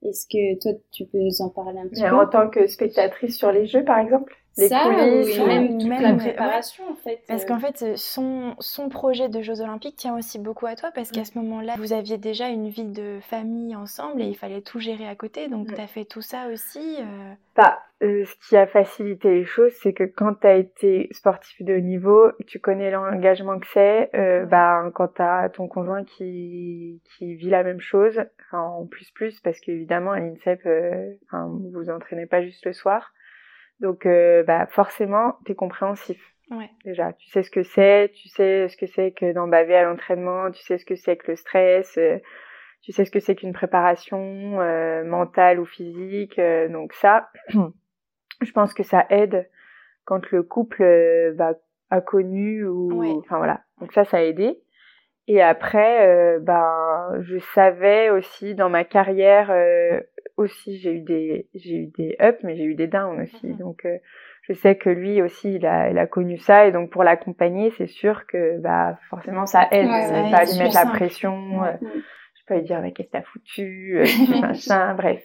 Est-ce 0.04 0.28
que 0.28 0.60
toi, 0.60 0.72
tu 0.92 1.06
peux 1.06 1.20
nous 1.20 1.42
en 1.42 1.50
parler 1.50 1.80
un 1.80 1.88
petit 1.88 2.02
peu? 2.02 2.16
En 2.16 2.28
tant 2.28 2.50
que 2.50 2.68
spectatrice 2.68 3.38
sur 3.38 3.52
les 3.52 3.66
jeux, 3.66 3.84
par 3.84 4.00
exemple? 4.00 4.36
Les 4.58 4.68
ça, 4.70 4.84
coulisses, 4.84 5.38
même 5.40 5.78
toute 5.78 5.90
la 5.90 6.14
préparation 6.14 6.84
en 6.90 6.96
fait. 6.96 7.22
Parce 7.28 7.46
qu'en 7.46 7.60
fait, 7.60 7.98
son, 7.98 8.56
son 8.60 8.90
projet 8.90 9.30
de 9.30 9.42
Jeux 9.42 9.62
Olympiques 9.62 9.96
tient 9.96 10.18
aussi 10.18 10.40
beaucoup 10.40 10.66
à 10.66 10.76
toi 10.76 10.92
parce 10.94 11.12
qu'à 11.12 11.26
ce 11.26 11.38
moment-là, 11.38 11.76
vous 11.78 11.94
aviez 11.94 12.18
déjà 12.18 12.48
une 12.50 12.70
vie 12.70 12.86
de 12.86 13.20
famille 13.22 13.76
ensemble 13.76 14.22
et 14.22 14.26
il 14.26 14.36
fallait 14.36 14.62
tout 14.62 14.80
gérer 14.80 15.08
à 15.08 15.16
côté. 15.16 15.48
Donc, 15.48 15.74
tu 15.74 15.80
as 15.80 15.88
fait 15.88 16.06
tout 16.06 16.22
ça 16.22 16.48
aussi. 16.52 16.98
Euh... 17.00 17.34
Bah, 17.56 17.80
euh, 18.04 18.26
ce 18.26 18.48
qui 18.48 18.56
a 18.56 18.68
facilité 18.68 19.30
les 19.32 19.46
choses, 19.46 19.74
c'est 19.82 19.94
que 19.94 20.04
quand 20.04 20.36
tu 20.36 20.48
as 20.48 20.56
été 20.56 21.08
sportif 21.12 21.64
de 21.64 21.76
haut 21.76 21.82
niveau, 21.82 22.32
tu 22.46 22.60
connais 22.60 22.92
l'engagement 22.92 23.60
que 23.60 23.68
c'est. 23.74 24.10
Euh, 24.16 24.46
bah, 24.46 24.84
quand 24.94 25.16
tu 25.16 25.22
as 25.22 25.50
ton 25.50 25.68
conjoint 25.68 26.04
qui, 26.04 27.02
qui 27.18 27.36
vit 27.36 27.50
la 27.50 27.64
même 27.64 27.80
chose, 27.80 28.24
en 28.52 28.86
plus 28.86 29.10
plus, 29.12 29.40
parce 29.40 29.60
qu'évidemment, 29.60 30.12
à 30.12 30.20
l'INSEP, 30.20 30.62
euh, 30.66 31.14
vous 31.32 31.72
vous 31.72 31.90
entraînez 31.90 32.28
pas 32.28 32.42
juste 32.44 32.66
le 32.66 32.74
soir. 32.74 33.14
Donc, 33.80 34.06
euh, 34.06 34.44
bah, 34.44 34.66
forcément, 34.68 35.38
t'es 35.46 35.56
compréhensif. 35.56 36.20
Ouais. 36.50 36.70
Déjà, 36.86 37.14
tu 37.14 37.30
sais 37.30 37.44
ce 37.44 37.52
que 37.52 37.64
c'est, 37.64 38.12
tu 38.16 38.30
sais 38.30 38.70
ce 38.70 38.78
que 38.78 38.88
c'est 38.88 39.12
que 39.12 39.34
d'en 39.34 39.48
baver 39.48 39.76
à 39.76 39.84
l'entraînement, 39.84 40.50
tu 40.52 40.64
sais 40.64 40.78
ce 40.78 40.86
que 40.86 40.96
c'est 40.96 41.18
que 41.18 41.32
le 41.32 41.36
stress, 41.36 41.98
euh, 41.98 42.18
tu 42.82 42.94
sais 42.94 43.04
ce 43.04 43.12
que 43.12 43.20
c'est 43.20 43.36
qu'une 43.36 43.54
préparation 43.54 44.62
euh, 44.62 45.04
mentale 45.04 45.60
ou 45.60 45.66
physique. 45.66 46.40
Euh, 46.40 46.70
donc 46.70 46.94
ça, 46.94 47.30
je 48.42 48.52
pense 48.54 48.74
que 48.74 48.84
ça 48.84 49.06
aide 49.10 49.50
quand 50.06 50.32
le 50.32 50.42
couple 50.42 51.34
bah, 51.36 51.56
a 51.90 52.00
connu 52.00 52.66
ou, 52.66 53.20
enfin 53.20 53.38
voilà. 53.38 53.62
Donc 53.82 53.92
ça, 53.92 54.06
ça 54.06 54.18
a 54.18 54.22
aidé. 54.22 54.58
Et 55.28 55.42
après, 55.42 56.40
ben, 56.40 57.12
je 57.20 57.38
savais 57.54 58.10
aussi 58.10 58.56
dans 58.56 58.70
ma 58.70 58.86
carrière 58.86 59.52
aussi 60.38 60.78
j'ai 60.78 60.94
eu 60.94 61.02
des 61.02 61.48
j'ai 61.56 61.76
eu 61.76 61.88
des 61.88 62.16
ups 62.22 62.44
mais 62.44 62.56
j'ai 62.56 62.64
eu 62.64 62.76
des 62.76 62.88
downs 62.88 63.22
aussi. 63.22 63.48
Mhm. 63.48 63.58
donc 63.58 63.86
euh, 63.86 63.98
je 64.44 64.54
sais 64.54 64.78
que 64.78 64.90
lui 64.90 65.22
aussi 65.22 65.56
il 65.56 65.66
a 65.66 65.90
il 65.90 65.98
a 65.98 66.06
connu 66.06 66.38
ça. 66.38 66.68
Et 66.68 66.72
donc 66.72 66.92
pour 66.92 67.04
l'accompagner 67.04 67.72
c'est 67.72 67.88
sûr 67.88 68.26
que 68.28 68.60
bah 68.60 68.98
forcément 69.10 69.46
ça 69.46 69.68
aide. 69.72 69.88
ouais, 69.88 70.04
ça 70.04 70.38
pas 70.38 70.46
lui 70.46 70.60
mettre 70.60 70.76
la 70.76 70.86
pression 70.86 71.64
euh, 71.64 71.74
je 71.82 72.46
peux 72.46 72.56
lui 72.56 72.64
dire 72.64 72.82
mais 72.82 72.94
qu'est-ce 72.94 73.08
que 73.08 73.14
t'as 73.14 73.24
foutu 73.24 73.98
euh, 73.98 74.06
machin 74.42 74.94
bref. 74.94 75.24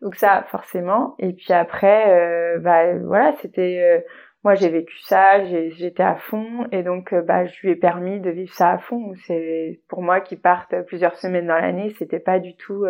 Donc 0.00 0.14
ça 0.14 0.44
forcément. 0.48 1.14
Et 1.18 1.32
puis 1.32 1.52
après 1.52 2.58
bah 2.60 2.96
voilà 2.98 3.34
c'était 3.40 4.04
moi 4.44 4.54
j'ai 4.54 4.68
vécu 4.68 4.98
ça 5.00 5.44
j'étais 5.44 6.02
à 6.02 6.14
fond. 6.14 6.66
Et 6.72 6.82
donc 6.82 7.14
bah 7.14 7.46
je 7.46 7.60
lui 7.62 7.70
ai 7.70 7.76
permis 7.76 8.20
de 8.20 8.30
vivre 8.30 8.52
ça 8.52 8.70
à 8.70 8.78
fond. 8.78 9.12
C'est 9.26 9.80
pour 9.88 10.02
moi 10.02 10.20
qui 10.20 10.36
partent 10.36 10.74
plusieurs 10.86 11.16
semaines 11.16 11.46
dans 11.48 11.58
l'année 11.58 11.94
c'était 11.98 12.20
pas 12.20 12.40
du 12.40 12.56
tout 12.56 12.84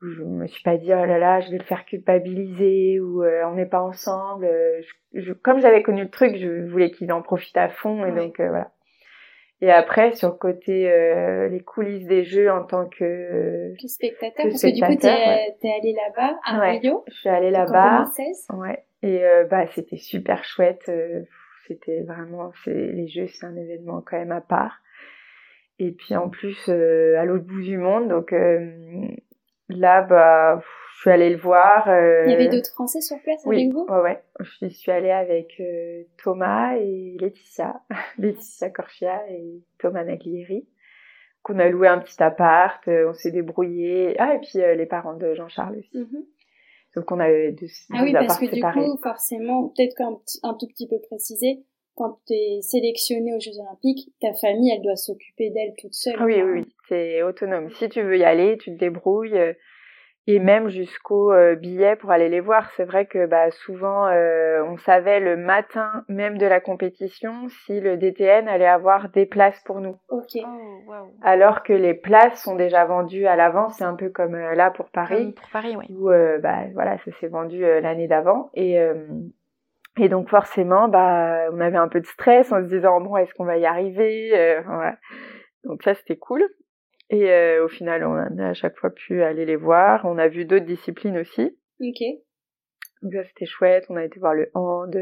je 0.00 0.22
me 0.22 0.46
suis 0.46 0.62
pas 0.62 0.76
dit 0.76 0.92
oh 0.92 1.04
là 1.04 1.18
là 1.18 1.40
je 1.40 1.50
vais 1.50 1.58
le 1.58 1.64
faire 1.64 1.84
culpabiliser 1.84 3.00
ou 3.00 3.22
euh, 3.22 3.42
on 3.46 3.54
n'est 3.54 3.66
pas 3.66 3.82
ensemble 3.82 4.44
euh, 4.44 4.80
je, 5.12 5.32
comme 5.32 5.60
j'avais 5.60 5.82
connu 5.82 6.02
le 6.02 6.10
truc 6.10 6.36
je 6.36 6.70
voulais 6.70 6.90
qu'il 6.90 7.12
en 7.12 7.22
profite 7.22 7.56
à 7.56 7.68
fond 7.68 8.06
et 8.06 8.12
donc 8.12 8.38
euh, 8.40 8.48
voilà. 8.48 8.70
Et 9.60 9.72
après 9.72 10.12
sur 10.12 10.28
le 10.28 10.36
côté 10.36 10.88
les 11.50 11.60
coulisses 11.60 12.06
des 12.06 12.22
jeux 12.22 12.48
en 12.48 12.62
tant 12.62 12.88
que, 12.88 13.74
que 13.74 13.88
spectateur 13.88 14.46
parce 14.48 14.62
que 14.62 14.72
du 14.72 14.80
coup 14.80 15.00
t'es 15.00 15.08
es 15.08 15.72
allé 15.80 15.94
là-bas 15.94 16.38
à 16.44 16.60
Rio 16.60 17.04
je 17.08 17.14
suis 17.14 17.28
allée 17.28 17.50
là-bas. 17.50 18.04
ouais. 18.52 18.84
Et 19.02 19.20
bah 19.50 19.66
c'était 19.74 19.96
super 19.96 20.44
chouette 20.44 20.88
c'était 21.66 22.02
vraiment 22.02 22.52
c'est 22.64 22.72
les 22.72 23.08
jeux 23.08 23.26
c'est 23.26 23.46
un 23.46 23.56
événement 23.56 24.00
quand 24.00 24.16
même 24.16 24.30
à 24.30 24.40
part. 24.40 24.78
Et 25.80 25.90
puis 25.90 26.14
en 26.14 26.28
plus 26.28 26.68
à 26.68 27.24
l'autre 27.24 27.44
bout 27.44 27.62
du 27.62 27.78
monde 27.78 28.06
donc 28.06 28.32
Là, 29.68 30.02
bah, 30.02 30.62
je 30.98 31.00
suis 31.00 31.10
allée 31.10 31.30
le 31.30 31.36
voir. 31.36 31.88
Euh... 31.88 32.24
Il 32.26 32.32
y 32.32 32.34
avait 32.34 32.48
d'autres 32.48 32.70
Français 32.70 33.00
sur 33.00 33.20
place 33.22 33.42
oui, 33.44 33.62
avec 33.62 33.72
vous 33.72 33.86
Ouais, 33.88 34.00
ouais. 34.00 34.22
Je 34.62 34.68
suis 34.68 34.90
allée 34.90 35.10
avec 35.10 35.54
euh, 35.60 36.02
Thomas 36.22 36.76
et 36.76 37.16
Laetitia, 37.20 37.80
Laetitia 38.18 38.70
Corchia 38.70 39.20
et 39.30 39.62
Thomas 39.78 40.04
Naglieri. 40.04 40.66
Qu'on 41.42 41.60
a 41.60 41.68
loué 41.68 41.86
un 41.86 41.98
petit 41.98 42.20
appart, 42.20 42.86
euh, 42.88 43.10
on 43.10 43.14
s'est 43.14 43.30
débrouillé. 43.30 44.16
Ah, 44.18 44.34
et 44.34 44.40
puis 44.40 44.60
euh, 44.60 44.74
les 44.74 44.86
parents 44.86 45.14
de 45.14 45.34
Jean-Charles 45.34 45.78
aussi. 45.78 45.96
Mm-hmm. 45.96 46.24
Donc 46.96 47.12
on 47.12 47.20
avait 47.20 47.52
deux, 47.52 47.68
ah 47.92 48.00
oui, 48.02 48.12
parce 48.12 48.38
que 48.38 48.46
du 48.46 48.60
coup, 48.60 48.98
forcément, 49.02 49.68
peut-être 49.68 49.94
qu'un 49.94 50.16
un 50.42 50.54
tout 50.54 50.66
petit 50.66 50.88
peu 50.88 50.96
précisé, 51.06 51.62
quand 51.98 52.20
tu 52.28 52.32
es 52.32 52.60
sélectionné 52.62 53.34
aux 53.34 53.40
Jeux 53.40 53.58
Olympiques, 53.60 54.12
ta 54.20 54.32
famille, 54.34 54.72
elle 54.72 54.82
doit 54.82 54.94
s'occuper 54.94 55.50
d'elle 55.50 55.74
toute 55.76 55.94
seule. 55.94 56.14
Ah 56.16 56.24
oui, 56.24 56.40
oui, 56.40 56.60
oui, 56.60 56.76
c'est 56.88 57.22
autonome. 57.22 57.70
Si 57.70 57.88
tu 57.88 58.02
veux 58.02 58.16
y 58.16 58.24
aller, 58.24 58.56
tu 58.58 58.70
te 58.70 58.78
débrouilles. 58.78 59.36
Euh, 59.36 59.52
et 60.30 60.40
même 60.40 60.68
jusqu'au 60.68 61.32
euh, 61.32 61.54
billet 61.54 61.96
pour 61.96 62.10
aller 62.10 62.28
les 62.28 62.40
voir. 62.40 62.70
C'est 62.76 62.84
vrai 62.84 63.06
que 63.06 63.24
bah, 63.26 63.50
souvent, 63.50 64.06
euh, 64.08 64.62
on 64.62 64.76
savait 64.76 65.20
le 65.20 65.38
matin 65.38 66.04
même 66.06 66.36
de 66.36 66.44
la 66.44 66.60
compétition 66.60 67.48
si 67.64 67.80
le 67.80 67.96
DTN 67.96 68.46
allait 68.46 68.66
avoir 68.66 69.08
des 69.08 69.24
places 69.24 69.58
pour 69.64 69.80
nous. 69.80 69.96
Ok. 70.10 70.36
Oh, 70.36 70.92
Alors 71.22 71.62
que 71.62 71.72
les 71.72 71.94
places 71.94 72.42
sont 72.42 72.56
déjà 72.56 72.84
vendues 72.84 73.26
à 73.26 73.36
l'avance. 73.36 73.76
C'est 73.78 73.84
un 73.84 73.96
peu 73.96 74.10
comme 74.10 74.36
là 74.36 74.70
pour 74.70 74.90
Paris. 74.90 75.32
pour 75.32 75.48
Paris, 75.48 75.74
oui. 75.76 75.86
Où 75.88 76.10
bah, 76.42 76.64
voilà, 76.74 76.98
ça 76.98 77.10
s'est 77.18 77.28
vendu 77.28 77.62
l'année 77.62 78.06
d'avant. 78.06 78.50
Et 78.52 78.78
et 79.98 80.08
donc 80.08 80.28
forcément, 80.28 80.88
bah, 80.88 81.48
on 81.52 81.60
avait 81.60 81.76
un 81.76 81.88
peu 81.88 82.00
de 82.00 82.06
stress 82.06 82.52
en 82.52 82.62
se 82.62 82.68
disant 82.68 83.00
bon, 83.00 83.16
est-ce 83.16 83.32
qu'on 83.34 83.44
va 83.44 83.58
y 83.58 83.66
arriver 83.66 84.30
euh, 84.36 84.62
Donc 85.64 85.82
ça, 85.82 85.94
c'était 85.94 86.16
cool. 86.16 86.42
Et 87.10 87.30
euh, 87.30 87.64
au 87.64 87.68
final, 87.68 88.04
on 88.04 88.38
a 88.38 88.48
à 88.48 88.54
chaque 88.54 88.76
fois 88.76 88.90
pu 88.90 89.22
aller 89.22 89.46
les 89.46 89.56
voir. 89.56 90.04
On 90.04 90.18
a 90.18 90.28
vu 90.28 90.44
d'autres 90.44 90.66
disciplines 90.66 91.18
aussi. 91.18 91.56
Ok. 91.80 92.02
Donc 93.02 93.12
ça, 93.14 93.24
c'était 93.24 93.46
chouette. 93.46 93.86
On 93.88 93.96
a 93.96 94.04
été 94.04 94.20
voir 94.20 94.34
le 94.34 94.50
hand, 94.54 94.94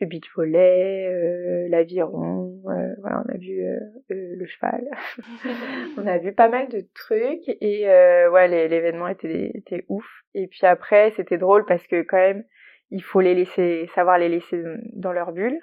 le 0.00 0.06
beach 0.06 0.28
volley, 0.34 1.06
euh, 1.06 1.68
l'aviron. 1.68 2.60
Euh, 2.66 2.94
voilà, 3.00 3.22
on 3.26 3.34
a 3.34 3.36
vu 3.36 3.62
euh, 3.62 3.78
le 4.08 4.46
cheval. 4.46 4.88
on 5.98 6.06
a 6.06 6.18
vu 6.18 6.32
pas 6.32 6.48
mal 6.48 6.68
de 6.68 6.84
trucs. 6.94 7.48
Et 7.60 7.86
ouais, 7.86 8.48
l'événement 8.48 9.08
était, 9.08 9.52
était 9.54 9.84
ouf. 9.88 10.06
Et 10.34 10.46
puis 10.46 10.66
après, 10.66 11.12
c'était 11.16 11.38
drôle 11.38 11.64
parce 11.66 11.86
que 11.86 12.02
quand 12.02 12.16
même 12.16 12.44
il 12.90 13.02
faut 13.02 13.20
les 13.20 13.34
laisser, 13.34 13.88
savoir 13.94 14.18
les 14.18 14.28
laisser 14.28 14.62
dans 14.92 15.12
leur 15.12 15.32
bulle. 15.32 15.58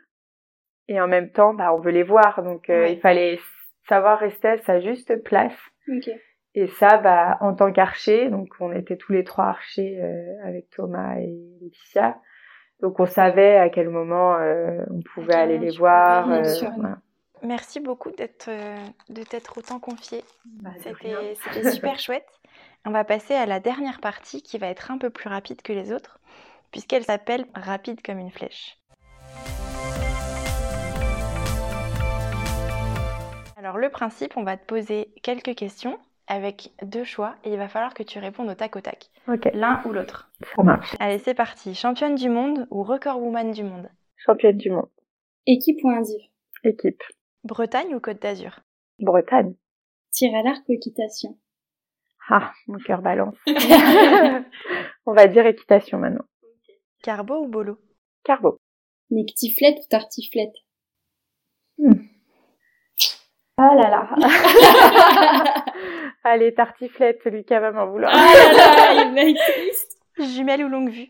Et 0.88 1.02
en 1.02 1.08
même 1.08 1.32
temps, 1.32 1.54
bah, 1.54 1.74
on 1.74 1.80
veut 1.80 1.92
les 1.92 2.04
voir, 2.04 2.44
donc 2.44 2.70
euh, 2.70 2.88
il 2.88 3.00
fallait 3.00 3.40
savoir 3.90 4.20
rester 4.20 4.48
à 4.48 4.58
sa 4.60 4.80
juste 4.80 5.22
place. 5.24 5.58
Et 6.56 6.68
ça, 6.68 6.98
bah, 6.98 7.38
en 7.42 7.54
tant 7.54 7.72
qu'archer, 7.72 8.30
donc 8.30 8.50
on 8.60 8.72
était 8.72 8.96
tous 8.96 9.12
les 9.12 9.24
trois 9.24 9.46
archers 9.46 10.00
euh, 10.02 10.48
avec 10.48 10.70
Thomas 10.70 11.18
et 11.18 11.36
Laetitia, 11.62 12.18
donc 12.80 13.00
on 13.00 13.06
savait 13.06 13.58
à 13.58 13.70
quel 13.70 13.90
moment 13.90 14.38
euh, 14.38 14.80
on 14.90 15.02
pouvait 15.02 15.36
aller 15.36 15.58
les 15.58 15.76
voir. 15.78 16.28
Merci 17.44 17.80
beaucoup 17.80 18.10
d'être 18.12 18.50
de 19.10 19.22
t'être 19.22 19.60
autant 19.60 19.80
confié. 19.80 20.24
Bah, 20.46 20.72
C'était 20.80 21.70
super 21.70 22.00
chouette. 22.00 22.28
On 22.86 22.92
va 22.92 23.04
passer 23.04 23.36
à 23.36 23.46
la 23.46 23.60
dernière 23.60 24.00
partie 24.00 24.42
qui 24.42 24.58
va 24.58 24.68
être 24.68 24.90
un 24.90 24.98
peu 24.98 25.10
plus 25.10 25.30
rapide 25.30 25.62
que 25.62 25.74
les 25.74 25.92
autres 25.92 26.20
puisqu'elle 26.72 27.04
s'appelle 27.04 27.46
Rapide 27.54 28.02
comme 28.02 28.20
une 28.20 28.32
flèche. 28.32 28.78
Alors 33.58 33.78
le 33.78 33.90
principe, 33.90 34.38
on 34.38 34.44
va 34.44 34.56
te 34.56 34.66
poser 34.66 35.10
quelques 35.24 35.56
questions 35.56 35.98
avec 36.28 36.72
deux 36.84 37.04
choix 37.04 37.36
et 37.44 37.52
il 37.52 37.58
va 37.58 37.68
falloir 37.68 37.94
que 37.94 38.04
tu 38.04 38.20
répondes 38.20 38.50
au 38.50 38.54
tac 38.54 38.76
au 38.76 38.82
tac. 38.82 39.10
L'un 39.54 39.82
ou 39.86 39.92
l'autre. 39.92 40.30
Ça 40.56 40.64
marche. 40.64 40.96
Allez, 41.00 41.20
c'est 41.20 41.34
parti. 41.34 41.74
Championne 41.74 42.16
du 42.16 42.30
monde 42.30 42.68
ou 42.70 42.84
record 42.84 43.22
woman 43.22 43.52
du 43.52 43.64
monde? 43.64 43.90
Championne 44.18 44.58
du 44.58 44.70
monde. 44.70 44.90
Équipe 45.46 45.80
ou 45.84 45.90
indiv? 45.90 46.20
Équipe. 46.64 47.02
Bretagne 47.44 47.96
ou 47.96 48.00
Côte 48.00 48.22
d'Azur? 48.22 48.60
Bretagne. 49.00 49.56
Tir 50.12 50.36
à 50.36 50.44
l'arc 50.44 50.64
ou 50.68 50.74
équitation? 50.74 51.38
Ah, 52.30 52.52
mon 52.68 52.78
cœur 52.80 53.02
balance. 53.02 53.38
On 55.06 55.14
va 55.14 55.28
dire 55.28 55.46
équitation 55.46 55.98
maintenant. 55.98 56.26
Carbo 57.08 57.36
ou 57.40 57.48
bolo 57.48 57.78
Carbo. 58.26 58.58
Nectiflette 59.12 59.80
ou 59.80 59.88
tartiflette 59.90 60.56
Hmm. 61.78 61.94
Oh 63.60 63.76
là 63.76 63.90
là 63.90 64.14
Allez, 66.26 66.54
tartiflette, 66.54 67.24
Lucas 67.24 67.62
va 67.62 67.72
m'en 67.72 67.88
vouloir. 67.88 68.12
Oh 68.14 68.18
là 68.58 69.06
là, 69.06 69.24
il 69.24 69.36
triste 69.38 69.98
Jumelle 70.18 70.66
ou 70.66 70.68
longue 70.68 70.90
vue 70.90 71.08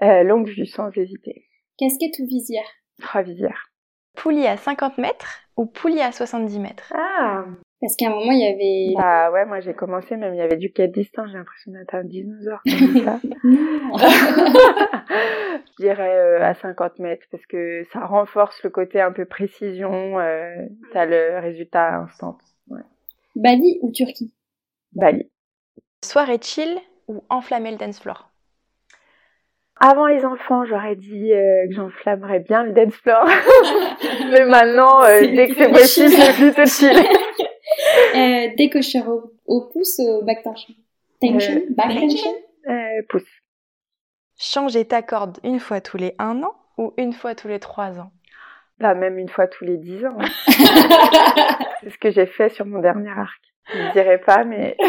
Euh, 0.00 0.22
longue 0.22 0.46
vue, 0.48 0.66
sans 0.66 0.92
hésiter. 0.96 1.44
Casquette 1.76 2.20
ou 2.20 2.26
visière 2.28 2.68
Trois 3.02 3.22
visières. 3.22 3.72
Poulie 4.16 4.46
à 4.46 4.56
50 4.56 4.98
mètres 4.98 5.40
ou 5.56 5.66
poulie 5.66 6.02
à 6.02 6.12
70 6.12 6.56
mètres 6.60 6.92
Ah 6.94 7.46
Parce 7.80 7.96
qu'à 7.96 8.08
un 8.08 8.10
moment, 8.10 8.32
il 8.32 8.40
y 8.40 8.46
avait... 8.46 8.94
Bah 8.94 9.30
ouais, 9.30 9.46
moi 9.46 9.60
j'ai 9.60 9.72
commencé, 9.72 10.16
même 10.16 10.34
il 10.34 10.38
y 10.38 10.42
avait 10.42 10.58
du 10.58 10.70
quai 10.70 10.88
de 10.88 10.92
distance, 10.92 11.28
j'ai 11.30 11.38
l'impression 11.38 11.72
d'être 11.72 11.94
un 11.94 12.04
dinosaure 12.04 12.60
comme 12.62 13.04
ça. 13.04 13.20
Non. 13.42 13.96
Je 15.78 15.82
dirais 15.82 16.18
euh, 16.18 16.42
à 16.42 16.52
50 16.54 16.98
mètres 16.98 17.26
parce 17.30 17.46
que 17.46 17.84
ça 17.92 18.04
renforce 18.04 18.62
le 18.62 18.70
côté 18.70 19.00
un 19.00 19.12
peu 19.12 19.24
précision, 19.24 20.18
euh, 20.18 20.56
t'as 20.92 21.06
le 21.06 21.38
résultat 21.40 21.94
instant. 22.00 22.36
Ouais. 22.68 22.82
Bali 23.34 23.78
ou 23.80 23.90
Turquie? 23.92 24.34
Bali. 24.92 25.30
Soirée 26.04 26.38
chill 26.42 26.78
ou 27.08 27.24
enflammer 27.30 27.70
le 27.70 27.78
dance 27.78 28.00
floor? 28.00 28.30
Avant 29.82 30.06
les 30.06 30.26
enfants, 30.26 30.66
j'aurais 30.66 30.94
dit 30.94 31.32
euh, 31.32 31.66
que 31.66 31.74
j'enflammerais 31.74 32.40
bien 32.40 32.64
le 32.64 32.72
dance 32.72 32.94
floor. 32.96 33.24
Mais 34.30 34.44
maintenant, 34.44 35.02
euh, 35.04 35.20
dès 35.22 35.48
que 35.48 35.54
c'est 35.54 35.70
possible, 35.70 36.10
chill. 36.10 36.18
c'est 36.18 36.34
plutôt 36.34 36.66
chill. 36.66 37.19
Euh, 38.14 38.48
Décocheur 38.56 39.08
au, 39.08 39.32
au 39.46 39.68
pouce 39.68 39.98
ou 39.98 40.08
au 40.08 40.22
back 40.22 40.42
tension 40.42 40.74
Tension 41.20 41.54
Euh, 41.56 41.66
Back 41.70 41.94
tension 41.98 42.34
Euh, 42.68 43.02
pouce. 43.08 43.28
Changer 44.38 44.84
ta 44.86 45.02
corde 45.02 45.38
une 45.44 45.60
fois 45.60 45.80
tous 45.80 45.96
les 45.98 46.14
un 46.18 46.42
an 46.42 46.54
ou 46.78 46.92
une 46.96 47.12
fois 47.12 47.34
tous 47.34 47.48
les 47.48 47.58
trois 47.60 47.98
ans? 48.00 48.10
Là, 48.78 48.94
même 48.94 49.18
une 49.18 49.28
fois 49.28 49.46
tous 49.46 49.64
les 49.66 49.76
10 49.76 50.06
ans. 50.06 50.16
hein. 50.18 50.28
C'est 51.82 51.90
ce 51.90 51.98
que 51.98 52.10
j'ai 52.10 52.24
fait 52.24 52.48
sur 52.48 52.64
mon 52.64 52.78
dernier 52.80 53.10
arc. 53.10 53.38
Je 53.70 53.78
ne 53.78 53.92
dirais 53.92 54.18
pas, 54.18 54.44
mais 54.44 54.76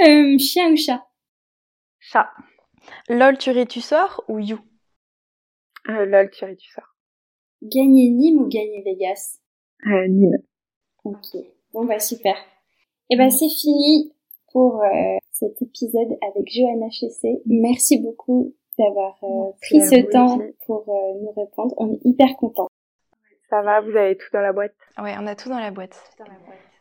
Euh, 0.00 0.38
Chien 0.38 0.72
ou 0.72 0.76
chat? 0.76 1.04
Chat. 1.98 2.30
LOL 3.08 3.36
tu 3.36 3.50
ris 3.50 3.66
tu 3.66 3.80
sors 3.82 4.24
ou 4.28 4.38
you? 4.38 4.58
Euh, 5.88 6.06
lol, 6.06 6.30
tu 6.30 6.44
ris, 6.44 6.56
tu 6.56 6.70
sors. 6.70 6.94
Gagner 7.62 8.08
Nîmes 8.08 8.38
ou 8.40 8.48
gagner 8.48 8.82
Vegas? 8.84 9.38
Euh, 9.86 10.08
Nîmes. 10.08 10.38
Ok. 11.04 11.36
Bon 11.72 11.84
bah 11.84 11.98
super. 11.98 12.36
Et 13.10 13.16
ben 13.16 13.30
c'est 13.30 13.48
fini 13.48 14.12
pour 14.52 14.82
euh, 14.82 15.16
cet 15.30 15.60
épisode 15.62 16.16
avec 16.22 16.52
Johanna 16.52 16.90
Chessé. 16.90 17.40
Merci 17.46 17.98
beaucoup 17.98 18.54
d'avoir 18.78 19.18
euh, 19.22 19.50
pris 19.62 19.80
à 19.80 19.86
ce 19.86 20.10
temps 20.10 20.36
aussi. 20.38 20.52
pour 20.66 20.84
euh, 20.88 21.20
nous 21.20 21.30
répondre. 21.32 21.74
On 21.78 21.92
est 21.92 22.00
hyper 22.04 22.36
contents. 22.36 22.68
Ça 23.48 23.62
va, 23.62 23.80
vous 23.80 23.96
avez 23.96 24.16
tout 24.16 24.28
dans 24.32 24.40
la 24.40 24.52
boîte? 24.52 24.74
Ouais, 25.02 25.14
on 25.18 25.26
a 25.26 25.34
tout 25.34 25.48
dans 25.48 25.58
la 25.58 25.70
boîte. 25.70 26.00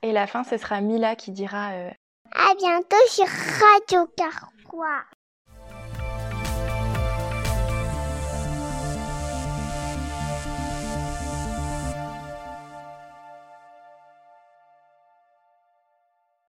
Et 0.04 0.12
la 0.12 0.28
fin, 0.28 0.44
ce 0.44 0.58
sera 0.58 0.82
Mila 0.82 1.16
qui 1.16 1.32
dira 1.32 1.72
euh, 1.74 1.90
À 2.32 2.56
bientôt 2.56 2.96
sur 3.08 3.26
Radio 3.26 4.08
Carquois. 4.16 5.04